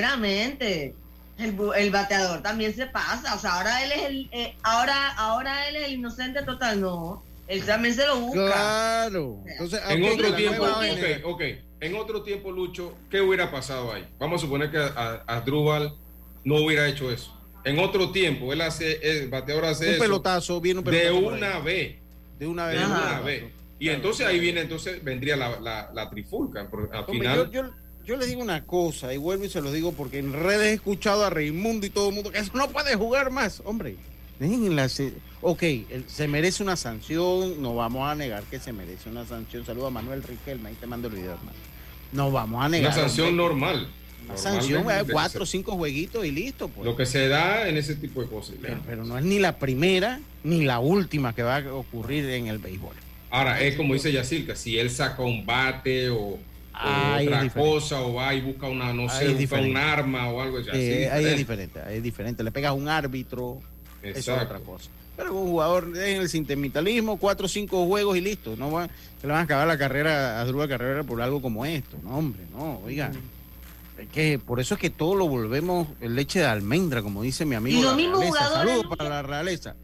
sinceramente, 0.04 0.94
el, 1.38 1.56
el 1.76 1.92
bateador 1.92 2.42
también 2.42 2.76
se 2.76 2.86
pasa. 2.88 3.36
O 3.36 3.40
sea, 3.40 3.54
ahora 3.58 3.84
él 3.84 3.92
es 3.92 4.02
el, 4.04 4.30
eh, 4.32 4.56
ahora, 4.64 5.10
ahora 5.18 5.68
él 5.70 5.78
es 5.78 5.84
el 5.88 5.94
inocente 5.94 6.44
total, 6.44 6.82
no. 6.82 7.24
Él 7.48 7.64
también 7.66 7.96
se 7.96 8.06
lo 8.06 8.18
busca. 8.20 8.46
Claro. 8.46 9.40
Entonces, 9.48 9.82
En 9.90 10.04
otro 10.04 10.36
tiempo, 10.36 10.58
nueva 10.60 10.78
ok, 10.78 10.84
ok, 10.84 10.90
generación- 10.96 11.22
ok. 11.34 11.42
En 11.82 11.96
otro 11.96 12.22
tiempo, 12.24 12.52
Lucho, 12.52 12.96
¿qué 13.10 13.22
hubiera 13.22 13.50
pasado 13.50 13.94
ahí? 13.94 14.06
Vamos 14.20 14.42
a 14.42 14.46
suponer 14.46 14.70
que 14.70 14.78
a, 14.78 15.24
a 15.26 15.42
Drubal 15.42 15.96
no 16.44 16.58
hubiera 16.58 16.88
hecho 16.88 17.10
eso. 17.12 17.36
En 17.64 17.80
otro 17.80 18.12
tiempo, 18.12 18.52
él 18.54 18.62
hace, 18.62 19.00
el 19.02 19.30
bateador 19.30 19.66
hace 19.66 19.86
un 19.88 19.92
eso 19.94 20.04
pelotazo, 20.04 20.62
viene 20.62 20.80
un 20.80 20.86
de 20.86 20.92
pelotazo. 20.92 21.18
ahí. 21.18 21.26
una 21.38 21.60
vez, 21.60 21.96
De 22.40 22.48
una 22.48 22.68
de 22.68 22.76
vez. 22.78 22.84
Ajá. 22.86 23.12
una 23.12 23.22
vez. 23.22 23.44
Y 23.80 23.86
Claro, 23.86 23.96
entonces 23.98 24.18
claro. 24.22 24.34
ahí 24.34 24.40
viene, 24.40 24.62
entonces 24.62 25.04
vendría 25.04 25.36
la, 25.38 25.60
la, 25.60 25.92
la 25.94 26.10
trifulca. 26.10 26.68
porque 26.70 26.96
Al 26.96 27.04
Hombre, 27.04 27.14
final, 27.20 27.52
yo, 27.52 27.64
yo, 27.64 27.70
yo 28.06 28.18
les 28.18 28.28
digo 28.28 28.42
una 28.42 28.66
cosa, 28.66 29.14
y 29.14 29.18
vuelvo 29.18 29.46
y 29.46 29.50
se 29.50 29.62
lo 29.62 29.72
digo 29.72 29.92
porque 29.94 30.20
en 30.20 30.34
redes 30.34 30.68
he 30.68 30.74
escuchado 30.74 31.24
a 31.26 31.30
Raimundo 31.30 31.86
y 31.86 31.90
todo 31.90 32.10
el 32.10 32.16
mundo 32.16 32.32
que 32.32 32.40
eso 32.40 32.52
no 32.56 32.70
puede 32.70 32.96
jugar 32.96 33.30
más. 33.32 33.62
Hombre, 33.66 33.96
Ok, 35.42 35.64
se 36.08 36.28
merece 36.28 36.64
una 36.64 36.76
sanción, 36.76 37.62
no 37.62 37.76
vamos 37.76 38.10
a 38.10 38.16
negar 38.16 38.44
que 38.44 38.60
se 38.60 38.72
merece 38.74 39.10
una 39.10 39.26
sanción. 39.26 39.66
Saludo 39.66 39.88
a 39.88 39.90
Manuel 39.92 40.24
Riquelme, 40.24 40.70
ahí 40.70 40.76
te 40.76 40.88
mando 40.88 41.08
el 41.08 41.16
video, 41.16 41.32
hermano. 41.34 41.58
No 42.12 42.32
vamos 42.32 42.64
a 42.64 42.70
negar. 42.70 42.92
una 42.94 43.02
sanción 43.02 43.28
hombre. 43.30 43.44
normal. 43.44 43.88
Una 44.26 44.38
sanción, 44.38 44.86
de- 44.88 44.94
eh, 44.94 45.04
de- 45.04 45.14
cuatro 45.14 45.44
o 45.44 45.46
cinco 45.46 45.74
jueguitos 45.74 46.26
y 46.26 46.32
listo. 46.32 46.68
Pues. 46.70 46.86
Lo 46.86 46.96
que 46.96 47.06
se 47.06 47.28
da 47.30 47.68
en 47.68 47.78
ese 47.78 47.96
tipo 47.96 48.22
de 48.22 48.28
cosas. 48.28 48.56
pero, 48.62 48.80
pero 48.86 49.04
no 49.06 49.18
es 49.18 49.24
ni 49.26 49.40
la 49.40 49.58
primera 49.58 50.20
ni 50.44 50.64
la 50.64 50.80
última 50.80 51.34
que 51.34 51.44
va 51.44 51.58
a 51.58 51.74
ocurrir 51.74 52.30
en 52.30 52.48
el 52.48 52.58
béisbol. 52.60 52.96
Ahora, 53.32 53.62
es 53.62 53.76
como 53.76 53.94
dice 53.94 54.12
Yacirca, 54.12 54.56
si 54.56 54.80
él 54.80 54.90
saca 54.90 55.22
un 55.22 55.46
bate 55.46 56.10
o, 56.10 56.40
otra 56.74 57.50
cosa, 57.50 58.02
o 58.02 58.14
va 58.16 58.34
y 58.34 58.42
busca 58.42 58.68
una, 58.68 58.94
no 58.94 59.10
sé, 59.10 59.30
busca 59.34 59.60
un 59.60 59.78
arma 59.78 60.30
o 60.30 60.42
algo 60.42 60.58
así. 60.60 60.70
Eh, 60.74 61.10
ahí 61.12 61.26
es 61.26 61.38
diferente. 61.38 61.80
ahí 61.82 61.98
es 61.98 62.04
diferente. 62.04 62.44
Le 62.44 62.52
pegas 62.52 62.70
a 62.70 62.74
un 62.74 62.88
árbitro, 62.88 63.60
eso 64.02 64.10
es 64.12 64.18
Exacto. 64.18 64.46
otra 64.46 64.60
cosa. 64.60 64.90
Pero 65.16 65.34
un 65.34 65.50
jugador 65.50 65.92
en 65.98 66.22
el 66.22 66.30
sentimentalismo, 66.30 67.18
cuatro 67.18 67.46
o 67.46 67.50
cinco 67.50 67.86
juegos 67.86 68.18
y 68.18 68.22
listo. 68.22 68.56
No 68.56 68.72
va, 68.72 68.88
se 69.20 69.28
le 69.28 69.34
van 69.34 69.42
a 69.42 69.44
acabar 69.44 69.68
la 69.68 69.78
carrera 69.78 70.40
a 70.40 70.46
Drúbal 70.46 70.70
Carrera 70.70 71.04
por 71.04 71.22
algo 71.22 71.42
como 71.42 71.66
esto. 71.66 71.98
No, 72.04 72.18
hombre, 72.18 72.44
no, 72.54 72.80
oiga. 72.86 73.12
Es 73.98 74.08
que 74.08 74.40
por 74.40 74.62
eso 74.62 74.76
es 74.76 74.80
que 74.80 74.90
todo 74.90 75.16
lo 75.16 75.28
volvemos 75.28 75.90
leche 76.00 76.40
de 76.40 76.46
almendra, 76.46 77.02
como 77.02 77.22
dice 77.22 77.46
mi 77.46 77.56
amigo. 77.56 77.80
Y 77.80 77.82
los 77.82 77.92
la 77.92 77.98
mismos 77.98 78.20
realeza. 78.22 78.46
jugadores, 78.46 78.72
Saludos 78.72 78.98
para 78.98 79.10
la 79.10 79.22
realeza. 79.22 79.76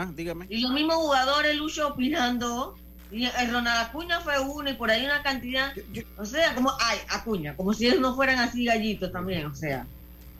Ah, 0.00 0.08
dígame. 0.14 0.46
Y 0.48 0.60
los 0.60 0.70
mismos 0.72 0.96
jugadores, 0.96 1.56
Lucho, 1.56 1.88
opinando. 1.88 2.76
Y 3.10 3.24
el 3.24 3.50
Ronald 3.50 3.86
Acuña 3.88 4.20
fue 4.20 4.38
uno 4.38 4.68
y 4.70 4.74
por 4.74 4.90
ahí 4.90 5.04
una 5.04 5.22
cantidad. 5.22 5.74
Yo- 5.74 5.82
yo- 5.92 6.02
O 6.18 6.24
sea, 6.26 6.54
como, 6.54 6.72
ay, 6.78 6.98
Acuña, 7.08 7.56
como 7.56 7.72
si 7.72 7.86
ellos 7.88 8.00
no 8.00 8.14
fueran 8.14 8.38
así 8.38 8.64
gallitos 8.66 9.10
también, 9.10 9.46
o 9.46 9.54
sea. 9.54 9.86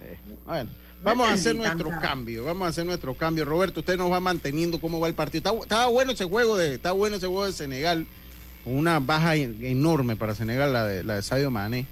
eh, 0.05 0.17
bueno, 0.47 0.71
vamos 1.03 1.29
a 1.29 1.33
hacer 1.33 1.57
nuestro 1.57 1.91
cambio, 2.01 2.45
vamos 2.45 2.67
a 2.67 2.69
hacer 2.69 2.87
nuestro 2.87 3.15
cambio. 3.15 3.45
Roberto, 3.47 3.81
usted 3.81 3.97
nos 3.97 4.13
va 4.13 4.21
manteniendo 4.21 4.81
cómo 4.81 5.01
va 5.01 5.09
el 5.09 5.15
partido. 5.15 5.39
Está, 5.51 5.63
estaba 5.63 5.87
bueno 5.87 6.13
ese 6.13 6.25
juego 6.27 6.57
de, 6.57 6.75
está 6.75 6.93
bueno 6.93 7.17
ese 7.17 7.27
juego 7.27 7.47
de 7.47 7.53
Senegal, 7.53 8.07
una 8.65 9.01
baja 9.01 9.35
en- 9.35 9.65
enorme 9.65 10.15
para 10.15 10.35
Senegal, 10.37 10.73
la 10.73 10.85
de, 10.87 11.03
la 11.05 11.15
de 11.17 11.23
Sadio 11.23 11.51
Mané. 11.51 11.87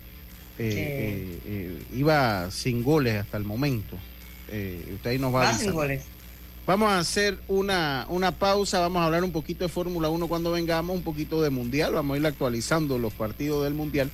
Eh, 0.58 0.70
eh, 0.70 1.40
eh, 1.46 1.82
iba 1.96 2.50
sin 2.50 2.82
goles 2.84 3.16
hasta 3.20 3.36
el 3.38 3.44
momento. 3.44 3.96
Usted 4.46 5.10
ahí 5.10 5.18
nos 5.18 5.34
va 5.34 5.52
sin 5.54 5.72
goles. 5.72 6.04
Vamos 6.66 6.90
a 6.90 6.98
hacer 6.98 7.38
una, 7.46 8.06
una 8.08 8.32
pausa, 8.32 8.80
vamos 8.80 9.00
a 9.00 9.04
hablar 9.04 9.22
un 9.22 9.30
poquito 9.30 9.62
de 9.62 9.68
Fórmula 9.68 10.08
1 10.08 10.26
cuando 10.26 10.50
vengamos, 10.50 10.96
un 10.96 11.02
poquito 11.04 11.40
de 11.40 11.50
Mundial, 11.50 11.94
vamos 11.94 12.16
a 12.16 12.18
ir 12.18 12.26
actualizando 12.26 12.98
los 12.98 13.12
partidos 13.12 13.62
del 13.62 13.74
Mundial. 13.74 14.10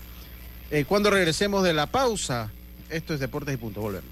Eh, 0.71 0.85
cuando 0.85 1.11
regresemos 1.11 1.65
de 1.65 1.73
la 1.73 1.87
pausa, 1.87 2.53
esto 2.91 3.15
es 3.15 3.21
Deportes 3.21 3.55
y 3.55 3.57
Punto, 3.57 3.81
volvemos. 3.81 4.11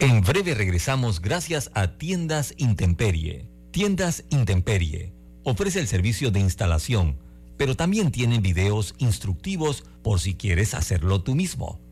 En 0.00 0.22
breve 0.22 0.54
regresamos 0.54 1.22
gracias 1.22 1.70
a 1.74 1.98
Tiendas 1.98 2.52
Intemperie. 2.56 3.48
Tiendas 3.70 4.24
Intemperie 4.28 5.12
ofrece 5.44 5.78
el 5.78 5.86
servicio 5.86 6.32
de 6.32 6.40
instalación, 6.40 7.16
pero 7.56 7.76
también 7.76 8.10
tienen 8.10 8.42
videos 8.42 8.96
instructivos 8.98 9.84
por 10.02 10.18
si 10.18 10.34
quieres 10.34 10.74
hacerlo 10.74 11.22
tú 11.22 11.36
mismo. 11.36 11.85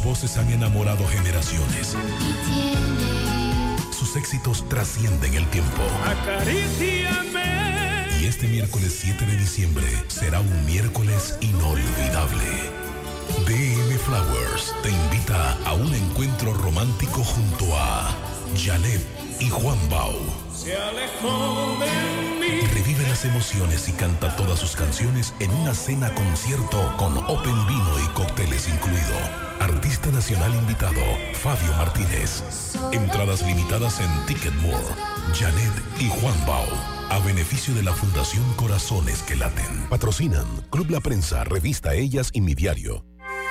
Sus 0.00 0.08
voces 0.08 0.38
han 0.38 0.50
enamorado 0.50 1.06
generaciones. 1.06 1.94
Sus 3.92 4.16
éxitos 4.16 4.66
trascienden 4.66 5.34
el 5.34 5.46
tiempo. 5.50 5.82
Y 8.18 8.24
este 8.24 8.48
miércoles 8.48 8.96
7 8.98 9.26
de 9.26 9.36
diciembre 9.36 9.84
será 10.08 10.40
un 10.40 10.64
miércoles 10.64 11.36
inolvidable. 11.42 12.44
DM 13.46 13.98
Flowers 13.98 14.74
te 14.82 14.90
invita 14.90 15.58
a 15.66 15.74
un 15.74 15.92
encuentro 15.92 16.54
romántico 16.54 17.22
junto 17.22 17.66
a 17.76 18.08
Janet 18.56 19.02
y 19.38 19.50
Juan 19.50 19.78
Bau. 19.90 20.39
Revive 22.74 23.08
las 23.08 23.24
emociones 23.24 23.88
y 23.88 23.92
canta 23.92 24.36
todas 24.36 24.58
sus 24.58 24.76
canciones 24.76 25.32
en 25.40 25.50
una 25.52 25.74
cena 25.74 26.14
concierto 26.14 26.94
con 26.98 27.16
Open 27.16 27.66
Vino 27.66 28.04
y 28.04 28.08
cócteles 28.12 28.68
incluido. 28.68 29.16
Artista 29.58 30.10
nacional 30.10 30.54
invitado, 30.54 31.00
Fabio 31.34 31.72
Martínez. 31.78 32.42
Entradas 32.92 33.42
limitadas 33.42 34.00
en 34.00 34.26
Ticketmore. 34.26 34.84
Janet 35.34 35.72
y 35.98 36.08
Juan 36.08 36.46
Bau. 36.46 36.66
A 37.08 37.18
beneficio 37.20 37.74
de 37.74 37.82
la 37.82 37.92
Fundación 37.92 38.44
Corazones 38.54 39.22
que 39.22 39.36
Laten. 39.36 39.88
Patrocinan 39.88 40.46
Club 40.70 40.90
La 40.90 41.00
Prensa, 41.00 41.44
Revista 41.44 41.94
Ellas 41.94 42.30
y 42.34 42.42
Mi 42.42 42.54
Diario. 42.54 43.09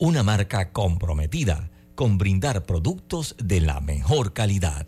una 0.00 0.22
marca 0.22 0.72
comprometida 0.72 1.70
con 1.94 2.16
brindar 2.16 2.64
productos 2.64 3.36
de 3.38 3.60
la 3.60 3.80
mejor 3.80 4.32
calidad. 4.32 4.86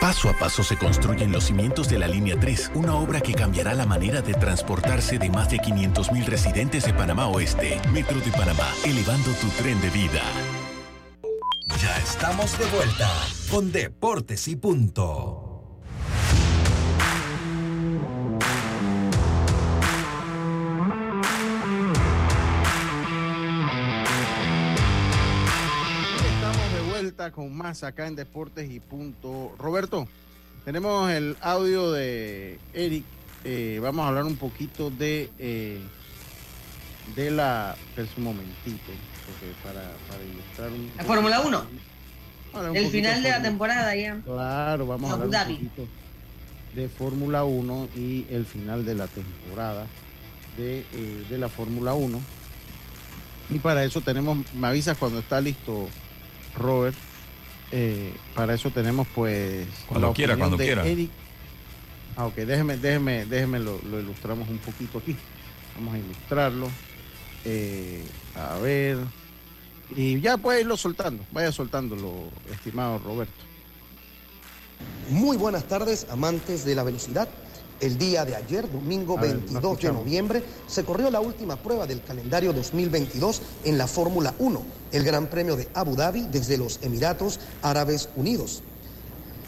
Paso 0.00 0.30
a 0.30 0.38
paso 0.38 0.62
se 0.62 0.78
construyen 0.78 1.32
los 1.32 1.44
cimientos 1.44 1.88
de 1.88 1.98
la 1.98 2.06
Línea 2.06 2.38
3, 2.38 2.70
una 2.74 2.94
obra 2.94 3.20
que 3.20 3.34
cambiará 3.34 3.74
la 3.74 3.86
manera 3.86 4.22
de 4.22 4.34
transportarse 4.34 5.18
de 5.18 5.28
más 5.28 5.50
de 5.50 5.58
500.000 5.58 6.24
residentes 6.26 6.84
de 6.84 6.94
Panamá 6.94 7.26
Oeste. 7.26 7.80
Metro 7.92 8.20
de 8.20 8.30
Panamá, 8.30 8.68
elevando 8.84 9.32
tu 9.32 9.48
tren 9.60 9.80
de 9.80 9.90
vida. 9.90 10.22
Ya 11.82 11.96
estamos 11.98 12.56
de 12.56 12.66
vuelta 12.66 13.10
con 13.50 13.72
Deportes 13.72 14.46
y 14.46 14.54
Punto. 14.54 15.49
Con 27.30 27.56
más 27.56 27.82
acá 27.82 28.06
en 28.06 28.16
Deportes 28.16 28.70
y 28.70 28.80
Punto. 28.80 29.54
Roberto, 29.58 30.06
tenemos 30.64 31.10
el 31.10 31.36
audio 31.40 31.92
de 31.92 32.58
Eric. 32.72 33.04
Eh, 33.44 33.78
vamos 33.82 34.04
a 34.04 34.08
hablar 34.08 34.24
un 34.24 34.36
poquito 34.36 34.90
de 34.90 35.30
eh, 35.38 35.80
de 37.14 37.30
la. 37.30 37.76
Es 37.96 38.08
un 38.16 38.24
momentito, 38.24 38.92
para, 39.62 39.80
para 40.08 40.22
ilustrar 40.22 40.70
un. 40.70 40.90
La 40.96 41.04
Fórmula 41.04 41.40
1. 41.40 41.66
El 42.74 42.90
final 42.90 43.22
de 43.22 43.30
la 43.30 43.42
temporada 43.42 43.94
ya. 43.94 44.20
Claro, 44.24 44.86
vamos 44.86 45.10
a 45.10 45.14
hablar 45.14 45.48
un 45.48 45.54
poquito 45.54 45.88
de 46.74 46.88
Fórmula 46.88 47.44
1 47.44 47.88
y 47.96 48.26
el 48.30 48.44
final 48.44 48.84
de 48.84 48.94
la 48.94 49.06
temporada 49.06 49.86
de, 50.56 50.80
eh, 50.80 51.24
de 51.28 51.38
la 51.38 51.48
Fórmula 51.48 51.94
1. 51.94 52.20
Y 53.50 53.58
para 53.58 53.84
eso 53.84 54.00
tenemos, 54.00 54.38
me 54.54 54.68
avisas 54.68 54.96
cuando 54.96 55.18
está 55.18 55.40
listo 55.40 55.88
Robert, 56.56 56.96
eh, 57.72 58.12
para 58.34 58.54
eso 58.54 58.70
tenemos 58.70 59.06
pues... 59.14 59.66
Cuando 59.86 60.12
quiera, 60.12 60.36
cuando 60.36 60.56
quiera. 60.56 60.84
Ah, 62.16 62.26
ok, 62.26 62.34
déjeme, 62.34 62.76
déjeme, 62.76 63.24
déjeme 63.24 63.60
lo, 63.60 63.80
ilustramos 63.82 64.48
un 64.48 64.58
poquito 64.58 64.98
aquí. 64.98 65.16
Vamos 65.76 65.94
a 65.94 65.98
ilustrarlo. 65.98 66.68
Eh, 67.44 68.04
a 68.36 68.58
ver. 68.58 68.98
Y 69.96 70.20
ya 70.20 70.36
puede 70.36 70.60
irlo 70.60 70.76
soltando. 70.76 71.24
Vaya 71.32 71.52
soltándolo, 71.52 72.28
estimado 72.52 72.98
Roberto. 72.98 73.32
Muy 75.10 75.36
buenas 75.36 75.64
tardes, 75.64 76.06
amantes 76.10 76.64
de 76.64 76.74
la 76.74 76.82
velocidad. 76.82 77.28
El 77.80 77.96
día 77.96 78.26
de 78.26 78.36
ayer, 78.36 78.70
domingo 78.70 79.16
22 79.16 79.80
de 79.80 79.90
noviembre, 79.90 80.44
se 80.66 80.84
corrió 80.84 81.10
la 81.10 81.20
última 81.20 81.56
prueba 81.56 81.86
del 81.86 82.02
calendario 82.02 82.52
2022 82.52 83.40
en 83.64 83.78
la 83.78 83.86
Fórmula 83.86 84.34
1, 84.38 84.62
el 84.92 85.02
Gran 85.02 85.28
Premio 85.28 85.56
de 85.56 85.66
Abu 85.72 85.96
Dhabi 85.96 86.26
desde 86.30 86.58
los 86.58 86.78
Emiratos 86.82 87.40
Árabes 87.62 88.10
Unidos. 88.16 88.62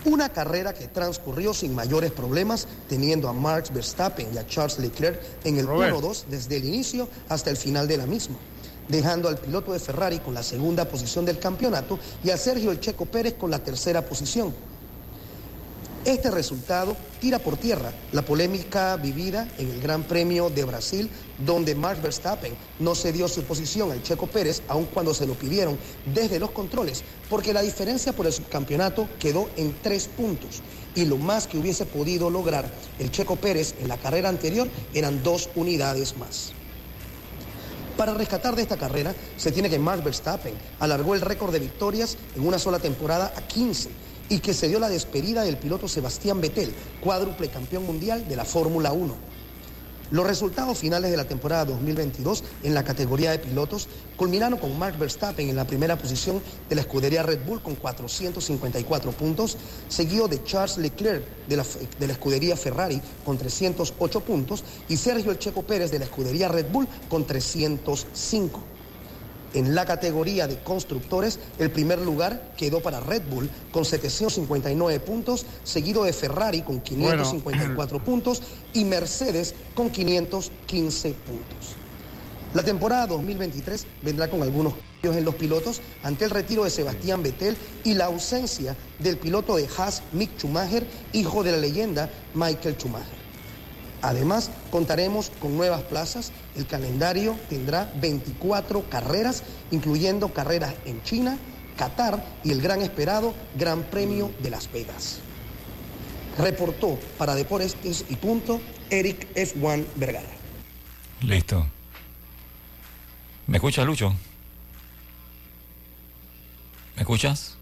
Una 0.06 0.30
carrera 0.30 0.72
que 0.72 0.88
transcurrió 0.88 1.52
sin 1.52 1.74
mayores 1.74 2.10
problemas, 2.10 2.66
teniendo 2.88 3.28
a 3.28 3.34
Max 3.34 3.70
Verstappen 3.70 4.28
y 4.34 4.38
a 4.38 4.46
Charles 4.46 4.78
Leclerc 4.78 5.20
en 5.44 5.58
el 5.58 5.66
1-2 5.66 6.24
desde 6.30 6.56
el 6.56 6.64
inicio 6.64 7.08
hasta 7.28 7.50
el 7.50 7.58
final 7.58 7.86
de 7.86 7.98
la 7.98 8.06
misma, 8.06 8.36
dejando 8.88 9.28
al 9.28 9.36
piloto 9.36 9.74
de 9.74 9.78
Ferrari 9.78 10.20
con 10.20 10.32
la 10.32 10.42
segunda 10.42 10.88
posición 10.88 11.26
del 11.26 11.38
campeonato 11.38 11.98
y 12.24 12.30
a 12.30 12.38
Sergio 12.38 12.70
El 12.70 12.80
Checo 12.80 13.04
Pérez 13.04 13.34
con 13.34 13.50
la 13.50 13.58
tercera 13.58 14.00
posición. 14.06 14.54
Este 16.04 16.32
resultado 16.32 16.96
tira 17.20 17.38
por 17.38 17.56
tierra 17.56 17.92
la 18.10 18.22
polémica 18.22 18.96
vivida 18.96 19.46
en 19.56 19.70
el 19.70 19.80
Gran 19.80 20.02
Premio 20.02 20.50
de 20.50 20.64
Brasil, 20.64 21.08
donde 21.38 21.76
Max 21.76 22.02
Verstappen 22.02 22.56
no 22.80 22.96
cedió 22.96 23.28
su 23.28 23.44
posición 23.44 23.92
al 23.92 24.02
Checo 24.02 24.26
Pérez, 24.26 24.62
aun 24.66 24.86
cuando 24.86 25.14
se 25.14 25.28
lo 25.28 25.34
pidieron 25.34 25.78
desde 26.12 26.40
los 26.40 26.50
controles, 26.50 27.04
porque 27.30 27.52
la 27.52 27.62
diferencia 27.62 28.12
por 28.12 28.26
el 28.26 28.32
subcampeonato 28.32 29.08
quedó 29.20 29.48
en 29.56 29.76
tres 29.80 30.08
puntos. 30.08 30.60
Y 30.96 31.04
lo 31.04 31.18
más 31.18 31.46
que 31.46 31.58
hubiese 31.58 31.86
podido 31.86 32.30
lograr 32.30 32.68
el 32.98 33.12
Checo 33.12 33.36
Pérez 33.36 33.76
en 33.80 33.86
la 33.86 33.96
carrera 33.96 34.28
anterior 34.28 34.68
eran 34.94 35.22
dos 35.22 35.50
unidades 35.54 36.16
más. 36.16 36.52
Para 37.96 38.14
rescatar 38.14 38.56
de 38.56 38.62
esta 38.62 38.76
carrera, 38.76 39.14
se 39.36 39.52
tiene 39.52 39.70
que 39.70 39.78
Max 39.78 40.02
Verstappen 40.02 40.54
alargó 40.80 41.14
el 41.14 41.20
récord 41.20 41.52
de 41.52 41.60
victorias 41.60 42.18
en 42.34 42.44
una 42.44 42.58
sola 42.58 42.80
temporada 42.80 43.32
a 43.36 43.42
15 43.42 44.11
y 44.28 44.40
que 44.40 44.54
se 44.54 44.68
dio 44.68 44.78
la 44.78 44.88
despedida 44.88 45.42
del 45.42 45.58
piloto 45.58 45.88
Sebastián 45.88 46.40
Vettel, 46.40 46.72
cuádruple 47.00 47.48
campeón 47.48 47.84
mundial 47.84 48.26
de 48.28 48.36
la 48.36 48.44
Fórmula 48.44 48.92
1. 48.92 49.32
Los 50.12 50.26
resultados 50.26 50.76
finales 50.76 51.10
de 51.10 51.16
la 51.16 51.24
temporada 51.24 51.64
2022 51.64 52.44
en 52.64 52.74
la 52.74 52.84
categoría 52.84 53.30
de 53.30 53.38
pilotos 53.38 53.88
culminaron 54.16 54.58
con 54.58 54.78
Mark 54.78 54.98
Verstappen 54.98 55.48
en 55.48 55.56
la 55.56 55.66
primera 55.66 55.96
posición 55.96 56.42
de 56.68 56.74
la 56.74 56.82
escudería 56.82 57.22
Red 57.22 57.46
Bull 57.46 57.62
con 57.62 57.76
454 57.76 59.10
puntos, 59.12 59.56
seguido 59.88 60.28
de 60.28 60.44
Charles 60.44 60.76
Leclerc 60.76 61.24
de 61.48 61.56
la, 61.56 61.64
de 61.98 62.06
la 62.06 62.12
escudería 62.12 62.58
Ferrari 62.58 63.00
con 63.24 63.38
308 63.38 64.20
puntos 64.20 64.64
y 64.86 64.98
Sergio 64.98 65.30
El 65.30 65.38
Checo 65.38 65.62
Pérez 65.62 65.90
de 65.90 66.00
la 66.00 66.04
escudería 66.04 66.48
Red 66.48 66.66
Bull 66.70 66.86
con 67.08 67.26
305. 67.26 68.71
En 69.54 69.74
la 69.74 69.84
categoría 69.84 70.46
de 70.46 70.58
constructores, 70.60 71.38
el 71.58 71.70
primer 71.70 72.00
lugar 72.00 72.52
quedó 72.56 72.80
para 72.80 73.00
Red 73.00 73.22
Bull 73.28 73.50
con 73.70 73.84
759 73.84 75.00
puntos, 75.00 75.44
seguido 75.62 76.04
de 76.04 76.14
Ferrari 76.14 76.62
con 76.62 76.80
554 76.80 77.98
puntos 78.04 78.42
y 78.72 78.84
Mercedes 78.84 79.54
con 79.74 79.90
515 79.90 81.10
puntos. 81.10 81.76
La 82.54 82.62
temporada 82.62 83.06
2023 83.06 83.86
vendrá 84.02 84.28
con 84.28 84.42
algunos 84.42 84.74
cambios 84.74 85.16
en 85.16 85.24
los 85.24 85.34
pilotos 85.34 85.80
ante 86.02 86.24
el 86.24 86.30
retiro 86.30 86.64
de 86.64 86.70
Sebastián 86.70 87.22
Vettel 87.22 87.56
y 87.84 87.94
la 87.94 88.06
ausencia 88.06 88.76
del 88.98 89.16
piloto 89.16 89.56
de 89.56 89.68
Haas, 89.76 90.02
Mick 90.12 90.38
Schumacher, 90.38 90.86
hijo 91.12 91.42
de 91.42 91.52
la 91.52 91.58
leyenda 91.58 92.10
Michael 92.34 92.76
Schumacher. 92.78 93.21
Además, 94.02 94.50
contaremos 94.70 95.30
con 95.40 95.56
nuevas 95.56 95.82
plazas. 95.82 96.32
El 96.56 96.66
calendario 96.66 97.36
tendrá 97.48 97.90
24 98.00 98.88
carreras, 98.90 99.44
incluyendo 99.70 100.34
carreras 100.34 100.74
en 100.84 101.02
China, 101.04 101.38
Qatar 101.76 102.22
y 102.44 102.50
el 102.50 102.60
gran 102.60 102.82
esperado 102.82 103.32
Gran 103.56 103.84
Premio 103.84 104.32
de 104.42 104.50
Las 104.50 104.70
Vegas. 104.70 105.20
Reportó 106.36 106.98
para 107.16 107.34
Deportes 107.34 107.76
y 108.08 108.16
Punto 108.16 108.60
Eric 108.90 109.32
F1 109.34 109.84
Vergara. 109.96 110.28
Listo. 111.20 111.66
¿Me 113.46 113.58
escuchas, 113.58 113.86
Lucho? 113.86 114.14
¿Me 116.96 117.02
escuchas? 117.02 117.56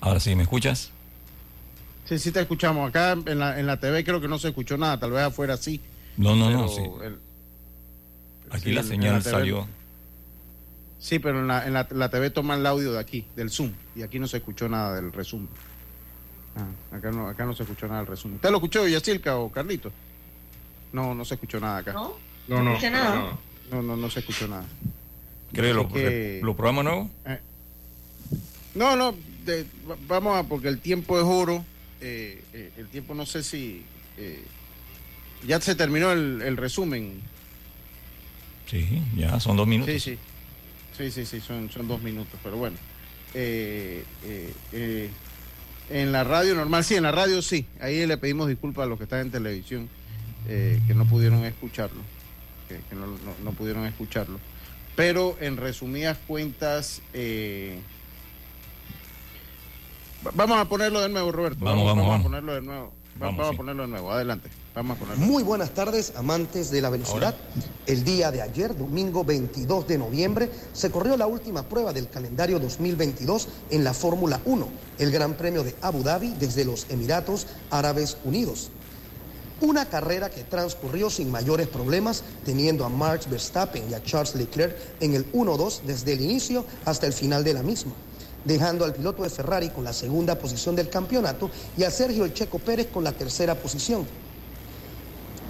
Ahora 0.00 0.20
sí, 0.20 0.34
¿me 0.34 0.44
escuchas? 0.44 0.90
Sí, 2.08 2.18
sí 2.18 2.32
te 2.32 2.40
escuchamos. 2.40 2.88
Acá 2.88 3.12
en 3.12 3.38
la, 3.38 3.58
en 3.60 3.66
la 3.66 3.78
TV 3.78 4.02
creo 4.04 4.20
que 4.20 4.28
no 4.28 4.38
se 4.38 4.48
escuchó 4.48 4.76
nada, 4.78 4.98
tal 4.98 5.10
vez 5.12 5.22
afuera 5.22 5.56
sí. 5.56 5.80
No, 6.16 6.34
no, 6.34 6.50
no, 6.50 6.68
sí. 6.68 6.80
aquí 8.50 8.64
sí, 8.64 8.72
la 8.72 8.82
señal 8.82 9.14
la 9.14 9.20
TV. 9.20 9.30
salió. 9.30 9.66
Sí, 10.98 11.18
pero 11.18 11.40
en 11.40 11.46
la, 11.46 11.66
en 11.66 11.74
la, 11.74 11.86
la 11.90 12.08
TV 12.10 12.30
toma 12.30 12.54
el 12.56 12.66
audio 12.66 12.92
de 12.92 12.98
aquí, 12.98 13.24
del 13.36 13.50
Zoom, 13.50 13.70
y 13.94 14.02
aquí 14.02 14.18
no 14.18 14.26
se 14.26 14.38
escuchó 14.38 14.68
nada 14.68 14.94
del 14.96 15.12
resumen. 15.12 15.48
Ah, 16.56 16.96
acá, 16.96 17.10
no, 17.12 17.28
acá 17.28 17.44
no 17.44 17.54
se 17.54 17.62
escuchó 17.62 17.86
nada 17.86 18.00
del 18.00 18.08
resumen. 18.08 18.36
¿Usted 18.36 18.50
lo 18.50 18.56
escuchó, 18.56 18.88
Yacilca 18.88 19.36
o 19.36 19.50
Carlito? 19.52 19.92
No, 20.92 21.14
no 21.14 21.24
se 21.24 21.34
escuchó 21.34 21.60
nada 21.60 21.78
acá. 21.78 21.92
¿No? 21.92 22.14
No, 22.48 22.62
no, 22.62 22.80
nada. 22.80 23.36
No, 23.70 23.82
no, 23.82 23.96
no 23.96 24.10
se 24.10 24.20
escuchó 24.20 24.48
nada. 24.48 24.64
¿Cree 25.52 25.72
lo, 25.72 25.82
Así 25.82 25.92
que- 25.92 26.40
lo 26.42 26.56
programa 26.56 26.82
nuevo? 26.82 27.10
No, 28.74 28.96
no, 28.96 29.14
de- 29.44 29.66
va- 29.88 29.96
vamos 30.08 30.36
a, 30.38 30.42
porque 30.42 30.68
el 30.68 30.80
tiempo 30.80 31.18
es 31.18 31.24
oro. 31.26 31.64
Eh, 32.00 32.42
eh, 32.52 32.70
el 32.76 32.88
tiempo 32.88 33.14
no 33.14 33.26
sé 33.26 33.42
si... 33.42 33.82
eh, 34.16 34.42
ya 35.46 35.60
se 35.60 35.74
terminó 35.74 36.10
el, 36.12 36.42
el 36.42 36.56
resumen. 36.56 37.20
Sí, 38.66 38.86
ya 39.16 39.38
son 39.40 39.56
dos 39.56 39.66
minutos. 39.66 39.94
Sí, 39.94 40.00
sí. 40.00 40.18
Sí, 40.96 41.10
sí, 41.12 41.24
sí, 41.26 41.40
son, 41.40 41.70
son 41.70 41.86
dos 41.86 42.02
minutos, 42.02 42.38
pero 42.42 42.56
bueno. 42.56 42.76
En 45.90 46.12
la 46.12 46.24
radio 46.24 46.54
normal, 46.54 46.84
sí, 46.84 46.96
en 46.96 47.04
la 47.04 47.12
radio 47.12 47.40
sí. 47.40 47.66
Ahí 47.80 48.04
le 48.06 48.18
pedimos 48.18 48.48
disculpas 48.48 48.84
a 48.84 48.86
los 48.88 48.98
que 48.98 49.04
están 49.04 49.20
en 49.20 49.30
televisión 49.30 49.88
que 50.46 50.94
no 50.94 51.04
pudieron 51.06 51.44
escucharlo. 51.44 52.00
Que, 52.68 52.76
que 52.88 52.94
no, 52.94 53.06
no- 53.06 53.16
no 53.44 53.52
pudieron 53.52 53.86
escucharlo. 53.86 54.38
Pero 54.96 55.36
en 55.40 55.56
resumidas 55.56 56.18
cuentas, 56.26 57.00
eh, 57.14 57.78
vamos 60.34 60.58
a 60.58 60.64
ponerlo 60.66 61.00
de 61.00 61.08
nuevo, 61.08 61.32
Roberto. 61.32 61.64
Vamos, 61.64 61.84
vamos, 61.84 62.04
a 62.04 62.08
vamos. 62.08 62.22
ponerlo 62.24 62.54
de 62.54 62.62
nuevo. 62.62 62.84
Va- 62.86 62.92
Vamos, 63.26 63.36
Vamos, 63.38 63.48
sí. 63.50 63.54
a 63.54 63.56
ponerlo 63.56 63.82
de 63.82 63.88
nuevo. 63.88 64.12
Adelante. 64.12 64.48
Vamos 64.76 64.96
a 64.96 65.00
ponerlo. 65.00 65.26
Muy 65.26 65.42
buenas 65.42 65.70
tardes, 65.70 66.12
amantes 66.16 66.70
de 66.70 66.80
la 66.80 66.88
velocidad. 66.88 67.34
El 67.86 68.04
día 68.04 68.30
de 68.30 68.42
ayer, 68.42 68.76
domingo 68.78 69.24
22 69.24 69.88
de 69.88 69.98
noviembre, 69.98 70.48
se 70.72 70.90
corrió 70.92 71.16
la 71.16 71.26
última 71.26 71.64
prueba 71.64 71.92
del 71.92 72.08
calendario 72.08 72.60
2022 72.60 73.48
en 73.70 73.82
la 73.82 73.92
Fórmula 73.92 74.40
1, 74.44 74.68
el 75.00 75.10
Gran 75.10 75.34
Premio 75.34 75.64
de 75.64 75.74
Abu 75.82 76.04
Dhabi 76.04 76.28
desde 76.38 76.64
los 76.64 76.86
Emiratos 76.90 77.48
Árabes 77.70 78.18
Unidos. 78.24 78.70
Una 79.60 79.86
carrera 79.86 80.30
que 80.30 80.44
transcurrió 80.44 81.10
sin 81.10 81.32
mayores 81.32 81.66
problemas, 81.66 82.22
teniendo 82.44 82.84
a 82.84 82.88
Max 82.88 83.28
Verstappen 83.28 83.90
y 83.90 83.94
a 83.94 84.02
Charles 84.04 84.36
Leclerc 84.36 84.76
en 85.00 85.14
el 85.14 85.26
1-2 85.32 85.80
desde 85.84 86.12
el 86.12 86.20
inicio 86.20 86.64
hasta 86.84 87.08
el 87.08 87.12
final 87.12 87.42
de 87.42 87.54
la 87.54 87.64
misma, 87.64 87.90
dejando 88.48 88.84
al 88.84 88.94
piloto 88.94 89.22
de 89.22 89.30
Ferrari 89.30 89.68
con 89.68 89.84
la 89.84 89.92
segunda 89.92 90.38
posición 90.38 90.74
del 90.74 90.88
campeonato 90.88 91.50
y 91.76 91.84
a 91.84 91.90
Sergio 91.90 92.24
El 92.24 92.32
Checo 92.32 92.58
Pérez 92.58 92.88
con 92.88 93.04
la 93.04 93.12
tercera 93.12 93.54
posición. 93.54 94.06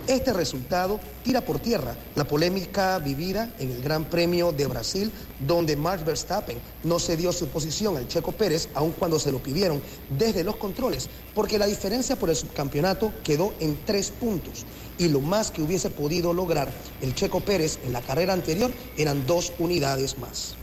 Este 0.09 0.33
resultado 0.33 0.99
tira 1.23 1.43
por 1.43 1.61
tierra 1.61 1.95
la 2.17 2.25
polémica 2.25 2.99
vivida 2.99 3.53
en 3.59 3.71
el 3.71 3.83
Gran 3.83 4.07
Premio 4.07 4.53
de 4.53 4.67
Brasil, 4.67 5.13
donde 5.39 5.77
Max 5.77 6.03
Verstappen 6.05 6.59
no 6.83 6.99
cedió 6.99 7.31
su 7.31 7.47
posición 7.49 7.97
al 7.99 8.09
Checo 8.09 8.33
Pérez, 8.33 8.71
aun 8.75 8.93
cuando 8.93 9.19
se 9.19 9.31
lo 9.31 9.39
pidieron 9.43 9.83
desde 10.09 10.45
los 10.45 10.57
controles, 10.57 11.11
porque 11.35 11.59
la 11.59 11.67
diferencia 11.67 12.17
por 12.17 12.31
el 12.31 12.37
subcampeonato 12.37 13.13
quedó 13.23 13.53
en 13.61 13.79
tres 13.85 14.11
puntos. 14.11 14.65
Y 14.97 15.09
lo 15.09 15.21
más 15.21 15.51
que 15.51 15.63
hubiese 15.63 15.91
podido 15.91 16.33
lograr 16.33 16.69
el 17.03 17.15
Checo 17.15 17.41
Pérez 17.41 17.79
en 17.85 17.93
la 17.93 18.01
carrera 18.01 18.33
anterior 18.33 18.73
eran 18.97 19.27
dos 19.27 19.53
unidades 19.59 20.19
más. 20.19 20.58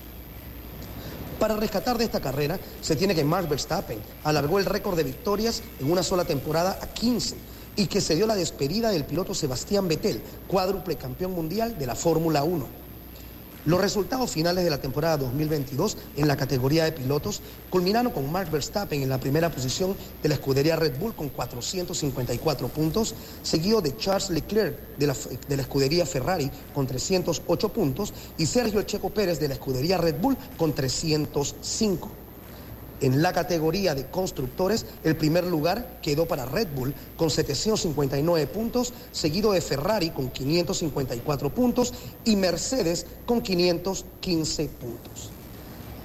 Para 1.39 1.57
rescatar 1.57 1.97
de 1.97 2.05
esta 2.05 2.21
carrera, 2.21 2.59
se 2.81 2.95
tiene 2.95 3.13
que 3.13 3.23
Max 3.23 3.49
Verstappen 3.49 3.99
alargó 4.23 4.59
el 4.59 4.65
récord 4.65 4.95
de 4.95 5.03
victorias 5.03 5.61
en 5.79 5.91
una 5.91 6.03
sola 6.03 6.25
temporada 6.25 6.79
a 6.81 6.87
15 6.87 7.35
y 7.75 7.87
que 7.87 8.01
se 8.01 8.15
dio 8.15 8.25
la 8.25 8.35
despedida 8.35 8.89
del 8.89 9.05
piloto 9.05 9.35
Sebastián 9.35 9.87
Vettel, 9.87 10.21
cuádruple 10.47 10.95
campeón 10.95 11.33
mundial 11.33 11.77
de 11.77 11.85
la 11.85 11.95
Fórmula 11.95 12.43
1. 12.43 12.84
Los 13.65 13.81
resultados 13.81 14.29
finales 14.29 14.63
de 14.63 14.69
la 14.69 14.79
temporada 14.79 15.17
2022 15.17 15.97
en 16.17 16.27
la 16.27 16.37
categoría 16.37 16.83
de 16.83 16.91
pilotos 16.91 17.41
culminaron 17.71 18.11
con 18.11 18.31
Max 18.31 18.51
Verstappen 18.51 19.01
en 19.01 19.09
la 19.09 19.19
primera 19.19 19.49
posición 19.49 19.95
de 20.21 20.29
la 20.29 20.35
escudería 20.35 20.75
Red 20.75 20.99
Bull 20.99 21.15
con 21.15 21.29
454 21.29 22.67
puntos, 22.67 23.15
seguido 23.41 23.81
de 23.81 23.97
Charles 23.97 24.29
Leclerc 24.29 24.77
de 24.97 25.07
la, 25.07 25.15
de 25.47 25.55
la 25.55 25.63
escudería 25.63 26.05
Ferrari 26.05 26.51
con 26.75 26.85
308 26.85 27.69
puntos 27.69 28.13
y 28.37 28.45
Sergio 28.45 28.83
Checo 28.83 29.09
Pérez 29.09 29.39
de 29.39 29.47
la 29.47 29.55
escudería 29.55 29.97
Red 29.97 30.21
Bull 30.21 30.37
con 30.57 30.73
305. 30.73 32.24
En 33.01 33.21
la 33.21 33.33
categoría 33.33 33.93
de 33.93 34.05
constructores, 34.07 34.85
el 35.03 35.17
primer 35.17 35.43
lugar 35.45 35.99
quedó 36.01 36.27
para 36.27 36.45
Red 36.45 36.69
Bull 36.73 36.93
con 37.17 37.29
759 37.29 38.47
puntos, 38.47 38.93
seguido 39.11 39.51
de 39.51 39.61
Ferrari 39.61 40.11
con 40.11 40.29
554 40.29 41.53
puntos 41.53 41.93
y 42.23 42.35
Mercedes 42.35 43.05
con 43.25 43.41
515 43.41 44.67
puntos. 44.69 45.31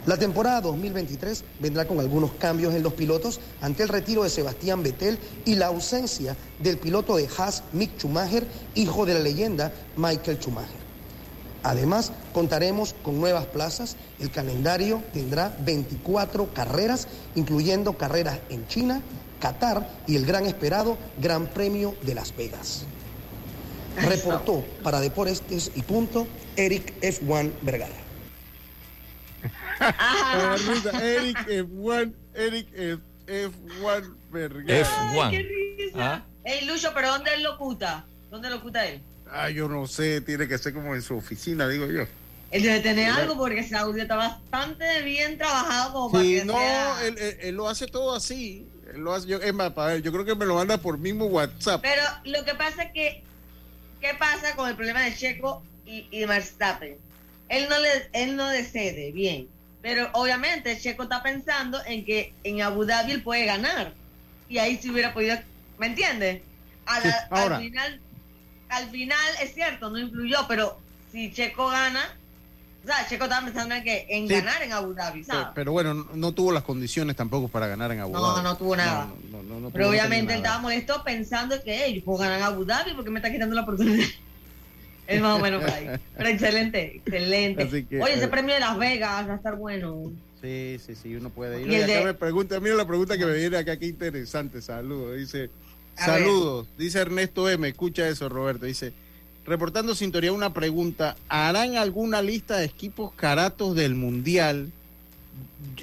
La 0.07 0.17
temporada 0.17 0.63
2023 0.63 1.45
vendrá 1.61 1.87
con 1.87 2.01
algunos 2.01 2.33
cambios 2.33 2.75
en 2.75 2.83
los 2.83 2.95
pilotos 2.95 3.39
ante 3.61 3.83
el 3.83 3.91
retiro 3.91 4.25
de 4.25 4.31
Sebastián 4.31 4.83
Vettel 4.83 5.19
y 5.45 5.57
la 5.57 5.67
ausencia 5.67 6.37
del 6.59 6.79
piloto 6.79 7.17
de 7.17 7.29
Haas, 7.37 7.63
Mick 7.73 7.99
Schumacher, 7.99 8.47
hijo 8.75 9.05
de 9.05 9.15
la 9.15 9.21
leyenda 9.21 9.73
Michael 9.97 10.39
Schumacher. 10.39 10.81
Además, 11.63 12.13
contaremos 12.31 12.95
con 13.03 13.21
nuevas 13.21 13.47
plazas. 13.47 13.97
El 14.19 14.31
calendario 14.31 15.03
tendrá 15.13 15.55
24 15.61 16.53
carreras, 16.55 17.09
incluyendo 17.35 17.95
carreras 17.99 18.39
en 18.49 18.67
China, 18.69 19.03
Qatar 19.41 19.89
y 20.07 20.17
el 20.17 20.27
gran 20.27 20.47
esperado 20.47 20.99
Gran 21.19 21.47
Premio 21.47 21.95
de 22.03 22.15
Las 22.15 22.35
Vegas. 22.37 22.85
Reportó 23.97 24.65
para 24.83 25.01
Deportes 25.01 25.71
y 25.75 25.83
Punto 25.83 26.27
Eric 26.57 26.95
F1 27.01 27.51
Vergara. 27.63 27.95
Eric 31.03 31.39
F1, 31.49 32.13
Eric 32.35 32.69
F- 32.75 33.03
F1 33.27 34.15
Vergara. 34.31 34.89
Ay, 35.11 35.31
qué 35.31 35.87
risa. 35.93 36.25
Ey, 36.45 36.67
Lucho, 36.67 36.91
pero 36.95 37.09
¿dónde 37.09 37.35
él 37.35 37.43
locuta? 37.43 38.05
¿Dónde 38.31 38.51
locuta 38.51 38.87
él? 38.87 39.01
Ah, 39.31 39.49
yo 39.51 39.69
no 39.69 39.87
sé, 39.87 40.21
tiene 40.21 40.49
que 40.49 40.59
ser 40.59 40.75
como 40.75 40.95
en 40.95 41.03
su 41.03 41.17
oficina, 41.17 41.69
digo 41.69 41.87
yo. 41.87 42.05
Él 42.51 42.63
debe 42.65 42.81
tener 42.81 43.11
algo 43.11 43.37
porque 43.37 43.61
ese 43.61 43.77
audio 43.77 44.03
está 44.03 44.17
bastante 44.17 45.03
bien 45.03 45.39
trabajado 45.39 45.93
como 45.93 46.11
para 46.13 46.25
Sí, 46.25 46.35
que 46.41 46.45
no, 46.45 46.53
sea- 46.55 47.07
él, 47.07 47.19
él- 47.19 47.37
él 47.43 47.55
lo 47.55 47.69
hace 47.69 47.87
todo 47.87 48.15
así. 48.15 48.67
Él 48.93 49.01
lo 49.03 49.15
hace, 49.15 49.29
yo, 49.29 49.39
es 49.39 49.55
más, 49.55 49.71
para 49.73 49.93
ver, 49.95 50.03
yo 50.03 50.11
creo 50.13 50.25
que 50.25 50.35
me 50.35 50.45
lo 50.47 50.57
manda 50.57 50.77
por 50.79 50.99
mismo 50.99 51.27
WhatsApp. 51.27 51.81
Pero 51.81 52.03
lo 52.25 52.45
que 52.45 52.55
pasa 52.57 52.83
es 52.85 52.93
que, 52.93 53.23
¿qué 54.01 54.15
pasa 54.19 54.57
con 54.57 54.69
el 54.69 54.75
problema 54.75 55.03
de 55.03 55.15
Checo 55.15 55.63
y, 55.87 56.09
y 56.11 56.25
Verstappen? 56.25 56.97
Él 57.49 57.67
no, 57.69 57.79
le, 57.79 58.09
él 58.13 58.35
no 58.37 58.51
le 58.51 58.65
cede, 58.65 59.13
bien. 59.13 59.49
Pero 59.81 60.11
obviamente 60.13 60.77
Checo 60.79 61.05
está 61.05 61.23
pensando 61.23 61.79
en 61.87 62.05
que 62.05 62.35
en 62.43 62.63
Abu 62.63 62.85
Dhabi 62.85 63.13
él 63.13 63.23
puede 63.23 63.45
ganar. 63.47 63.93
Y 64.49 64.59
ahí 64.59 64.77
se 64.77 64.91
hubiera 64.91 65.15
podido, 65.15 65.37
¿me 65.79 65.87
entiendes? 65.87 66.43
Sí. 67.03 67.09
Al 67.31 67.59
final, 67.61 68.01
al 68.71 68.91
final 68.91 69.35
es 69.41 69.55
cierto, 69.55 69.89
no 69.91 69.99
influyó, 70.01 70.47
pero 70.49 70.81
si 71.13 71.33
Checo 71.33 71.69
gana, 71.69 72.17
sea, 72.91 73.07
Checo 73.09 73.25
estaba 73.25 73.45
pensando 73.45 73.75
en, 73.75 73.85
que, 73.85 74.07
en 74.09 74.27
Sí. 74.29 74.35
ganar 74.35 74.63
en 74.63 74.73
Abu 74.73 74.95
Dhabi, 74.95 75.25
¿sabes? 75.25 75.43
Pero, 75.43 75.55
pero 75.55 75.73
bueno, 75.73 75.95
no, 75.95 76.07
no 76.15 76.33
tuvo 76.33 76.53
las 76.53 76.63
condiciones 76.65 77.17
tampoco 77.17 77.49
para 77.49 77.67
ganar 77.67 77.91
en 77.93 78.01
Abu 78.01 78.13
Dhabi. 78.13 78.43
no 78.43 78.57
tuvo 78.57 78.77
nada. 78.77 79.09
No, 79.31 79.43
no, 79.43 79.61
no 79.61 79.71
Pero 79.71 79.85
tuvo- 79.87 79.91
obviamente 79.93 80.35
él 80.35 80.41
nada. 80.43 80.55
estaba 80.55 80.59
molesto 80.63 81.03
pensando 81.05 81.63
que 81.63 81.85
"Ey, 81.85 81.95
yo 81.99 82.05
puedo 82.05 82.19
ganar 82.19 82.39
en 82.39 82.45
Abu 82.45 82.65
Dhabi 82.65 82.93
porque 82.95 83.11
me 83.11 83.19
está 83.19 83.31
quitando 83.31 83.55
la 83.55 83.63
oportunidad. 83.63 84.07
Es 85.07 85.21
más 85.21 85.41
o 85.41 85.43
menos 85.43 85.63
por 85.65 85.73
ahí. 85.73 85.89
Pero 86.17 86.29
excelente, 86.29 86.97
excelente. 87.05 87.65
Oye, 88.01 88.15
ese 88.15 88.25
eh, 88.27 88.29
premio 88.29 88.55
de 88.55 88.61
Las 88.61 88.79
Vegas 88.79 89.29
va 89.29 89.33
a 89.33 89.37
estar 89.37 89.57
bueno. 89.57 90.13
Sí, 90.41 90.79
sí, 90.87 90.95
sí, 90.95 91.17
uno 91.17 91.31
puede 91.31 91.63
ir. 91.63 91.69
Y 91.69 91.83
acá 91.83 92.05
me 92.05 92.15
pregunta, 92.15 92.61
mira 92.61 92.77
la 92.77 92.87
pregunta 92.87 93.19
que 93.19 93.27
me 93.27 93.33
viene 93.35 93.57
acá, 93.57 93.77
qué 93.77 93.87
interesante, 93.87 94.63
saludos. 94.63 95.17
Dice, 95.17 95.51
saludos, 95.97 96.69
dice 96.79 97.01
Ernesto 97.01 97.51
M, 97.51 97.67
escucha 97.69 98.07
eso, 98.09 98.29
Roberto, 98.29 98.67
dice, 98.67 98.93
reportando 99.47 99.95
sintonía 99.95 100.33
una 100.33 100.53
pregunta, 100.53 101.17
¿harán 101.29 101.77
alguna 101.77 102.23
lista 102.23 102.59
de 102.59 102.67
equipos 102.67 103.13
caratos 103.15 103.75
del 103.75 103.95
Mundial? 103.95 104.71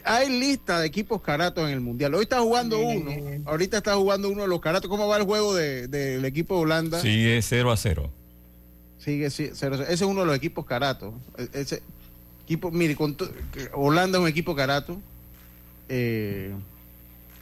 Hay 0.04 0.30
lista 0.40 0.80
de 0.80 0.88
equipos 0.88 1.22
caratos 1.22 1.66
en 1.68 1.74
el 1.74 1.82
Mundial. 1.82 2.14
Hoy 2.16 2.24
está 2.24 2.40
jugando 2.40 2.80
uno, 2.80 3.12
ahorita 3.46 3.78
está 3.78 3.96
jugando 3.96 4.30
uno 4.30 4.44
de 4.44 4.48
los 4.48 4.62
caratos. 4.62 4.90
¿Cómo 4.90 5.08
va 5.08 5.18
el 5.18 5.24
juego 5.24 5.54
del 5.56 6.26
equipo 6.26 6.56
de 6.56 6.62
Holanda? 6.62 7.02
Sigue 7.02 7.42
0 7.42 7.72
a 7.72 7.78
0. 7.78 8.10
Sigue 9.00 9.30
0 9.30 9.52
a 9.54 9.56
0. 9.56 9.84
Ese 9.84 9.94
es 9.94 10.02
uno 10.02 10.22
de 10.22 10.28
los 10.28 10.36
equipos 10.36 10.66
caratos. 10.66 11.14
E, 11.38 11.50
ese, 11.54 11.82
Equipo, 12.48 12.72
mire, 12.72 12.96
con 12.96 13.18
Holanda 13.74 14.18
es 14.18 14.22
un 14.22 14.30
equipo 14.30 14.56
carato. 14.56 14.98
Eh, 15.90 16.54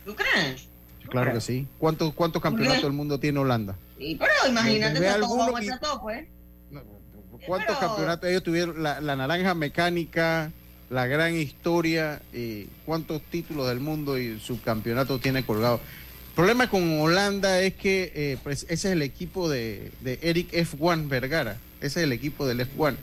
¿Tú 0.03 0.15
crees? 0.15 0.67
Claro 1.09 1.31
que 1.31 1.41
sí. 1.41 1.67
¿Cuántos, 1.77 2.11
cuántos 2.15 2.41
campeonatos 2.41 2.81
del 2.81 2.91
mundo 2.91 3.19
tiene 3.19 3.37
Holanda? 3.37 3.75
Sí, 3.97 4.17
pero 4.19 4.31
imagínate 4.49 4.99
que 4.99 5.79
todo, 5.79 6.01
pues. 6.01 6.27
¿Cuántos 7.45 7.77
campeonatos 7.77 8.29
ellos 8.29 8.43
tuvieron? 8.43 8.81
La, 8.81 8.99
naranja 9.01 9.53
mecánica, 9.53 10.51
la 10.89 11.05
gran 11.05 11.35
historia, 11.35 12.21
y 12.33 12.65
¿cuántos 12.85 13.21
títulos 13.23 13.67
del 13.67 13.79
mundo 13.79 14.17
y 14.17 14.39
su 14.39 14.61
campeonato 14.61 15.19
tiene 15.19 15.45
colgado? 15.45 15.79
El 16.29 16.35
problema 16.35 16.69
con 16.69 16.99
Holanda 16.99 17.61
es 17.61 17.75
que 17.75 18.11
eh, 18.13 18.37
pues 18.43 18.63
ese 18.63 18.73
es 18.73 18.85
el 18.85 19.01
equipo 19.01 19.49
de, 19.49 19.91
de 20.01 20.19
Eric 20.21 20.51
F1 20.51 21.07
Vergara. 21.07 21.57
Ese 21.79 21.99
es 21.99 22.03
el 22.03 22.11
equipo 22.11 22.45
del 22.45 22.59
F1 22.59 22.95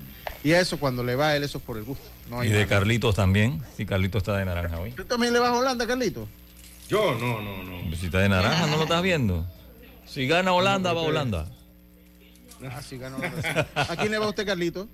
y 0.45 0.53
a 0.53 0.61
eso 0.61 0.79
cuando 0.79 1.05
le 1.05 1.15
va 1.15 1.29
a 1.29 1.37
él, 1.37 1.45
eso 1.45 1.59
es 1.59 1.65
por 1.65 1.77
el 1.77 1.85
gusto. 1.85 2.05
y 2.43 2.49
de 2.49 2.67
Carlitos 2.67 3.15
también. 3.15 3.63
Si 3.77 3.87
Carlitos 3.87 4.23
está 4.23 4.37
de 4.37 4.45
naranja 4.45 4.79
hoy. 4.79 4.93
¿Tú 4.93 5.05
también 5.05 5.33
le 5.33 5.39
vas 5.39 5.51
a 5.51 5.55
Holanda, 5.55 5.87
Carlitos? 5.87 6.29
Yo 6.89 7.15
no, 7.15 7.41
no, 7.41 7.63
no. 7.63 7.97
Si 7.97 8.07
está 8.07 8.19
de 8.19 8.29
naranja, 8.29 8.67
¿no 8.67 8.77
lo 8.77 8.83
estás 8.83 9.03
viendo? 9.03 9.47
Si 10.07 10.27
gana 10.27 10.53
Holanda, 10.53 10.93
va 10.93 11.01
a 11.01 11.05
Holanda. 11.05 11.47
Ah, 12.71 12.83
si 12.83 12.99
gana 12.99 13.17
Holanda. 13.17 13.69
¿A 13.75 13.97
quién 13.97 14.13
le 14.13 14.19
va 14.19 14.29
usted, 14.29 14.47
Carlitos? 14.47 14.89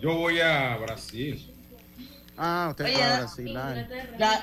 Yo 0.00 0.16
voy 0.16 0.40
a 0.40 0.76
Brasil. 0.76 1.52
Ah, 2.36 2.68
usted 2.70 2.84
va 2.96 3.14
a 3.14 3.18
Brasil. 3.18 3.54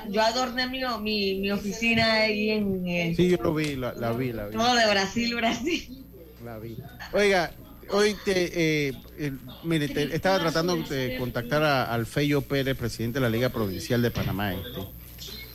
yo 0.08 0.22
adorné 0.22 0.68
mi, 0.68 1.34
mi, 1.40 1.50
oficina 1.50 2.12
ahí 2.12 2.50
en... 2.50 2.86
Eh, 2.86 3.14
sí, 3.16 3.30
yo 3.30 3.38
lo 3.42 3.54
vi, 3.54 3.74
la, 3.74 3.92
la 3.94 4.12
vi, 4.12 4.32
la 4.32 4.46
vi. 4.46 4.56
Todo 4.56 4.74
de 4.74 4.86
Brasil, 4.88 5.34
Brasil. 5.34 6.04
La 6.44 6.58
vi. 6.58 6.78
Oiga, 7.12 7.50
hoy 7.90 8.14
te, 8.24 8.88
eh, 8.88 9.32
mire, 9.64 9.86
estaba 10.14 10.38
tratando 10.38 10.76
de 10.76 11.16
contactar 11.18 11.64
a, 11.64 11.92
al 11.92 12.06
Feyo 12.06 12.42
Pérez, 12.42 12.76
presidente 12.76 13.18
de 13.18 13.22
la 13.22 13.30
Liga 13.30 13.48
Provincial 13.48 14.00
de 14.00 14.10
Panamá 14.10 14.54
Este. 14.54 14.97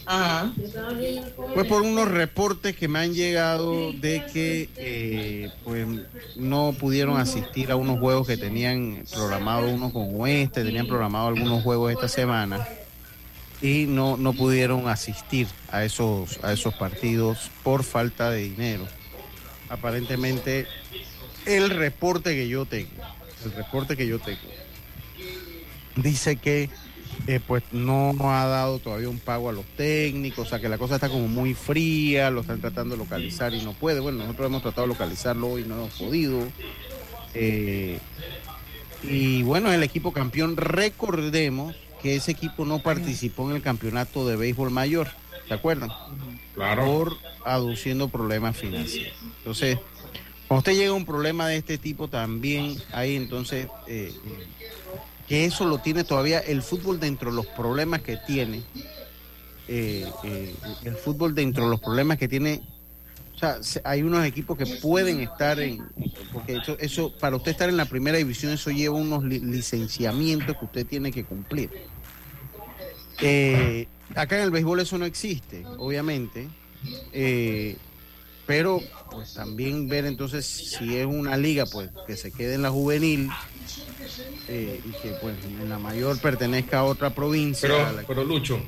Ajá. 0.06 0.52
Pues 1.54 1.68
por 1.68 1.82
unos 1.82 2.10
reportes 2.10 2.76
que 2.76 2.88
me 2.88 3.00
han 3.00 3.14
llegado 3.14 3.94
de 3.94 4.24
que 4.34 4.70
eh, 4.76 5.50
pues 5.64 5.88
no 6.36 6.76
pudieron 6.78 7.18
asistir 7.18 7.72
a 7.72 7.76
unos 7.76 8.00
juegos 8.00 8.28
que 8.28 8.38
tenían 8.38 9.04
programado 9.12 9.70
uno 9.70 9.92
con 9.92 10.10
Oeste, 10.20 10.64
tenían 10.64 10.88
programado 10.88 11.28
algunos 11.28 11.64
juegos 11.64 11.92
esta 11.92 12.08
semana 12.08 12.68
y 13.62 13.86
no, 13.86 14.18
no 14.18 14.34
pudieron 14.34 14.90
asistir 14.90 15.48
a 15.72 15.86
esos, 15.86 16.40
a 16.44 16.52
esos 16.52 16.74
partidos 16.74 17.50
por 17.64 17.84
falta 17.84 18.30
de 18.30 18.42
dinero. 18.42 18.86
Aparentemente 19.70 20.68
el 21.46 21.70
reporte 21.70 22.36
que 22.36 22.50
yo 22.50 22.66
tengo, 22.66 22.92
el 23.46 23.54
reporte 23.54 23.96
que 23.96 24.06
yo 24.06 24.20
tengo, 24.20 24.42
dice 25.96 26.36
que 26.36 26.70
eh, 27.28 27.40
pues 27.46 27.64
no 27.72 28.14
ha 28.32 28.46
dado 28.46 28.80
todavía 28.80 29.10
un 29.10 29.20
pago 29.20 29.50
a 29.50 29.54
los 29.54 29.66
técnicos, 29.78 30.48
o 30.48 30.50
sea 30.50 30.60
que 30.60 30.68
la 30.68 30.78
cosa 30.78 30.96
está 30.96 31.10
como 31.10 31.28
muy 31.28 31.54
fría, 31.54 32.30
lo 32.30 32.42
están 32.42 32.60
tratando 32.60 32.96
de 32.96 33.00
localizar 33.00 33.54
y 33.54 33.64
no 33.64 33.74
puede. 33.74 34.00
Bueno, 34.00 34.20
nosotros 34.20 34.48
hemos 34.48 34.62
tratado 34.62 34.88
de 34.88 34.94
localizarlo 34.94 35.58
y 35.58 35.64
no 35.64 35.76
hemos 35.76 35.94
podido. 35.94 36.40
Eh, 37.34 38.00
y 39.04 39.44
bueno, 39.44 39.72
el 39.72 39.84
equipo 39.84 40.12
campeón, 40.12 40.58
recordemos 40.58 41.76
que 42.02 42.16
ese 42.16 42.32
equipo 42.32 42.66
no 42.66 42.80
participó 42.80 43.50
en 43.50 43.56
el 43.56 43.62
campeonato 43.62 44.28
de 44.28 44.36
béisbol 44.36 44.72
mayor, 44.72 45.08
¿se 45.48 45.54
acuerdan? 45.54 45.90
Claro. 46.54 46.86
Por 46.86 47.18
aduciendo 47.46 48.10
problemas 48.10 48.58
financieros. 48.58 49.14
Entonces, 49.40 49.78
cuando 50.48 50.60
usted 50.60 50.74
llega 50.74 50.92
a 50.92 50.96
un 50.96 51.06
problema 51.06 51.48
de 51.48 51.58
este 51.58 51.78
tipo 51.78 52.08
también 52.08 52.76
hay 52.92 53.16
entonces 53.16 53.68
eh, 53.88 54.14
que 55.28 55.46
eso 55.46 55.66
lo 55.66 55.78
tiene 55.80 56.04
todavía 56.04 56.40
el 56.40 56.62
fútbol 56.62 57.00
dentro 57.00 57.30
de 57.30 57.36
los 57.36 57.46
problemas 57.48 58.02
que 58.02 58.18
tiene. 58.18 58.64
Eh, 59.68 60.06
eh, 60.24 60.54
el 60.84 60.96
fútbol 60.96 61.34
dentro 61.34 61.64
de 61.64 61.70
los 61.70 61.80
problemas 61.80 62.18
que 62.18 62.28
tiene 62.28 62.62
o 63.34 63.38
sea, 63.38 63.60
hay 63.84 64.04
unos 64.04 64.26
equipos 64.26 64.58
que 64.58 64.66
pueden 64.66 65.20
estar 65.20 65.60
en, 65.60 65.84
porque 66.32 66.58
eso, 66.58 66.78
eso, 66.80 67.12
para 67.18 67.36
usted 67.36 67.52
estar 67.52 67.68
en 67.68 67.78
la 67.78 67.86
primera 67.86 68.18
división, 68.18 68.54
eso 68.54 68.70
lleva 68.70 68.96
unos 68.96 69.24
licenciamientos 69.24 70.56
que 70.58 70.66
usted 70.66 70.86
tiene 70.86 71.12
que 71.12 71.24
cumplir. 71.24 71.70
acá 74.16 74.38
en 74.38 74.44
el 74.44 74.52
béisbol 74.52 74.82
eso 74.82 74.98
no 74.98 75.06
existe, 75.06 75.66
obviamente, 75.78 76.48
pero 78.46 78.82
pues 79.10 79.34
también 79.34 79.88
ver 79.88 80.06
entonces 80.06 80.46
si 80.46 80.96
es 80.96 81.06
una 81.06 81.38
liga 81.38 81.66
pues 81.66 81.90
que 82.06 82.18
se 82.18 82.32
quede 82.32 82.56
en 82.56 82.62
la 82.62 82.70
juvenil 82.70 83.30
eh, 84.48 84.82
y 84.84 84.92
que 85.02 85.10
pues 85.22 85.36
en 85.46 85.70
la 85.70 85.80
mayor 85.80 86.20
pertenezca 86.20 86.80
a 86.80 86.84
otra 86.84 87.10
provincia. 87.10 87.70
Pero, 88.08 88.24
Lucho, 88.24 88.62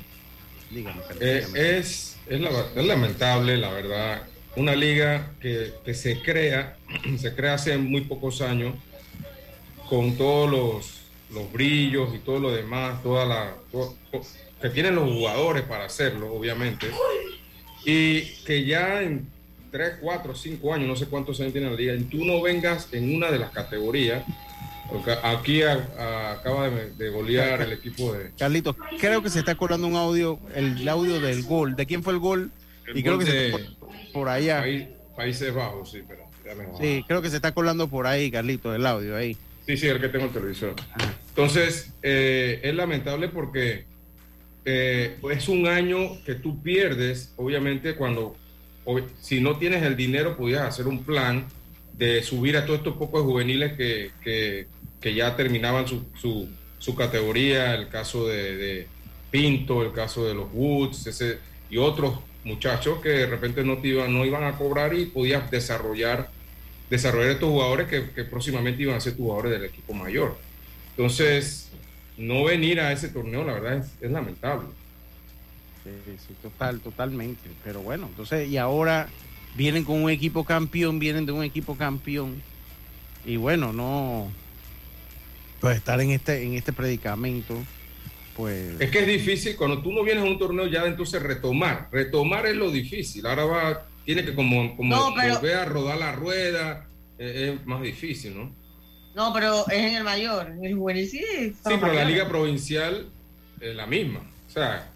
eh, 1.20 1.46
es, 1.54 2.16
es, 2.26 2.40
lamentable, 2.76 3.56
la 3.56 3.70
verdad, 3.70 4.22
una 4.56 4.74
liga 4.74 5.32
que, 5.40 5.94
se 5.94 6.20
crea, 6.22 6.76
se 7.18 7.34
crea 7.34 7.54
hace 7.54 7.76
muy 7.78 8.02
pocos 8.02 8.40
años 8.40 8.74
con 9.88 10.16
todos 10.16 10.50
los, 10.50 11.00
los 11.32 11.52
brillos 11.52 12.14
y 12.14 12.18
todo 12.18 12.40
lo 12.40 12.52
demás, 12.52 13.02
toda 13.02 13.24
la, 13.24 13.54
que 14.60 14.70
tienen 14.70 14.94
los 14.94 15.10
jugadores 15.10 15.62
para 15.62 15.84
hacerlo, 15.84 16.32
obviamente, 16.32 16.88
y 17.84 18.22
que 18.44 18.64
ya 18.64 19.02
en 19.02 19.28
3, 19.70 19.98
4, 20.00 20.34
5 20.34 20.74
años, 20.74 20.88
no 20.88 20.96
sé 20.96 21.06
cuántos 21.06 21.38
años 21.40 21.52
tiene 21.52 21.70
la 21.70 21.76
liga, 21.76 21.94
y 21.94 22.04
tú 22.04 22.24
no 22.24 22.40
vengas 22.42 22.88
en 22.92 23.14
una 23.14 23.30
de 23.30 23.38
las 23.38 23.50
categorías, 23.50 24.24
aquí 25.22 25.62
acaba 25.62 26.70
de, 26.70 26.90
de, 26.92 27.10
golear 27.10 27.62
el 27.62 27.72
equipo 27.72 28.12
de... 28.12 28.30
Carlitos, 28.38 28.76
creo 29.00 29.22
que 29.22 29.30
se 29.30 29.40
está 29.40 29.54
colando 29.54 29.86
un 29.86 29.96
audio, 29.96 30.38
el 30.54 30.88
audio 30.88 31.20
del 31.20 31.42
gol. 31.42 31.76
¿De 31.76 31.86
quién 31.86 32.02
fue 32.02 32.12
el 32.12 32.18
gol? 32.18 32.50
y 32.94 33.02
creo 33.02 33.18
que 33.18 33.26
se 33.26 33.52
por 34.12 34.28
allá. 34.28 34.64
Países 35.16 35.52
Bajos, 35.54 35.90
sí, 35.90 36.02
pero... 36.06 36.26
Sí, 36.80 37.04
creo 37.08 37.22
que 37.22 37.30
se 37.30 37.36
está 37.36 37.52
colando 37.52 37.88
por 37.88 38.06
ahí, 38.06 38.30
Carlitos, 38.30 38.74
el 38.76 38.86
audio 38.86 39.16
ahí. 39.16 39.36
Sí, 39.66 39.76
sí, 39.76 39.88
el 39.88 40.00
que 40.00 40.08
tengo 40.08 40.26
el 40.26 40.30
televisor. 40.30 40.74
Entonces, 41.30 41.92
eh, 42.02 42.60
es 42.62 42.74
lamentable 42.74 43.28
porque 43.28 43.84
eh, 44.64 45.16
es 45.30 45.48
un 45.48 45.66
año 45.66 46.22
que 46.24 46.36
tú 46.36 46.62
pierdes, 46.62 47.32
obviamente, 47.36 47.96
cuando 47.96 48.36
si 49.20 49.40
no 49.40 49.58
tienes 49.58 49.82
el 49.82 49.96
dinero, 49.96 50.36
pudieras 50.36 50.68
hacer 50.68 50.86
un 50.86 51.02
plan 51.02 51.46
de 51.96 52.22
subir 52.22 52.56
a 52.56 52.64
todos 52.64 52.80
estos 52.80 52.96
pocos 52.96 53.22
juveniles 53.22 53.72
que, 53.72 54.10
que, 54.22 55.14
ya 55.14 55.36
terminaban 55.36 55.86
su, 55.86 56.04
su, 56.20 56.48
su, 56.78 56.96
categoría, 56.96 57.74
el 57.74 57.88
caso 57.88 58.26
de, 58.26 58.88
Pinto, 59.30 59.82
el 59.82 59.92
caso 59.92 60.26
de 60.26 60.34
los 60.34 60.48
Woods 60.52 61.06
ese, 61.06 61.38
y 61.70 61.76
otros 61.76 62.18
muchachos 62.42 63.00
que 63.00 63.10
de 63.10 63.26
repente 63.26 63.62
no, 63.62 63.78
iban, 63.82 64.12
no 64.12 64.24
iban 64.24 64.44
a 64.44 64.58
cobrar 64.58 64.94
y 64.94 65.06
podías 65.06 65.48
desarrollar, 65.50 66.28
desarrollar 66.90 67.30
estos 67.30 67.50
jugadores 67.50 67.88
que, 67.88 68.10
que 68.10 68.24
próximamente 68.24 68.82
iban 68.82 68.96
a 68.96 69.00
ser 69.00 69.16
jugadores 69.16 69.52
del 69.52 69.64
equipo 69.64 69.94
mayor. 69.94 70.36
Entonces, 70.90 71.70
no 72.16 72.44
venir 72.44 72.80
a 72.80 72.92
ese 72.92 73.08
torneo, 73.08 73.44
la 73.44 73.54
verdad, 73.54 73.78
es, 73.78 73.92
es 74.00 74.10
lamentable. 74.10 74.68
Sí, 75.84 76.34
total, 76.42 76.80
totalmente. 76.80 77.48
Pero 77.62 77.80
bueno, 77.80 78.06
entonces, 78.08 78.48
y 78.48 78.56
ahora 78.56 79.08
vienen 79.56 79.84
con 79.84 80.02
un 80.02 80.10
equipo 80.10 80.44
campeón, 80.44 80.98
vienen 80.98 81.26
de 81.26 81.32
un 81.32 81.42
equipo 81.42 81.76
campeón. 81.76 82.42
Y 83.24 83.36
bueno, 83.36 83.72
no. 83.72 84.30
Pues 85.60 85.78
estar 85.78 86.00
en 86.00 86.10
este, 86.10 86.42
en 86.44 86.54
este 86.54 86.72
predicamento, 86.72 87.56
pues. 88.36 88.80
Es 88.80 88.90
que 88.90 89.00
es 89.00 89.06
difícil, 89.06 89.56
cuando 89.56 89.82
tú 89.82 89.92
no 89.92 90.04
vienes 90.04 90.24
a 90.24 90.26
un 90.26 90.38
torneo 90.38 90.66
ya, 90.66 90.84
entonces 90.84 91.22
retomar. 91.22 91.88
Retomar 91.90 92.46
es 92.46 92.56
lo 92.56 92.70
difícil. 92.70 93.26
Ahora 93.26 93.44
va, 93.44 93.86
tiene 94.04 94.24
que 94.24 94.34
como, 94.34 94.76
como 94.76 95.12
volver 95.12 95.56
a 95.56 95.64
rodar 95.64 95.98
la 95.98 96.12
rueda, 96.12 96.86
es 97.18 97.64
más 97.66 97.82
difícil, 97.82 98.36
¿no? 98.36 98.66
No, 99.14 99.32
pero 99.32 99.66
es 99.68 99.78
en 99.78 99.94
el 99.94 100.04
mayor, 100.04 100.50
en 100.50 100.62
el 100.62 100.74
juvenil 100.74 101.08
sí. 101.08 101.24
Sí, 101.24 101.54
pero 101.80 101.92
la 101.94 102.04
liga 102.04 102.28
provincial 102.28 103.08
es 103.58 103.74
la 103.74 103.86
misma. 103.86 104.20
O 104.46 104.50
sea, 104.50 104.90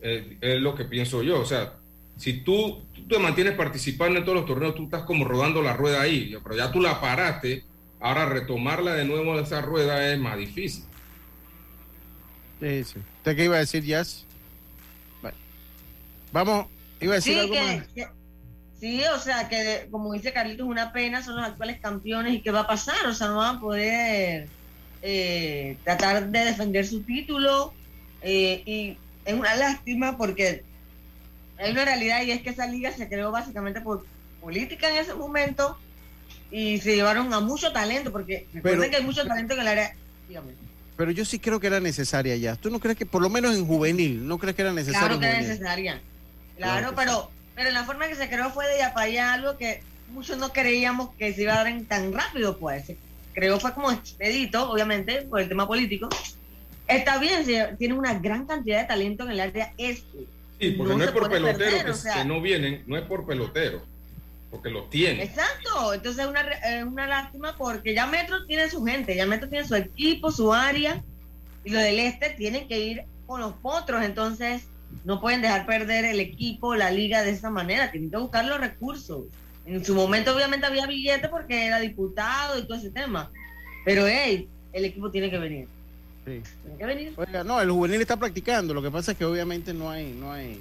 es, 0.00 0.60
lo 0.60 0.76
que 0.76 0.84
pienso 0.84 1.22
yo. 1.24 1.40
O 1.40 1.44
sea, 1.44 1.72
si 2.16 2.40
tú, 2.40 2.82
te 3.08 3.18
mantienes 3.18 3.54
participando 3.54 4.18
en 4.18 4.24
todos 4.24 4.38
los 4.38 4.46
torneos, 4.46 4.74
tú 4.74 4.84
estás 4.84 5.02
como 5.02 5.24
rodando 5.24 5.62
la 5.62 5.74
rueda 5.74 6.00
ahí, 6.00 6.34
pero 6.42 6.56
ya 6.56 6.70
tú 6.72 6.80
la 6.80 7.00
paraste 7.00 7.64
Ahora 7.98 8.26
retomarla 8.26 8.92
de 8.92 9.06
nuevo 9.06 9.36
de 9.36 9.42
esa 9.42 9.62
rueda 9.62 10.12
es 10.12 10.18
más 10.18 10.36
difícil. 10.36 10.84
Sí, 12.60 12.84
sí. 12.84 12.98
¿Usted 13.18 13.36
qué 13.36 13.44
iba 13.44 13.56
a 13.56 13.60
decir, 13.60 13.82
Jazz? 13.84 14.24
Bueno. 15.22 15.36
Vamos, 16.30 16.66
iba 17.00 17.12
a 17.12 17.16
decir 17.16 17.32
Sí, 17.34 17.38
algo 17.40 17.54
que- 17.54 17.60
más. 17.62 17.88
que- 17.94 18.08
sí, 18.78 19.02
o 19.14 19.18
sea, 19.18 19.48
que 19.48 19.88
como 19.90 20.12
dice 20.12 20.32
Carlitos, 20.32 20.66
es 20.66 20.70
una 20.70 20.92
pena, 20.92 21.22
son 21.22 21.36
los 21.36 21.44
actuales 21.46 21.80
campeones 21.80 22.34
y 22.34 22.42
qué 22.42 22.50
va 22.50 22.60
a 22.60 22.66
pasar, 22.66 23.06
o 23.06 23.14
sea, 23.14 23.28
no 23.28 23.36
van 23.36 23.56
a 23.56 23.60
poder 23.60 24.48
eh, 25.02 25.76
tratar 25.84 26.28
de 26.28 26.38
defender 26.44 26.86
su 26.86 27.02
título 27.02 27.72
eh, 28.22 28.62
y 28.66 28.98
es 29.24 29.34
una 29.34 29.54
lástima 29.54 30.16
porque 30.18 30.64
hay 31.58 31.72
una 31.72 31.84
realidad 31.84 32.22
y 32.22 32.30
es 32.30 32.42
que 32.42 32.50
esa 32.50 32.66
liga 32.66 32.92
se 32.92 33.08
creó 33.08 33.30
básicamente 33.30 33.80
por 33.80 34.04
política 34.40 34.90
en 34.90 34.96
ese 34.96 35.14
momento 35.14 35.78
y 36.50 36.78
se 36.78 36.94
llevaron 36.94 37.32
a 37.32 37.40
mucho 37.40 37.72
talento 37.72 38.12
porque 38.12 38.46
recuerden 38.52 38.80
Pero- 38.80 38.90
que 38.90 38.96
hay 38.96 39.04
mucho 39.04 39.26
talento 39.26 39.54
en 39.54 39.60
el 39.60 39.68
área, 39.68 39.94
dígame. 40.28 40.52
Pero 40.96 41.10
yo 41.10 41.24
sí 41.24 41.38
creo 41.38 41.60
que 41.60 41.66
era 41.66 41.78
necesaria 41.80 42.36
ya. 42.36 42.56
¿Tú 42.56 42.70
no 42.70 42.80
crees 42.80 42.96
que, 42.96 43.04
por 43.04 43.20
lo 43.20 43.28
menos 43.28 43.54
en 43.54 43.66
juvenil, 43.66 44.26
no 44.26 44.38
crees 44.38 44.56
que 44.56 44.62
era 44.62 44.72
necesario? 44.72 45.08
Claro 45.08 45.20
que 45.20 45.26
juvenil? 45.26 45.48
necesaria. 45.48 46.00
Claro 46.56 46.92
pero, 46.96 47.30
pero 47.54 47.70
la 47.70 47.84
forma 47.84 48.08
que 48.08 48.14
se 48.14 48.28
creó 48.30 48.50
fue 48.50 48.66
de 48.66 48.76
allá 48.76 48.94
para 48.94 49.06
allá 49.06 49.32
algo 49.34 49.58
que 49.58 49.82
muchos 50.12 50.38
no 50.38 50.52
creíamos 50.52 51.10
que 51.18 51.34
se 51.34 51.42
iba 51.42 51.52
a 51.52 51.56
dar 51.56 51.66
en 51.66 51.84
tan 51.84 52.12
rápido, 52.14 52.56
pues. 52.58 52.86
Se 52.86 52.96
creó 53.34 53.60
fue 53.60 53.74
como 53.74 53.90
expedito, 53.92 54.70
obviamente, 54.70 55.22
por 55.22 55.40
el 55.40 55.48
tema 55.48 55.66
político. 55.66 56.08
Está 56.88 57.18
bien, 57.18 57.44
tiene 57.76 57.94
una 57.94 58.14
gran 58.14 58.46
cantidad 58.46 58.80
de 58.80 58.86
talento 58.86 59.24
en 59.24 59.32
el 59.32 59.40
área 59.40 59.74
este. 59.76 60.20
Sí, 60.60 60.70
porque 60.70 60.92
no, 60.92 60.98
No 60.98 61.04
es 61.04 61.10
por 61.10 61.30
pelotero 61.30 61.58
perder, 61.58 61.84
que, 61.84 61.90
o 61.90 61.94
sea. 61.94 62.14
que 62.14 62.24
no 62.24 62.40
vienen, 62.40 62.82
no 62.86 62.96
es 62.96 63.04
por 63.04 63.26
pelotero, 63.26 63.82
porque 64.50 64.70
los 64.70 64.88
tiene. 64.88 65.22
Exacto, 65.22 65.92
entonces 65.92 66.24
es 66.24 66.30
una, 66.30 66.40
es 66.40 66.84
una 66.84 67.06
lástima 67.06 67.54
porque 67.56 67.94
ya 67.94 68.06
Metro 68.06 68.46
tiene 68.46 68.70
su 68.70 68.84
gente, 68.84 69.14
ya 69.14 69.26
Metro 69.26 69.48
tiene 69.48 69.66
su 69.66 69.74
equipo, 69.74 70.30
su 70.30 70.52
área, 70.52 71.02
y 71.64 71.70
los 71.70 71.82
del 71.82 71.98
este 71.98 72.30
tienen 72.30 72.68
que 72.68 72.78
ir 72.78 73.04
con 73.26 73.40
los 73.40 73.52
potros, 73.54 74.02
entonces 74.02 74.68
no 75.04 75.20
pueden 75.20 75.42
dejar 75.42 75.66
perder 75.66 76.04
el 76.04 76.20
equipo, 76.20 76.74
la 76.74 76.90
liga 76.90 77.22
de 77.22 77.30
esa 77.30 77.50
manera, 77.50 77.90
tienen 77.90 78.10
que 78.10 78.16
buscar 78.16 78.44
los 78.44 78.58
recursos. 78.58 79.24
En 79.66 79.84
su 79.84 79.94
momento 79.94 80.34
obviamente 80.34 80.64
había 80.64 80.86
billete 80.86 81.28
porque 81.28 81.66
era 81.66 81.80
diputado 81.80 82.58
y 82.58 82.62
todo 82.62 82.78
ese 82.78 82.90
tema, 82.90 83.30
pero 83.84 84.06
hey, 84.06 84.48
el 84.72 84.84
equipo 84.84 85.10
tiene 85.10 85.28
que 85.28 85.38
venir. 85.38 85.68
Sí. 86.26 86.42
Tiene 86.62 86.78
que 86.78 86.84
venir. 86.84 87.12
Oiga, 87.16 87.44
no, 87.44 87.60
el 87.60 87.70
juvenil 87.70 88.00
está 88.00 88.16
practicando. 88.16 88.74
Lo 88.74 88.82
que 88.82 88.90
pasa 88.90 89.12
es 89.12 89.18
que 89.18 89.24
obviamente 89.24 89.72
no 89.72 89.90
hay, 89.90 90.12
no 90.12 90.32
hay 90.32 90.60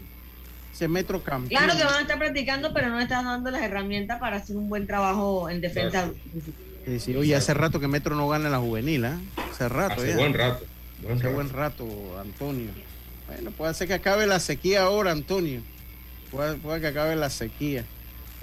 ese 0.73 0.87
metro 0.87 1.21
campeón. 1.23 1.61
Claro 1.61 1.77
que 1.77 1.83
van 1.83 1.95
a 1.95 2.01
estar 2.01 2.19
practicando, 2.19 2.71
pero 2.73 2.89
no 2.89 2.99
están 2.99 3.25
dando 3.25 3.49
las 3.51 3.61
herramientas 3.63 4.19
para 4.19 4.37
hacer 4.37 4.55
un 4.55 4.69
buen 4.69 4.85
trabajo 4.85 5.49
en 5.49 5.61
defensa. 5.61 6.11
Sí, 6.85 6.99
sí. 6.99 7.15
Oye, 7.15 7.35
hace 7.35 7.53
rato 7.55 7.79
que 7.79 7.87
Metro 7.87 8.15
no 8.15 8.27
gana 8.27 8.45
en 8.45 8.51
la 8.51 8.59
juvenil, 8.59 9.05
¿ah? 9.05 9.17
Hace 9.51 9.67
rato 9.69 9.95
Hace 9.95 10.09
ya. 10.09 10.17
buen 10.17 10.33
rato. 10.35 10.63
buen 11.01 11.15
Hace 11.17 11.23
rato. 11.23 11.35
buen 11.35 11.49
rato, 11.49 12.19
Antonio. 12.21 12.69
Bueno, 13.27 13.49
puede 13.49 13.73
ser 13.73 13.87
que 13.87 13.95
acabe 13.95 14.27
la 14.27 14.39
sequía 14.39 14.83
ahora, 14.83 15.09
Antonio. 15.11 15.61
Puede, 16.29 16.57
puede 16.57 16.81
que 16.81 16.87
acabe 16.87 17.15
la 17.15 17.31
sequía. 17.31 17.85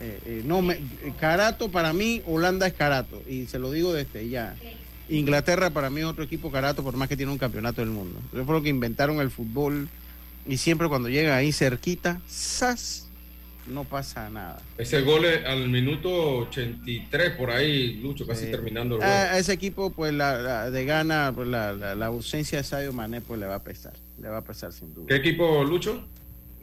Eh, 0.00 0.18
eh, 0.26 0.42
no, 0.44 0.60
me, 0.60 0.74
eh, 0.74 1.12
Carato 1.20 1.70
para 1.70 1.92
mí, 1.92 2.20
Holanda 2.26 2.66
es 2.66 2.72
Carato. 2.72 3.22
Y 3.28 3.46
se 3.46 3.60
lo 3.60 3.70
digo 3.70 3.92
desde 3.92 4.28
ya. 4.28 4.56
Inglaterra 5.18 5.70
para 5.70 5.90
mí 5.90 6.00
es 6.00 6.06
otro 6.06 6.24
equipo 6.24 6.50
Carato, 6.50 6.82
por 6.82 6.96
más 6.96 7.08
que 7.08 7.16
tiene 7.16 7.32
un 7.32 7.38
campeonato 7.38 7.80
del 7.80 7.90
mundo. 7.90 8.18
Yo 8.32 8.44
creo 8.46 8.62
que 8.62 8.68
inventaron 8.68 9.20
el 9.20 9.30
fútbol 9.30 9.88
y 10.46 10.56
siempre 10.56 10.88
cuando 10.88 11.08
llegan 11.08 11.34
ahí 11.36 11.52
cerquita, 11.52 12.20
¡zas! 12.28 13.08
No 13.68 13.84
pasa 13.84 14.28
nada. 14.28 14.60
Ese 14.76 15.02
gol 15.02 15.24
es 15.24 15.44
al 15.46 15.68
minuto 15.68 16.38
83 16.38 17.30
por 17.36 17.50
ahí, 17.52 17.94
Lucho, 18.02 18.26
casi 18.26 18.46
Eh, 18.46 18.50
terminando 18.50 18.96
el 18.96 19.02
A, 19.02 19.06
juego. 19.06 19.20
a 19.34 19.38
ese 19.38 19.52
equipo, 19.52 19.90
pues 19.92 20.12
la, 20.12 20.36
la- 20.42 20.70
de 20.70 20.84
gana, 20.84 21.30
pues, 21.32 21.46
la, 21.46 21.72
la- 21.72 21.94
la 21.94 22.06
ausencia 22.06 22.58
de 22.58 22.64
Sadio 22.64 22.92
Mané, 22.92 23.20
pues 23.20 23.38
le 23.38 23.46
va 23.46 23.54
a 23.56 23.62
pesar. 23.62 23.92
Le 24.20 24.28
va 24.28 24.38
a 24.38 24.42
pesar 24.42 24.72
sin 24.72 24.92
duda. 24.92 25.06
¿Qué 25.06 25.14
equipo, 25.16 25.62
Lucho? 25.62 26.04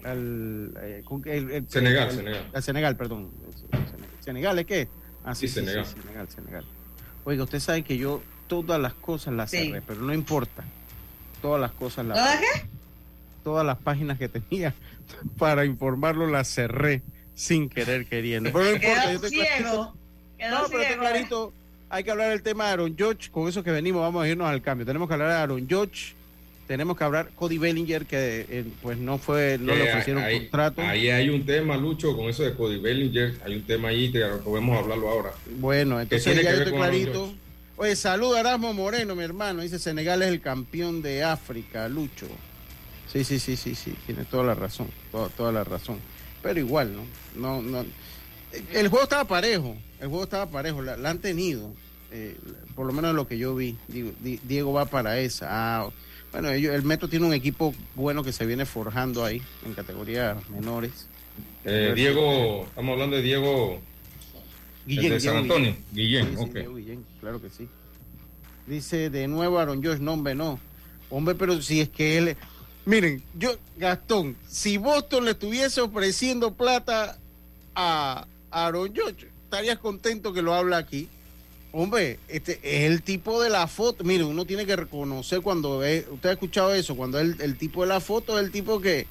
Al, 0.04 0.74
eh, 0.82 1.02
con- 1.06 1.22
el- 1.26 1.52
el- 1.52 1.70
Senegal, 1.70 2.10
el- 2.10 2.16
Senegal. 2.16 2.46
al 2.54 2.64
Senegal, 2.64 2.96
perdón. 2.98 3.30
Senegal, 3.56 3.88
¿Senegal 4.20 4.60
es 4.60 4.66
qué? 4.66 4.88
Ah, 5.24 5.36
sí, 5.36 5.48
Sí, 5.48 5.54
sí, 5.54 5.60
sí, 5.62 5.66
Senegal. 5.68 5.86
Senegal, 5.86 6.28
Senegal. 6.30 6.66
Oiga, 7.24 7.44
usted 7.44 7.60
sabe 7.60 7.84
que 7.84 7.98
yo 7.98 8.22
todas 8.50 8.82
las 8.82 8.94
cosas 8.96 9.34
las 9.34 9.50
Sí. 9.52 9.68
cerré, 9.68 9.82
pero 9.88 10.02
no 10.02 10.14
importa. 10.14 10.66
Todas 11.42 11.62
las 11.62 11.72
cosas 11.72 12.06
las 12.06 12.18
¿Todas 12.18 12.40
qué? 12.42 12.66
Todas 13.46 13.66
las 13.66 13.78
páginas 13.78 14.18
que 14.18 14.28
tenía 14.28 14.74
para 15.38 15.64
informarlo 15.64 16.28
las 16.28 16.54
cerré 16.54 17.02
sin 17.34 17.70
querer 17.70 18.06
queriendo. 18.06 18.52
Pero 18.52 18.66
no 18.66 18.72
importa, 18.72 19.14
yo 19.14 19.20
clarito. 19.22 19.30
ciego. 19.30 19.94
Quedó 20.38 20.50
No, 20.62 20.68
pero 20.70 20.82
está 20.84 20.98
clarito. 20.98 21.54
Hay 21.90 22.04
que 22.04 22.12
hablar 22.12 22.30
del 22.32 22.42
tema 22.44 22.66
de 22.68 22.72
Aaron 22.74 22.96
George. 22.98 23.30
Con 23.32 23.48
eso 23.48 23.64
que 23.64 23.72
venimos, 23.72 24.02
vamos 24.02 24.24
a 24.24 24.28
irnos 24.28 24.48
al 24.48 24.62
cambio. 24.62 24.86
Tenemos 24.86 25.08
que 25.08 25.14
hablar 25.14 25.30
de 25.30 25.36
Aaron 25.36 25.66
George. 25.70 26.14
Tenemos 26.68 26.96
que 26.98 27.04
hablar 27.04 27.30
Cody 27.36 27.58
Bellinger, 27.58 28.06
que 28.06 28.46
eh, 28.48 28.66
pues 28.84 28.98
no 29.00 29.18
fue, 29.18 29.58
no 29.60 29.74
le 29.74 29.86
Eh, 29.86 29.90
ofrecieron 29.90 30.24
contrato. 30.24 30.82
Ahí 30.84 31.10
hay 31.10 31.30
un 31.30 31.44
tema, 31.44 31.76
Lucho, 31.78 32.16
con 32.16 32.30
eso 32.30 32.44
de 32.44 32.54
Cody 32.54 32.78
Bellinger. 32.78 33.40
Hay 33.44 33.56
un 33.56 33.64
tema 33.64 33.88
ahí 33.88 34.12
que 34.12 34.24
podemos 34.44 34.78
hablarlo 34.78 35.10
ahora. 35.10 35.32
Bueno, 35.58 36.00
entonces 36.00 36.36
ya 36.44 36.52
yo 36.52 36.58
estoy 36.60 36.74
clarito. 36.74 37.34
Oye, 37.82 37.96
salud 37.96 38.36
a 38.36 38.42
Erasmo 38.42 38.74
Moreno, 38.74 39.16
mi 39.16 39.24
hermano. 39.24 39.62
Dice 39.62 39.80
Senegal 39.80 40.22
es 40.22 40.28
el 40.28 40.42
campeón 40.42 41.02
de 41.02 41.24
África, 41.24 41.88
Lucho. 41.88 42.28
Sí, 43.10 43.24
sí, 43.24 43.40
sí, 43.40 43.56
sí, 43.56 43.74
sí. 43.74 43.96
Tiene 44.06 44.26
toda 44.26 44.44
la 44.44 44.54
razón. 44.54 44.88
Toda, 45.14 45.30
toda 45.30 45.54
la 45.54 45.64
razón. 45.64 45.98
Pero 46.44 46.60
igual, 46.60 46.94
¿no? 46.94 47.04
No, 47.36 47.62
no. 47.62 47.86
El 48.74 48.90
juego 48.90 49.04
estaba 49.04 49.24
parejo. 49.24 49.78
El 50.02 50.10
juego 50.10 50.26
estaba 50.26 50.46
parejo. 50.48 50.82
La, 50.82 51.10
han 51.10 51.20
tenido. 51.20 51.72
eh, 52.12 52.36
por 52.76 52.86
lo 52.86 52.92
menos 52.92 53.16
lo 53.16 53.26
que 53.30 53.38
yo 53.38 53.56
vi. 53.56 53.78
Diego 53.88 54.74
va 54.74 54.84
para 54.84 55.18
esa. 55.20 55.48
Ah, 55.50 55.90
bueno, 56.34 56.50
ellos, 56.52 56.76
el 56.76 56.84
Metro 56.84 57.08
tiene 57.08 57.28
un 57.28 57.34
equipo 57.34 57.74
bueno 57.96 58.26
que 58.26 58.34
se 58.34 58.46
viene 58.46 58.66
forjando 58.66 59.24
ahí 59.24 59.42
en 59.66 59.74
categorías 59.74 60.36
menores. 60.50 61.08
Eh, 61.64 61.94
Diego, 61.96 62.66
estamos 62.68 62.92
hablando 62.92 63.16
de 63.16 63.22
Diego 63.22 63.80
Guillén, 64.96 65.12
de 65.14 65.20
San 65.20 65.38
Antonio. 65.38 65.76
Guillén. 65.92 66.30
Guillén, 66.30 66.48
Sí, 66.48 66.52
sí, 66.54 66.74
Guillén, 66.76 67.06
claro 67.20 67.42
que 67.42 67.50
sí. 67.50 67.68
Dice 68.68 69.10
de 69.10 69.28
nuevo 69.28 69.60
Aaron 69.60 69.84
Josh, 69.84 70.00
no, 70.00 70.14
hombre, 70.14 70.36
no. 70.36 70.60
Hombre, 71.10 71.36
pero 71.36 71.62
si 71.62 71.82
es 71.82 71.90
que 71.90 72.18
él. 72.18 72.38
Miren, 72.86 73.22
yo, 73.38 73.56
Gastón, 73.78 74.36
si 74.48 74.78
Boston 74.78 75.26
le 75.26 75.32
estuviese 75.32 75.82
ofreciendo 75.82 76.54
plata 76.54 77.18
a 77.76 78.26
Aaron 78.52 78.94
Josh, 78.96 79.26
estarías 79.44 79.78
contento 79.80 80.34
que 80.34 80.42
lo 80.42 80.54
habla 80.54 80.78
aquí. 80.78 81.08
Hombre, 81.72 82.18
este 82.28 82.60
es 82.64 82.90
el 82.90 83.04
tipo 83.04 83.42
de 83.44 83.50
la 83.50 83.68
foto. 83.68 84.04
Mire, 84.04 84.24
uno 84.24 84.46
tiene 84.46 84.66
que 84.66 84.76
reconocer 84.76 85.42
cuando 85.42 85.78
ve. 85.78 86.08
Usted 86.12 86.30
ha 86.30 86.34
escuchado 86.34 86.74
eso, 86.74 86.96
cuando 86.96 87.20
el, 87.20 87.40
el 87.42 87.58
tipo 87.58 87.84
de 87.84 87.90
la 87.90 88.00
foto 88.00 88.40
es 88.40 88.46
el 88.46 88.52
tipo 88.52 88.82
que. 88.82 89.06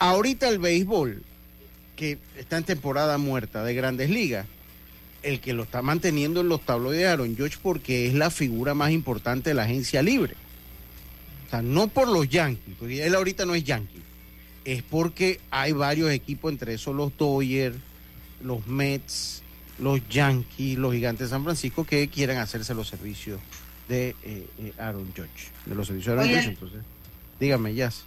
Ahorita 0.00 0.48
el 0.48 0.58
béisbol, 0.58 1.22
que 1.94 2.18
está 2.36 2.56
en 2.56 2.64
temporada 2.64 3.18
muerta 3.18 3.62
de 3.62 3.74
grandes 3.74 4.08
ligas, 4.08 4.46
el 5.22 5.40
que 5.40 5.52
lo 5.52 5.64
está 5.64 5.82
manteniendo 5.82 6.40
en 6.40 6.48
los 6.48 6.60
tabloides 6.62 7.00
de 7.00 7.08
Aaron 7.08 7.36
George 7.36 7.58
porque 7.62 8.06
es 8.06 8.14
la 8.14 8.30
figura 8.30 8.74
más 8.74 8.90
importante 8.90 9.50
de 9.50 9.54
la 9.54 9.64
agencia 9.64 10.02
libre. 10.02 10.34
O 11.46 11.50
sea, 11.50 11.62
no 11.62 11.88
por 11.88 12.08
los 12.08 12.28
Yankees, 12.28 12.76
porque 12.78 13.04
él 13.04 13.14
ahorita 13.14 13.44
no 13.44 13.54
es 13.54 13.64
Yankee. 13.64 14.02
Es 14.64 14.82
porque 14.82 15.40
hay 15.50 15.72
varios 15.72 16.10
equipos, 16.10 16.52
entre 16.52 16.74
esos 16.74 16.94
los 16.94 17.16
Dodgers, 17.16 17.76
los 18.42 18.66
Mets, 18.66 19.42
los 19.78 20.06
Yankees, 20.08 20.78
los 20.78 20.92
Gigantes 20.92 21.28
de 21.28 21.30
San 21.30 21.42
Francisco, 21.42 21.84
que 21.84 22.08
quieren 22.08 22.38
hacerse 22.38 22.74
los 22.74 22.88
servicios 22.88 23.40
de 23.88 24.14
eh, 24.22 24.46
eh, 24.58 24.72
Aaron 24.78 25.10
George. 25.14 25.48
De 25.66 25.74
los 25.74 25.86
servicios 25.86 26.14
de 26.14 26.20
Aaron. 26.20 26.32
George, 26.32 26.50
entonces. 26.50 26.80
Dígame, 27.40 27.74
Jazz. 27.74 28.04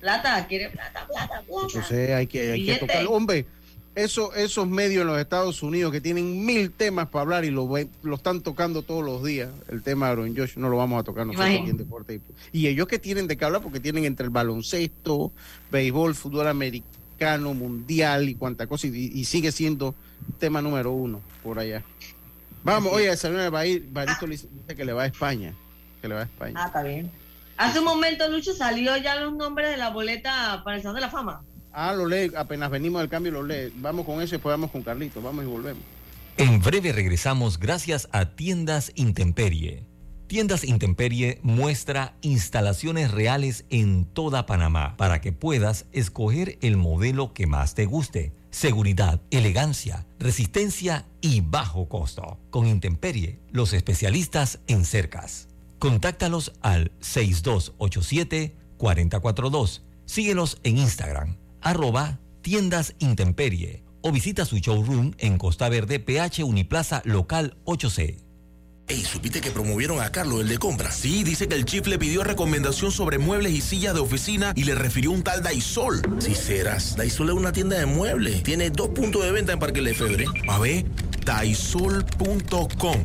Plata, 0.00 0.46
quiere 0.46 0.70
plata, 0.70 1.06
plata, 1.06 1.42
plata. 1.42 1.66
Entonces 1.66 2.10
hay 2.10 2.26
que, 2.26 2.52
hay 2.52 2.64
que 2.64 2.76
tocar. 2.76 3.06
Hombre, 3.06 3.44
eso, 3.94 4.34
esos 4.34 4.68
medios 4.68 5.02
en 5.02 5.08
los 5.08 5.18
Estados 5.18 5.62
Unidos 5.62 5.92
que 5.92 6.00
tienen 6.00 6.44
mil 6.44 6.70
temas 6.70 7.08
para 7.08 7.22
hablar 7.22 7.44
y 7.44 7.50
lo, 7.50 7.68
lo 8.02 8.14
están 8.14 8.40
tocando 8.40 8.82
todos 8.82 9.04
los 9.04 9.22
días, 9.24 9.50
el 9.68 9.82
tema 9.82 10.06
de 10.06 10.12
Aaron 10.12 10.36
Josh, 10.36 10.56
no 10.56 10.68
lo 10.68 10.76
vamos 10.76 11.00
a 11.00 11.04
tocar 11.04 11.26
nosotros 11.26 11.48
aquí 11.48 11.70
en 11.70 11.76
Deporte. 11.76 12.20
Y, 12.52 12.66
ellos 12.66 12.86
que 12.86 12.98
tienen 12.98 13.26
de 13.26 13.36
qué 13.36 13.44
hablar 13.44 13.62
porque 13.62 13.80
tienen 13.80 14.04
entre 14.04 14.24
el 14.24 14.30
baloncesto, 14.30 15.32
béisbol, 15.70 16.14
fútbol 16.14 16.48
americano, 16.48 17.52
mundial 17.54 18.28
y 18.28 18.34
cuanta 18.34 18.66
cosa, 18.66 18.86
y, 18.86 19.10
y 19.12 19.24
sigue 19.24 19.52
siendo 19.52 19.94
tema 20.38 20.62
número 20.62 20.92
uno 20.92 21.20
por 21.42 21.58
allá. 21.58 21.82
Vamos, 22.62 22.92
oye, 22.92 23.16
señor 23.16 23.50
Barito 23.50 24.26
le 24.26 24.36
dice 24.36 24.48
que 24.76 24.84
le 24.84 24.92
va 24.92 25.04
a 25.04 25.06
España, 25.06 25.54
que 26.00 26.08
le 26.08 26.14
va 26.14 26.20
a 26.20 26.24
España. 26.24 26.54
Ah, 26.56 26.66
está 26.66 26.82
bien. 26.82 27.10
Hace 27.56 27.78
un 27.78 27.84
momento, 27.86 28.28
Lucho, 28.28 28.54
salió 28.54 28.96
ya 28.96 29.16
los 29.16 29.34
nombres 29.34 29.70
de 29.70 29.76
la 29.76 29.90
boleta 29.90 30.62
para 30.64 30.76
el 30.76 30.82
Salón 30.82 30.96
de 30.96 31.00
la 31.02 31.10
Fama. 31.10 31.42
Ah, 31.72 31.94
lo 31.94 32.06
lee, 32.06 32.30
apenas 32.36 32.70
venimos 32.70 33.00
del 33.00 33.08
cambio 33.10 33.32
lo 33.32 33.42
lee. 33.42 33.72
Vamos 33.76 34.04
con 34.06 34.16
eso 34.20 34.34
y 34.34 34.38
después 34.38 34.52
vamos 34.52 34.70
con 34.70 34.82
Carlito, 34.82 35.20
vamos 35.22 35.44
y 35.44 35.48
volvemos. 35.48 35.82
En 36.36 36.60
breve 36.60 36.92
regresamos 36.92 37.58
gracias 37.58 38.08
a 38.12 38.26
Tiendas 38.34 38.92
Intemperie. 38.94 39.84
Tiendas 40.26 40.64
Intemperie 40.64 41.40
muestra 41.42 42.14
instalaciones 42.22 43.10
reales 43.10 43.64
en 43.68 44.04
toda 44.04 44.46
Panamá 44.46 44.96
para 44.96 45.20
que 45.20 45.32
puedas 45.32 45.86
escoger 45.92 46.56
el 46.62 46.76
modelo 46.76 47.32
que 47.34 47.48
más 47.48 47.74
te 47.74 47.84
guste. 47.84 48.32
seguridad, 48.50 49.20
elegancia, 49.30 50.06
resistencia 50.18 51.06
y 51.20 51.40
bajo 51.40 51.88
costo. 51.88 52.38
Con 52.50 52.66
Intemperie, 52.66 53.38
los 53.52 53.72
especialistas 53.72 54.58
en 54.66 54.84
cercas. 54.84 55.46
Contáctalos 55.78 56.52
al 56.60 56.90
6287-4042. 57.00 59.82
Síguelos 60.04 60.58
en 60.64 60.78
Instagram, 60.78 61.36
arroba 61.62 62.18
tiendas 62.42 62.94
Intemperie 62.98 63.84
o 64.02 64.12
visita 64.12 64.44
su 64.44 64.58
showroom 64.58 65.12
en 65.18 65.38
Costa 65.38 65.68
Verde, 65.68 66.00
PH 66.00 66.44
Uniplaza 66.44 67.02
Local 67.04 67.56
8C. 67.64 68.30
Ey, 68.88 69.04
¿supiste 69.04 69.40
que 69.40 69.52
promovieron 69.52 70.00
a 70.00 70.10
Carlos, 70.10 70.40
el 70.40 70.48
de 70.48 70.58
compra? 70.58 70.90
Sí, 70.90 71.22
dice 71.22 71.46
que 71.46 71.54
el 71.54 71.64
chief 71.64 71.86
le 71.86 71.96
pidió 71.96 72.24
recomendación 72.24 72.90
sobre 72.90 73.18
muebles 73.18 73.52
y 73.52 73.60
sillas 73.60 73.94
de 73.94 74.00
oficina 74.00 74.52
y 74.56 74.64
le 74.64 74.74
refirió 74.74 75.12
un 75.12 75.22
tal 75.22 75.44
Daisol. 75.44 76.02
Si 76.18 76.34
serás, 76.34 76.96
Daisol 76.96 77.28
es 77.28 77.34
una 77.36 77.52
tienda 77.52 77.78
de 77.78 77.86
muebles. 77.86 78.42
Tiene 78.42 78.70
dos 78.70 78.88
puntos 78.88 79.24
de 79.24 79.30
venta 79.30 79.52
en 79.52 79.60
Parque 79.60 79.80
Lefebvre. 79.80 80.24
A 80.48 80.58
ver, 80.58 80.84
daisol.com. 81.24 83.04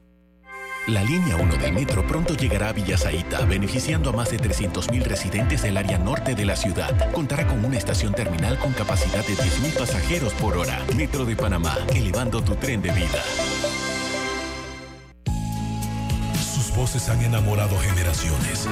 La 0.87 1.03
línea 1.03 1.35
1 1.35 1.57
del 1.57 1.73
metro 1.73 2.05
pronto 2.07 2.35
llegará 2.35 2.69
a 2.69 2.73
Villasaita, 2.73 3.45
beneficiando 3.45 4.09
a 4.09 4.13
más 4.13 4.31
de 4.31 4.39
300.000 4.39 5.03
residentes 5.03 5.61
del 5.61 5.77
área 5.77 5.99
norte 5.99 6.33
de 6.33 6.43
la 6.43 6.55
ciudad. 6.55 7.11
Contará 7.11 7.45
con 7.45 7.63
una 7.63 7.77
estación 7.77 8.13
terminal 8.13 8.57
con 8.57 8.73
capacidad 8.73 9.23
de 9.23 9.35
10.000 9.35 9.77
pasajeros 9.77 10.33
por 10.33 10.57
hora. 10.57 10.83
Metro 10.95 11.23
de 11.23 11.35
Panamá, 11.35 11.77
elevando 11.93 12.41
tu 12.41 12.55
tren 12.55 12.81
de 12.81 12.91
vida. 12.91 13.21
Sus 16.55 16.75
voces 16.75 17.07
han 17.09 17.21
enamorado 17.21 17.77
generaciones. 17.77 18.67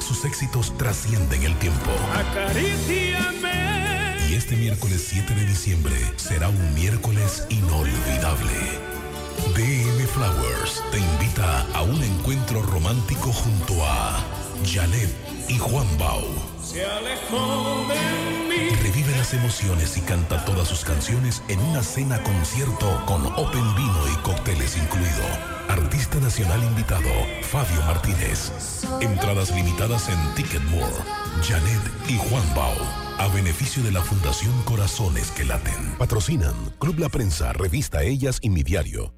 Sus 0.00 0.24
éxitos 0.24 0.76
trascienden 0.76 1.44
el 1.44 1.54
tiempo. 1.58 1.92
Y 4.28 4.34
este 4.34 4.56
miércoles 4.56 5.06
7 5.08 5.32
de 5.32 5.46
diciembre 5.46 5.94
será 6.16 6.48
un 6.48 6.74
miércoles 6.74 7.46
inolvidable. 7.50 8.87
DM 9.54 10.06
Flowers 10.06 10.82
te 10.90 10.98
invita 10.98 11.66
a 11.74 11.82
un 11.82 12.02
encuentro 12.02 12.62
romántico 12.62 13.32
junto 13.32 13.74
a 13.84 14.24
Janet 14.64 15.14
y 15.48 15.58
Juan 15.58 15.86
Bau. 15.98 16.24
Se 16.62 16.84
alejó 16.84 17.86
de 17.88 18.48
mí. 18.48 18.68
Revive 18.82 19.16
las 19.16 19.32
emociones 19.34 19.96
y 19.96 20.00
canta 20.02 20.44
todas 20.44 20.68
sus 20.68 20.84
canciones 20.84 21.42
en 21.48 21.60
una 21.60 21.82
cena 21.82 22.22
concierto 22.22 23.02
con 23.06 23.24
Open 23.26 23.74
Vino 23.74 24.12
y 24.12 24.16
cócteles 24.22 24.76
incluido. 24.76 25.24
Artista 25.68 26.18
nacional 26.20 26.62
invitado, 26.62 27.10
Fabio 27.42 27.80
Martínez. 27.82 28.52
Entradas 29.00 29.50
limitadas 29.54 30.08
en 30.08 30.34
Ticketmore. 30.34 30.94
Janet 31.42 31.80
y 32.08 32.16
Juan 32.16 32.54
Bau. 32.54 32.76
A 33.18 33.28
beneficio 33.28 33.82
de 33.82 33.92
la 33.92 34.02
Fundación 34.02 34.52
Corazones 34.62 35.30
que 35.32 35.44
Laten. 35.44 35.96
Patrocinan 35.98 36.54
Club 36.78 36.98
La 36.98 37.08
Prensa, 37.08 37.52
Revista 37.52 38.02
Ellas 38.02 38.38
y 38.42 38.50
Mi 38.50 38.62
Diario. 38.62 39.17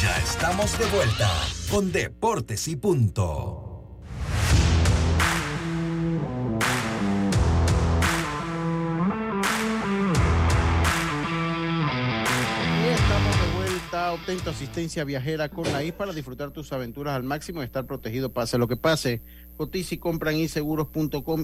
Ya 0.00 0.16
estamos 0.18 0.78
de 0.78 0.86
vuelta 0.86 1.30
con 1.70 1.92
Deportes 1.92 2.68
y 2.68 2.76
Punto. 2.76 3.72
Obtén 14.12 14.38
tu 14.40 14.50
asistencia 14.50 15.04
viajera 15.04 15.48
con 15.48 15.64
la 15.72 15.82
IS 15.82 15.94
para 15.94 16.12
disfrutar 16.12 16.50
tus 16.50 16.72
aventuras 16.72 17.16
al 17.16 17.22
máximo 17.22 17.62
y 17.62 17.64
estar 17.64 17.86
protegido 17.86 18.32
pase 18.32 18.58
lo 18.58 18.68
que 18.68 18.76
pase. 18.76 19.22
Cotiza 19.56 19.94
y 19.94 19.98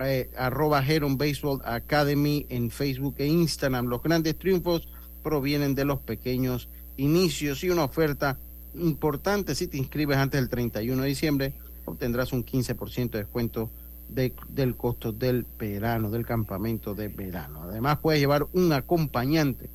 eh, 0.00 0.30
arroba 0.36 0.82
Heron 0.82 1.18
Baseball 1.18 1.60
Academy 1.64 2.46
en 2.48 2.70
Facebook 2.70 3.16
e 3.18 3.26
Instagram. 3.26 3.88
Los 3.88 4.02
grandes 4.02 4.38
triunfos 4.38 4.88
provienen 5.22 5.74
de 5.74 5.84
los 5.84 6.00
pequeños 6.00 6.70
inicios 6.96 7.62
y 7.62 7.68
una 7.68 7.84
oferta 7.84 8.38
importante 8.74 9.54
si 9.54 9.66
te 9.66 9.76
inscribes 9.76 10.16
antes 10.16 10.40
del 10.40 10.48
31 10.48 11.02
de 11.02 11.08
diciembre 11.08 11.52
obtendrás 11.90 12.32
un 12.32 12.44
15% 12.44 13.10
de 13.10 13.18
descuento 13.18 13.70
de- 14.14 14.32
del 14.48 14.76
costo 14.76 15.12
del 15.12 15.46
verano, 15.58 16.10
del 16.10 16.26
campamento 16.26 16.94
de 16.94 17.08
verano. 17.08 17.62
Además 17.62 17.98
puedes 18.02 18.20
llevar 18.20 18.46
un 18.52 18.72
acompañante, 18.72 19.70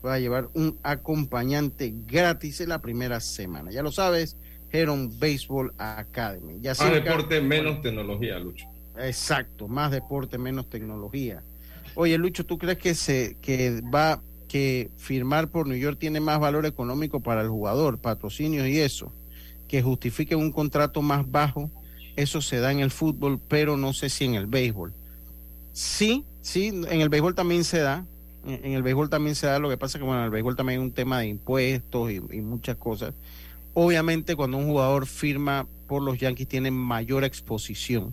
puedes 0.00 0.20
llevar 0.20 0.48
un 0.54 0.76
acompañante 0.82 1.94
gratis 2.06 2.60
en 2.60 2.68
la 2.70 2.80
primera 2.80 3.20
semana. 3.20 3.70
Ya 3.70 3.82
lo 3.82 3.92
sabes, 3.92 4.36
Heron 4.70 5.18
Baseball 5.18 5.72
Academy. 5.78 6.58
Ya 6.60 6.70
Más 6.70 6.78
cerca- 6.78 7.10
deporte, 7.10 7.40
menos 7.40 7.80
tecnología, 7.82 8.38
Lucho. 8.38 8.66
Exacto, 8.98 9.68
más 9.68 9.90
deporte, 9.90 10.38
menos 10.38 10.68
tecnología. 10.68 11.42
Oye, 11.94 12.18
Lucho, 12.18 12.44
¿tú 12.44 12.58
crees 12.58 12.78
que 12.78 12.94
se 12.94 13.36
que 13.40 13.80
va 13.82 14.20
que 14.48 14.90
firmar 14.96 15.48
por 15.48 15.66
New 15.66 15.76
York 15.76 15.98
tiene 15.98 16.20
más 16.20 16.40
valor 16.40 16.64
económico 16.64 17.20
para 17.20 17.42
el 17.42 17.48
jugador, 17.48 17.98
patrocinios 17.98 18.66
y 18.66 18.78
eso, 18.80 19.12
que 19.68 19.82
justifique 19.82 20.34
un 20.34 20.50
contrato 20.52 21.02
más 21.02 21.30
bajo? 21.30 21.70
Eso 22.18 22.40
se 22.40 22.58
da 22.58 22.72
en 22.72 22.80
el 22.80 22.90
fútbol, 22.90 23.40
pero 23.46 23.76
no 23.76 23.92
sé 23.92 24.10
si 24.10 24.24
en 24.24 24.34
el 24.34 24.48
béisbol. 24.48 24.92
Sí, 25.72 26.24
sí, 26.40 26.66
en 26.66 27.00
el 27.00 27.08
béisbol 27.08 27.36
también 27.36 27.62
se 27.62 27.78
da. 27.78 28.04
En 28.44 28.72
el 28.72 28.82
béisbol 28.82 29.08
también 29.08 29.36
se 29.36 29.46
da. 29.46 29.60
Lo 29.60 29.68
que 29.68 29.76
pasa 29.76 29.98
es 29.98 30.00
que 30.00 30.04
bueno, 30.04 30.22
en 30.22 30.24
el 30.24 30.30
béisbol 30.32 30.56
también 30.56 30.80
hay 30.80 30.84
un 30.84 30.92
tema 30.92 31.20
de 31.20 31.28
impuestos 31.28 32.10
y, 32.10 32.16
y 32.16 32.40
muchas 32.40 32.74
cosas. 32.74 33.14
Obviamente 33.72 34.34
cuando 34.34 34.56
un 34.56 34.66
jugador 34.66 35.06
firma 35.06 35.68
por 35.86 36.02
los 36.02 36.18
Yankees 36.18 36.48
tiene 36.48 36.72
mayor 36.72 37.22
exposición, 37.22 38.12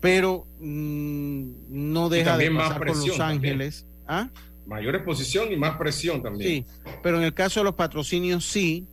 pero 0.00 0.46
mm, 0.60 1.44
no 1.70 2.08
deja 2.10 2.38
de 2.38 2.52
pasar 2.52 2.86
con 2.86 3.04
Los 3.04 3.18
Ángeles. 3.18 3.84
¿Ah? 4.06 4.28
Mayor 4.64 4.94
exposición 4.94 5.50
y 5.50 5.56
más 5.56 5.76
presión 5.76 6.22
también. 6.22 6.48
Sí, 6.48 6.66
pero 7.02 7.18
en 7.18 7.24
el 7.24 7.34
caso 7.34 7.58
de 7.58 7.64
los 7.64 7.74
patrocinios 7.74 8.44
sí, 8.44 8.86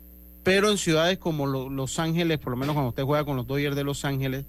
pero 0.44 0.70
en 0.70 0.78
ciudades 0.78 1.18
como 1.18 1.46
Los 1.46 2.00
Ángeles, 2.00 2.40
por 2.40 2.52
lo 2.52 2.58
menos 2.58 2.74
cuando 2.74 2.90
usted 2.90 3.04
juega 3.04 3.26
con 3.26 3.38
los 3.38 3.48
Dodgers 3.48 3.76
de 3.76 3.84
Los 3.84 4.06
Ángeles, 4.06 4.46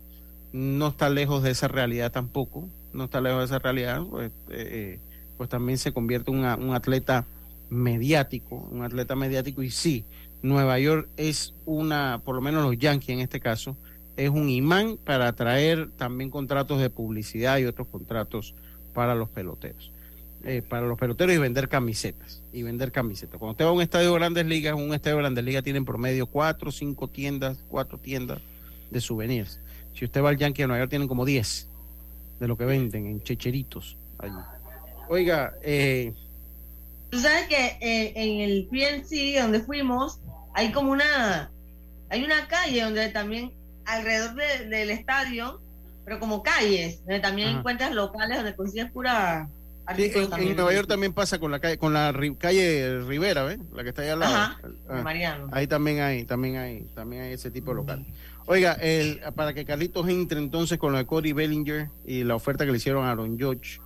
no 0.53 0.89
está 0.89 1.09
lejos 1.09 1.43
de 1.43 1.51
esa 1.51 1.69
realidad 1.69 2.13
tampoco, 2.13 2.69
no 2.93 3.05
está 3.05 3.21
lejos 3.21 3.41
de 3.41 3.45
esa 3.47 3.59
realidad, 3.59 4.03
pues, 4.09 4.33
eh, 4.51 5.01
pues 5.37 5.49
también 5.49 5.79
se 5.79 5.93
convierte 5.93 6.31
en 6.31 6.39
un 6.39 6.75
atleta 6.75 7.27
mediático, 7.71 8.69
un 8.71 8.83
atleta 8.83 9.17
mediático 9.17 9.63
y 9.63 9.71
sí, 9.71 10.05
Nueva 10.43 10.79
York 10.79 11.09
es 11.17 11.55
una, 11.65 12.21
por 12.25 12.35
lo 12.35 12.41
menos 12.41 12.65
los 12.65 12.77
Yankees 12.77 13.11
en 13.11 13.21
este 13.21 13.41
caso, 13.41 13.77
es 14.17 14.29
un 14.29 14.51
imán 14.51 14.99
para 15.03 15.29
atraer 15.29 15.91
también 15.97 16.31
contratos 16.31 16.81
de 16.81 16.91
publicidad 16.91 17.59
y 17.59 17.65
otros 17.65 17.89
contratos 17.89 18.55
para 18.93 19.15
los 19.15 19.31
peloteros. 19.31 19.92
Eh, 20.45 20.61
para 20.61 20.87
los 20.87 20.99
peloteros 20.99 21.35
y 21.35 21.39
vender 21.39 21.69
camisetas. 21.69 22.43
Y 22.53 22.63
vender 22.63 22.91
camisetas. 22.91 23.39
Cuando 23.39 23.53
usted 23.53 23.65
va 23.65 23.69
a 23.69 23.73
un 23.73 23.83
estadio 23.83 24.13
de 24.13 24.19
grandes 24.19 24.47
ligas, 24.47 24.75
un 24.75 24.93
estadio 24.93 25.17
de 25.17 25.23
grandes 25.23 25.45
ligas 25.45 25.63
tiene 25.63 25.79
en 25.79 25.85
promedio 25.85 26.27
cuatro, 26.27 26.73
cinco 26.73 27.09
tiendas, 27.09 27.65
cuatro 27.69 27.99
tiendas 27.99 28.41
de 28.91 29.01
souvenirs. 29.01 29.61
Si 29.95 30.05
usted 30.05 30.23
va 30.23 30.31
al 30.31 30.37
Yankee 30.37 30.63
de 30.63 30.69
Nueva 30.69 30.83
York, 30.83 30.91
tienen 30.91 31.07
como 31.07 31.25
diez 31.25 31.69
de 32.41 32.49
lo 32.49 32.57
que 32.57 32.65
venden 32.65 33.07
en 33.07 33.23
checheritos 33.23 33.97
allí. 34.19 34.35
Oiga, 35.09 35.55
eh, 35.63 36.13
Tú 37.13 37.21
sabes 37.21 37.47
que 37.47 37.77
eh, 37.83 38.13
en 38.17 38.41
el 38.41 38.67
PNC 38.71 39.39
donde 39.43 39.61
fuimos, 39.61 40.19
hay 40.55 40.73
como 40.73 40.93
una, 40.93 41.51
hay 42.09 42.25
una 42.25 42.49
calle 42.49 42.83
donde 42.83 43.11
también 43.11 43.53
alrededor 43.85 44.35
del 44.35 44.91
estadio, 44.91 45.61
pero 46.07 46.19
como 46.19 46.43
calles, 46.43 47.01
donde 47.01 47.21
también 47.21 47.59
encuentras 47.59 47.93
locales 47.93 48.39
donde 48.39 48.57
consigues 48.57 48.91
pura 48.91 49.47
en, 49.89 50.57
Nueva 50.57 50.73
York 50.73 50.89
también 50.89 51.13
pasa 51.13 51.39
con 51.39 51.51
la 51.51 51.59
calle, 51.59 51.79
con 51.79 51.93
la 51.93 52.15
calle 52.39 53.01
Rivera, 53.01 53.43
¿ves? 53.45 53.59
La 53.75 53.83
que 53.83 53.89
está 53.91 54.03
ahí 54.03 54.09
al 54.09 54.21
lado. 54.21 54.57
Ah, 54.89 55.03
Mariano. 55.03 55.49
Ahí 55.53 55.67
también 55.67 56.01
hay, 56.01 56.25
también 56.25 56.57
hay, 56.57 56.85
también 56.95 57.23
hay 57.23 57.33
ese 57.33 57.51
tipo 57.51 57.71
de 57.73 57.77
local. 57.77 58.07
Oiga, 58.47 58.73
el, 58.75 59.21
para 59.35 59.55
que 59.55 59.65
Carlitos 59.65 60.09
entre 60.09 60.39
entonces 60.39 60.79
con 60.79 60.93
lo 60.93 60.99
de 60.99 61.07
Cody 61.07 61.33
Bellinger 61.33 61.91
y 62.05 62.25
la 62.25 62.35
oferta 62.35 62.65
que 62.65 62.73
le 62.73 62.79
hicieron 62.79 63.05
a 63.05 63.13
Aaron 63.13 63.39
George. 63.39 63.81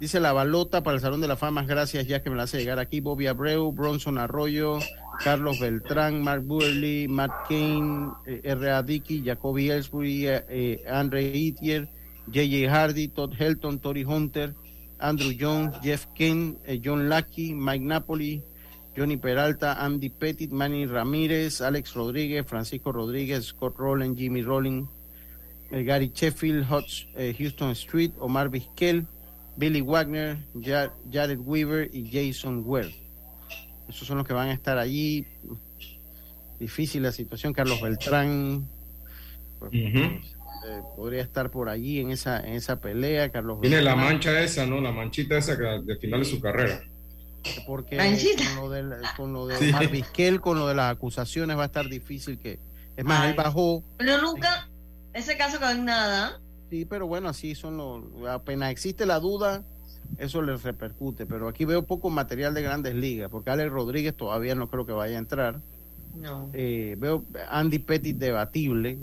Dice 0.00 0.20
la 0.20 0.32
balota 0.32 0.84
para 0.84 0.94
el 0.94 1.00
Salón 1.00 1.20
de 1.20 1.26
la 1.26 1.36
Fama, 1.36 1.64
gracias 1.64 2.06
ya 2.06 2.22
que 2.22 2.30
me 2.30 2.36
la 2.36 2.44
hace 2.44 2.58
llegar 2.58 2.78
aquí. 2.78 3.00
Bobby 3.00 3.26
Abreu, 3.26 3.72
Bronson 3.72 4.16
Arroyo, 4.16 4.78
Carlos 5.24 5.58
Beltrán, 5.58 6.22
Mark 6.22 6.44
Burley, 6.44 7.08
Matt 7.08 7.48
Kane, 7.48 8.12
eh, 8.24 8.40
R.A. 8.44 8.82
Dickey, 8.84 9.24
Jacoby 9.24 9.70
Ellsbury, 9.70 10.28
eh, 10.28 10.44
eh, 10.48 10.84
Andre 10.88 11.24
Itier, 11.36 11.88
J.J. 12.26 12.70
Hardy, 12.70 13.08
Todd 13.08 13.32
Helton, 13.36 13.80
Tori 13.80 14.04
Hunter, 14.04 14.54
Andrew 15.00 15.32
Jones, 15.38 15.76
Jeff 15.82 16.06
King, 16.14 16.56
eh, 16.64 16.80
John 16.82 17.08
Lackey, 17.08 17.54
Mike 17.54 17.84
Napoli, 17.84 18.42
Johnny 18.96 19.16
Peralta, 19.16 19.74
Andy 19.84 20.10
Pettit, 20.10 20.50
Manny 20.50 20.86
Ramírez, 20.86 21.60
Alex 21.60 21.94
Rodríguez, 21.94 22.44
Francisco 22.46 22.90
Rodríguez, 22.90 23.46
Scott 23.46 23.76
Rowland, 23.78 24.16
Jimmy 24.16 24.42
Rolling, 24.42 24.86
eh, 25.70 25.82
Gary 25.82 26.10
Sheffield, 26.12 26.66
eh, 27.14 27.34
Houston 27.38 27.70
Street, 27.72 28.12
Omar 28.18 28.50
Vizquel, 28.50 29.06
Billy 29.56 29.80
Wagner, 29.80 30.38
Jared 30.60 31.40
Weaver 31.40 31.90
y 31.92 32.10
Jason 32.10 32.62
Ware. 32.64 32.94
Esos 33.88 34.06
son 34.06 34.18
los 34.18 34.26
que 34.26 34.34
van 34.34 34.48
a 34.48 34.52
estar 34.52 34.78
allí. 34.78 35.26
Difícil 36.60 37.02
la 37.02 37.12
situación. 37.12 37.52
Carlos 37.52 37.80
Beltrán. 37.80 38.68
Eh, 40.66 40.82
podría 40.96 41.22
estar 41.22 41.50
por 41.50 41.68
allí 41.68 42.00
en 42.00 42.10
esa, 42.10 42.40
en 42.40 42.54
esa 42.54 42.80
pelea. 42.80 43.30
Carlos 43.30 43.60
Tiene 43.60 43.82
la 43.82 43.96
mancha 43.96 44.40
esa, 44.40 44.66
¿no? 44.66 44.80
La 44.80 44.92
manchita 44.92 45.38
esa 45.38 45.56
que 45.56 45.64
de 45.84 45.96
final 45.96 46.20
de 46.20 46.26
su 46.26 46.40
carrera. 46.40 46.82
Porque 47.66 47.96
con 47.96 48.56
lo, 48.56 48.70
de, 48.70 48.96
con 49.16 49.32
lo 49.32 49.46
de 49.46 50.38
con 50.40 50.58
lo 50.58 50.66
de 50.66 50.74
las 50.74 50.92
acusaciones 50.92 51.56
va 51.56 51.62
a 51.62 51.66
estar 51.66 51.88
difícil 51.88 52.38
que... 52.38 52.58
Es 52.96 53.04
más, 53.04 53.26
él 53.26 53.34
bajó... 53.34 53.82
Pero 53.96 54.20
nunca, 54.20 54.68
ese 55.14 55.36
caso 55.36 55.60
con 55.60 55.84
nada. 55.84 56.40
Sí, 56.68 56.84
pero 56.84 57.06
bueno, 57.06 57.28
así 57.28 57.54
son 57.54 57.76
los... 57.76 58.04
Apenas 58.28 58.72
existe 58.72 59.06
la 59.06 59.20
duda, 59.20 59.62
eso 60.18 60.42
les 60.42 60.62
repercute. 60.64 61.26
Pero 61.26 61.48
aquí 61.48 61.64
veo 61.64 61.84
poco 61.84 62.10
material 62.10 62.54
de 62.54 62.62
grandes 62.62 62.94
ligas, 62.94 63.30
porque 63.30 63.50
Alex 63.50 63.70
Rodríguez 63.70 64.16
todavía 64.16 64.54
no 64.56 64.68
creo 64.68 64.84
que 64.84 64.92
vaya 64.92 65.16
a 65.16 65.20
entrar. 65.20 65.60
No. 66.16 66.50
Eh, 66.52 66.96
veo 66.98 67.24
Andy 67.48 67.78
Pettit 67.78 68.16
debatible, 68.16 68.98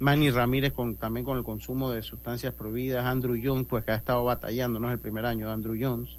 Manny 0.00 0.30
Ramírez 0.30 0.72
con, 0.72 0.96
también 0.96 1.24
con 1.24 1.36
el 1.36 1.44
consumo 1.44 1.90
de 1.90 2.02
sustancias 2.02 2.54
prohibidas, 2.54 3.04
Andrew 3.04 3.38
Jones, 3.42 3.66
pues 3.68 3.84
que 3.84 3.92
ha 3.92 3.96
estado 3.96 4.24
batallando, 4.24 4.80
no 4.80 4.88
es 4.88 4.94
el 4.94 4.98
primer 4.98 5.26
año 5.26 5.46
de 5.46 5.52
Andrew 5.52 5.76
Jones. 5.78 6.18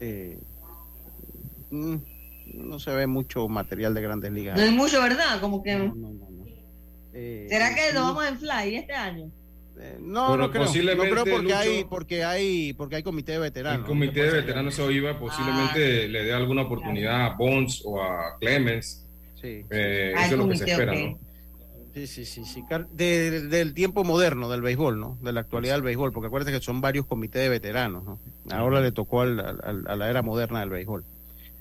Eh, 0.00 0.38
mm, 1.70 1.96
no 2.54 2.78
se 2.78 2.90
ve 2.92 3.06
mucho 3.06 3.46
material 3.46 3.92
de 3.92 4.00
grandes 4.00 4.32
ligas. 4.32 4.56
No 4.56 4.62
hay 4.62 4.70
mucho, 4.70 5.02
¿verdad? 5.02 5.38
Como 5.40 5.62
que... 5.62 5.76
No, 5.76 5.94
no, 5.94 6.12
no, 6.12 6.44
eh, 7.12 7.46
¿Será 7.48 7.74
que 7.74 7.92
lo 7.92 8.00
vamos 8.00 8.26
en 8.26 8.38
fly 8.38 8.74
este 8.74 8.94
año? 8.94 9.30
Eh, 9.78 9.98
no, 10.00 10.36
no 10.36 10.50
creo, 10.50 10.64
no 10.64 11.02
creo 11.02 11.24
porque 11.24 11.52
hay 11.52 11.84
porque 11.84 12.24
hay 12.24 12.72
porque 12.74 12.96
hay 12.96 13.02
comité 13.02 13.32
de 13.32 13.38
veteranos. 13.38 13.80
El 13.80 13.86
comité 13.86 14.22
de 14.22 14.30
veteranos 14.30 14.74
se 14.74 14.92
iba 14.92 15.18
posiblemente 15.18 16.04
ah. 16.04 16.08
le 16.08 16.24
dé 16.24 16.32
alguna 16.32 16.62
oportunidad 16.62 17.26
a 17.26 17.34
Bonds 17.34 17.82
o 17.84 18.00
a 18.00 18.38
Clemens. 18.40 19.04
Sí. 19.40 19.64
eso 19.68 20.16
es 20.16 20.32
lo 20.32 20.48
que 20.48 20.56
se 20.56 20.70
espera, 20.70 20.94
¿no? 20.94 21.18
Sí, 21.94 22.06
sí, 22.08 22.24
sí, 22.24 22.44
sí. 22.44 22.64
del 22.92 23.72
tiempo 23.72 24.02
moderno 24.02 24.50
del 24.50 24.62
béisbol, 24.62 24.98
¿no? 24.98 25.16
De 25.22 25.32
la 25.32 25.40
actualidad 25.40 25.74
del 25.74 25.82
béisbol, 25.82 26.12
porque 26.12 26.26
acuérdate 26.26 26.58
que 26.58 26.64
son 26.64 26.80
varios 26.80 27.06
comités 27.06 27.40
de 27.40 27.48
veteranos, 27.48 28.04
¿no? 28.04 28.18
Ahora 28.50 28.80
le 28.80 28.90
tocó 28.90 29.22
a 29.22 29.26
la 29.26 30.10
era 30.10 30.22
moderna 30.22 30.60
del 30.60 30.70
béisbol. 30.70 31.04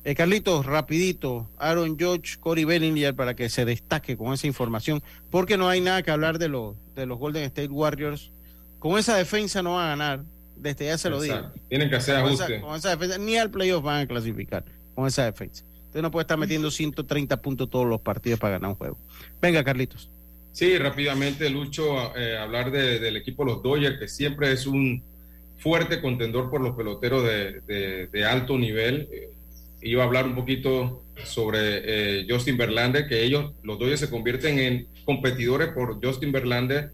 Eh, 0.06 0.16
Carlitos, 0.16 0.66
rapidito, 0.66 1.48
Aaron 1.58 1.98
George, 1.98 2.38
Corey 2.40 2.66
Bellinger, 2.66 3.16
para 3.16 3.36
que 3.36 3.48
se 3.48 3.64
destaque 3.64 4.18
con 4.18 4.34
esa 4.34 4.48
información, 4.48 5.02
porque 5.30 5.56
no 5.56 5.70
hay 5.70 5.80
nada 5.80 6.04
que 6.04 6.12
hablar 6.12 6.40
de 6.40 6.50
los, 6.50 6.76
de 6.94 7.06
los 7.06 7.18
Golden 7.18 7.44
State 7.44 7.70
Warriors. 7.70 8.32
Con 8.80 8.98
esa 8.98 9.16
defensa 9.16 9.62
no 9.62 9.76
van 9.76 9.86
a 9.86 9.90
ganar, 9.90 10.24
desde 10.58 10.88
ya 10.88 10.98
se 10.98 11.10
lo 11.10 11.22
digo. 11.22 11.38
Tienen 11.70 11.90
que 11.90 11.96
hacer 11.96 12.18
ajustes. 12.18 12.62
Con, 12.62 12.76
esa 12.76 12.90
defensa, 12.90 13.18
ni 13.18 13.38
al 13.38 13.50
playoff 13.50 13.82
van 13.82 14.02
a 14.02 14.08
clasificar 14.08 14.66
con 14.94 15.08
esa 15.08 15.24
defensa. 15.24 15.64
Usted 15.86 16.02
no 16.02 16.12
puede 16.12 16.24
estar 16.24 16.38
metiendo 16.38 16.70
130 16.70 17.42
puntos 17.42 17.70
todos 17.70 17.86
los 17.86 18.02
partidos 18.02 18.40
para 18.40 18.54
ganar 18.54 18.72
un 18.72 18.76
juego. 18.76 18.98
Venga, 19.42 19.64
Carlitos. 19.64 20.10
Sí, 20.54 20.78
rápidamente, 20.78 21.50
Lucho, 21.50 22.16
eh, 22.16 22.38
hablar 22.38 22.72
del 22.72 23.18
equipo 23.18 23.44
Los 23.44 23.64
Dodgers, 23.64 23.98
que 24.00 24.08
siempre 24.08 24.52
es 24.52 24.68
un 24.68 25.04
fuerte 25.58 26.00
contendor 26.00 26.52
por 26.52 26.62
los 26.62 26.76
peloteros 26.76 27.24
de, 27.24 28.26
alto 28.30 28.58
nivel. 28.60 29.10
Eh, 29.12 29.30
iba 29.82 30.04
a 30.04 30.06
hablar 30.06 30.28
un 30.28 30.36
poquito 30.36 31.06
sobre 31.24 32.20
eh, 32.20 32.28
Justin 32.30 32.56
Verlander, 32.56 33.08
que 33.08 33.24
ellos, 33.24 33.54
los 33.64 33.80
Dodgers, 33.80 34.02
se 34.02 34.12
convierten 34.12 34.60
en 34.60 34.88
competidores 35.06 35.70
por 35.70 36.00
Justin 36.06 36.32
Verlander. 36.32 36.92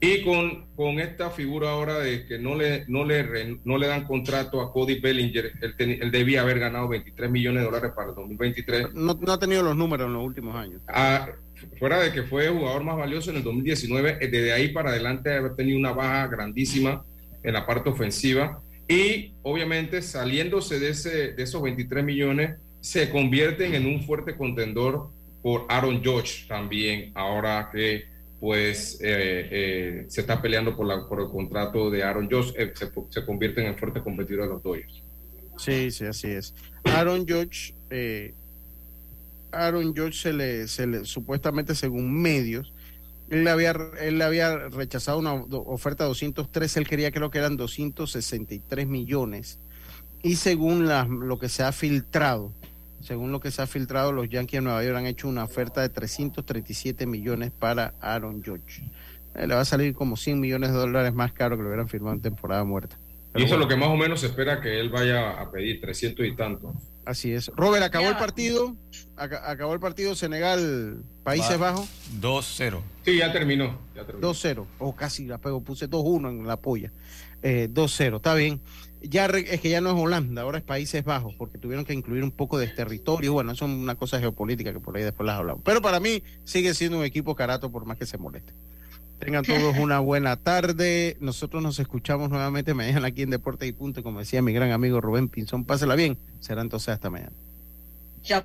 Y 0.00 0.24
con, 0.24 0.66
con 0.74 0.98
esta 0.98 1.30
figura 1.30 1.70
ahora 1.70 1.98
de 1.98 2.26
que 2.26 2.38
no 2.38 2.56
le, 2.56 2.84
no 2.88 3.04
le, 3.04 3.60
no 3.64 3.76
le 3.78 3.86
dan 3.86 4.04
contrato 4.04 4.60
a 4.60 4.72
Cody 4.72 4.98
Bellinger, 4.98 5.52
él, 5.60 6.10
debía 6.10 6.40
haber 6.40 6.58
ganado 6.58 6.88
23 6.88 7.30
millones 7.30 7.60
de 7.60 7.66
dólares 7.66 7.92
para 7.94 8.08
el 8.08 8.14
2023. 8.16 8.94
No, 8.94 9.14
no 9.14 9.32
ha 9.32 9.38
tenido 9.38 9.62
los 9.62 9.76
números 9.76 10.08
en 10.08 10.14
los 10.14 10.24
últimos 10.24 10.56
años. 10.56 10.82
Ah, 10.88 11.28
fuera 11.78 12.00
de 12.00 12.12
que 12.12 12.22
fue 12.22 12.48
jugador 12.48 12.84
más 12.84 12.96
valioso 12.96 13.30
en 13.30 13.36
el 13.38 13.42
2019, 13.42 14.18
eh, 14.20 14.28
desde 14.28 14.52
ahí 14.52 14.68
para 14.68 14.90
adelante 14.90 15.30
ha 15.30 15.54
tenido 15.54 15.78
una 15.78 15.92
baja 15.92 16.26
grandísima 16.28 17.04
en 17.42 17.52
la 17.52 17.66
parte 17.66 17.90
ofensiva 17.90 18.60
y 18.88 19.34
obviamente 19.42 20.02
saliéndose 20.02 20.78
de, 20.78 20.90
ese, 20.90 21.32
de 21.32 21.42
esos 21.42 21.62
23 21.62 22.04
millones 22.04 22.58
se 22.80 23.10
convierten 23.10 23.74
en 23.74 23.86
un 23.86 24.02
fuerte 24.02 24.36
contendor 24.36 25.10
por 25.42 25.66
Aaron 25.68 26.02
George 26.02 26.46
también, 26.46 27.12
ahora 27.14 27.70
que 27.72 28.04
pues 28.40 28.98
eh, 29.00 29.48
eh, 29.50 30.04
se 30.08 30.22
está 30.22 30.42
peleando 30.42 30.76
por, 30.76 30.86
la, 30.86 31.08
por 31.08 31.20
el 31.20 31.28
contrato 31.28 31.90
de 31.90 32.02
Aaron 32.02 32.28
George, 32.28 32.52
se, 32.74 32.90
se, 33.10 33.24
convierten 33.24 33.66
en 33.66 33.78
fuerte 33.78 34.00
competidor 34.00 34.42
de 34.42 34.48
los 34.48 34.62
Dodgers. 34.62 35.02
Sí, 35.58 35.92
sí, 35.92 36.06
así 36.06 36.28
es. 36.28 36.52
Aaron 36.84 37.24
George 37.24 37.72
Aaron 39.52 39.94
George 39.94 40.18
se 40.18 40.32
le, 40.32 40.68
se 40.68 40.86
le 40.86 41.04
supuestamente 41.04 41.74
según 41.74 42.20
medios, 42.20 42.72
él 43.30 43.44
le 43.44 43.50
había, 43.50 43.74
él 44.00 44.18
le 44.18 44.24
había 44.24 44.68
rechazado 44.68 45.18
una 45.18 45.32
oferta 45.32 46.04
de 46.04 46.08
203, 46.08 46.76
él 46.76 46.86
quería 46.86 47.10
creo 47.12 47.30
que 47.30 47.38
eran 47.38 47.56
263 47.56 48.86
millones. 48.86 49.58
Y 50.22 50.36
según 50.36 50.86
la, 50.86 51.04
lo 51.04 51.38
que 51.38 51.48
se 51.48 51.62
ha 51.62 51.72
filtrado, 51.72 52.52
según 53.00 53.32
lo 53.32 53.40
que 53.40 53.50
se 53.50 53.62
ha 53.62 53.66
filtrado, 53.66 54.12
los 54.12 54.28
Yankees 54.28 54.58
de 54.58 54.62
Nueva 54.62 54.84
York 54.84 54.96
han 54.96 55.06
hecho 55.06 55.28
una 55.28 55.44
oferta 55.44 55.80
de 55.80 55.88
337 55.88 57.06
millones 57.06 57.50
para 57.50 57.94
Aaron 58.00 58.42
George. 58.42 58.82
Eh, 59.34 59.46
le 59.46 59.54
va 59.54 59.62
a 59.62 59.64
salir 59.64 59.94
como 59.94 60.16
100 60.16 60.38
millones 60.38 60.70
de 60.70 60.76
dólares 60.76 61.14
más 61.14 61.32
caro 61.32 61.56
que 61.56 61.62
lo 61.62 61.68
hubieran 61.68 61.88
firmado 61.88 62.14
en 62.14 62.22
temporada 62.22 62.64
muerta. 62.64 62.98
y 63.34 63.42
eso 63.42 63.54
es 63.54 63.60
lo 63.60 63.66
que 63.66 63.76
más 63.76 63.88
o 63.88 63.96
menos 63.96 64.20
se 64.20 64.26
espera 64.26 64.60
que 64.60 64.78
él 64.78 64.90
vaya 64.90 65.40
a 65.40 65.50
pedir, 65.50 65.80
300 65.80 66.26
y 66.26 66.36
tanto. 66.36 66.74
Así 67.04 67.32
es. 67.32 67.48
Robert, 67.56 67.82
acabó 67.84 68.04
Ya 68.04 68.10
el 68.10 68.16
partido. 68.16 68.76
Aca- 69.16 69.50
acabó 69.50 69.74
el 69.74 69.80
partido 69.80 70.14
Senegal, 70.14 71.02
Países 71.24 71.52
Va. 71.60 71.72
Bajos. 71.72 71.88
2-0. 72.20 72.80
Sí, 73.04 73.16
ya 73.18 73.32
terminó. 73.32 73.78
Ya 73.94 74.04
terminó. 74.04 74.28
2-0. 74.28 74.66
O 74.78 74.94
casi 74.94 75.26
la 75.26 75.38
pego. 75.38 75.60
Puse 75.62 75.88
2-1 75.88 76.28
en 76.30 76.46
la 76.46 76.56
polla. 76.56 76.92
Eh, 77.42 77.68
2-0. 77.70 78.16
Está 78.16 78.34
bien. 78.34 78.60
Ya 79.02 79.26
re- 79.26 79.52
es 79.52 79.60
que 79.60 79.68
ya 79.68 79.80
no 79.80 79.90
es 79.90 79.96
Holanda, 80.00 80.42
ahora 80.42 80.58
es 80.58 80.64
Países 80.64 81.02
Bajos, 81.04 81.34
porque 81.36 81.58
tuvieron 81.58 81.84
que 81.84 81.92
incluir 81.92 82.22
un 82.22 82.30
poco 82.30 82.56
de 82.56 82.68
territorio. 82.68 83.32
Bueno, 83.32 83.50
eso 83.50 83.64
es 83.64 83.72
una 83.72 83.96
cosa 83.96 84.20
geopolítica 84.20 84.72
que 84.72 84.78
por 84.78 84.96
ahí 84.96 85.02
después 85.02 85.26
las 85.26 85.38
hablamos. 85.38 85.60
Pero 85.64 85.82
para 85.82 85.98
mí 85.98 86.22
sigue 86.44 86.72
siendo 86.72 86.98
un 86.98 87.04
equipo 87.04 87.34
carato 87.34 87.72
por 87.72 87.84
más 87.84 87.98
que 87.98 88.06
se 88.06 88.16
moleste. 88.16 88.52
Tengan 89.24 89.44
todos 89.44 89.78
una 89.78 90.00
buena 90.00 90.36
tarde. 90.36 91.16
Nosotros 91.20 91.62
nos 91.62 91.78
escuchamos 91.78 92.28
nuevamente 92.28 92.74
mañana 92.74 93.06
aquí 93.06 93.22
en 93.22 93.30
Deportes 93.30 93.68
y 93.68 93.72
Punto. 93.72 94.02
Como 94.02 94.18
decía 94.18 94.42
mi 94.42 94.52
gran 94.52 94.72
amigo 94.72 95.00
Rubén 95.00 95.28
Pinzón, 95.28 95.64
pásela 95.64 95.94
bien. 95.94 96.18
Será 96.40 96.60
entonces 96.60 96.88
hasta 96.88 97.08
mañana. 97.08 97.30
Chao. 98.22 98.42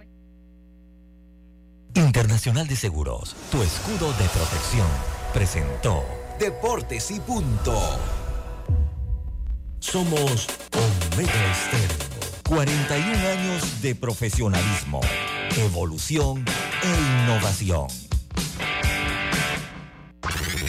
Internacional 1.96 2.68
de 2.68 2.76
Seguros, 2.76 3.36
tu 3.52 3.64
escudo 3.64 4.12
de 4.14 4.26
protección, 4.30 4.88
presentó 5.34 6.04
Deportes 6.40 7.10
y 7.10 7.20
punto. 7.22 7.76
Somos 9.80 10.48
Omega 10.74 11.52
Estéreo. 11.52 12.06
41 12.48 13.28
años 13.28 13.82
de 13.82 13.96
profesionalismo, 13.96 15.02
evolución 15.58 16.46
e 16.84 17.24
innovación. 17.24 18.07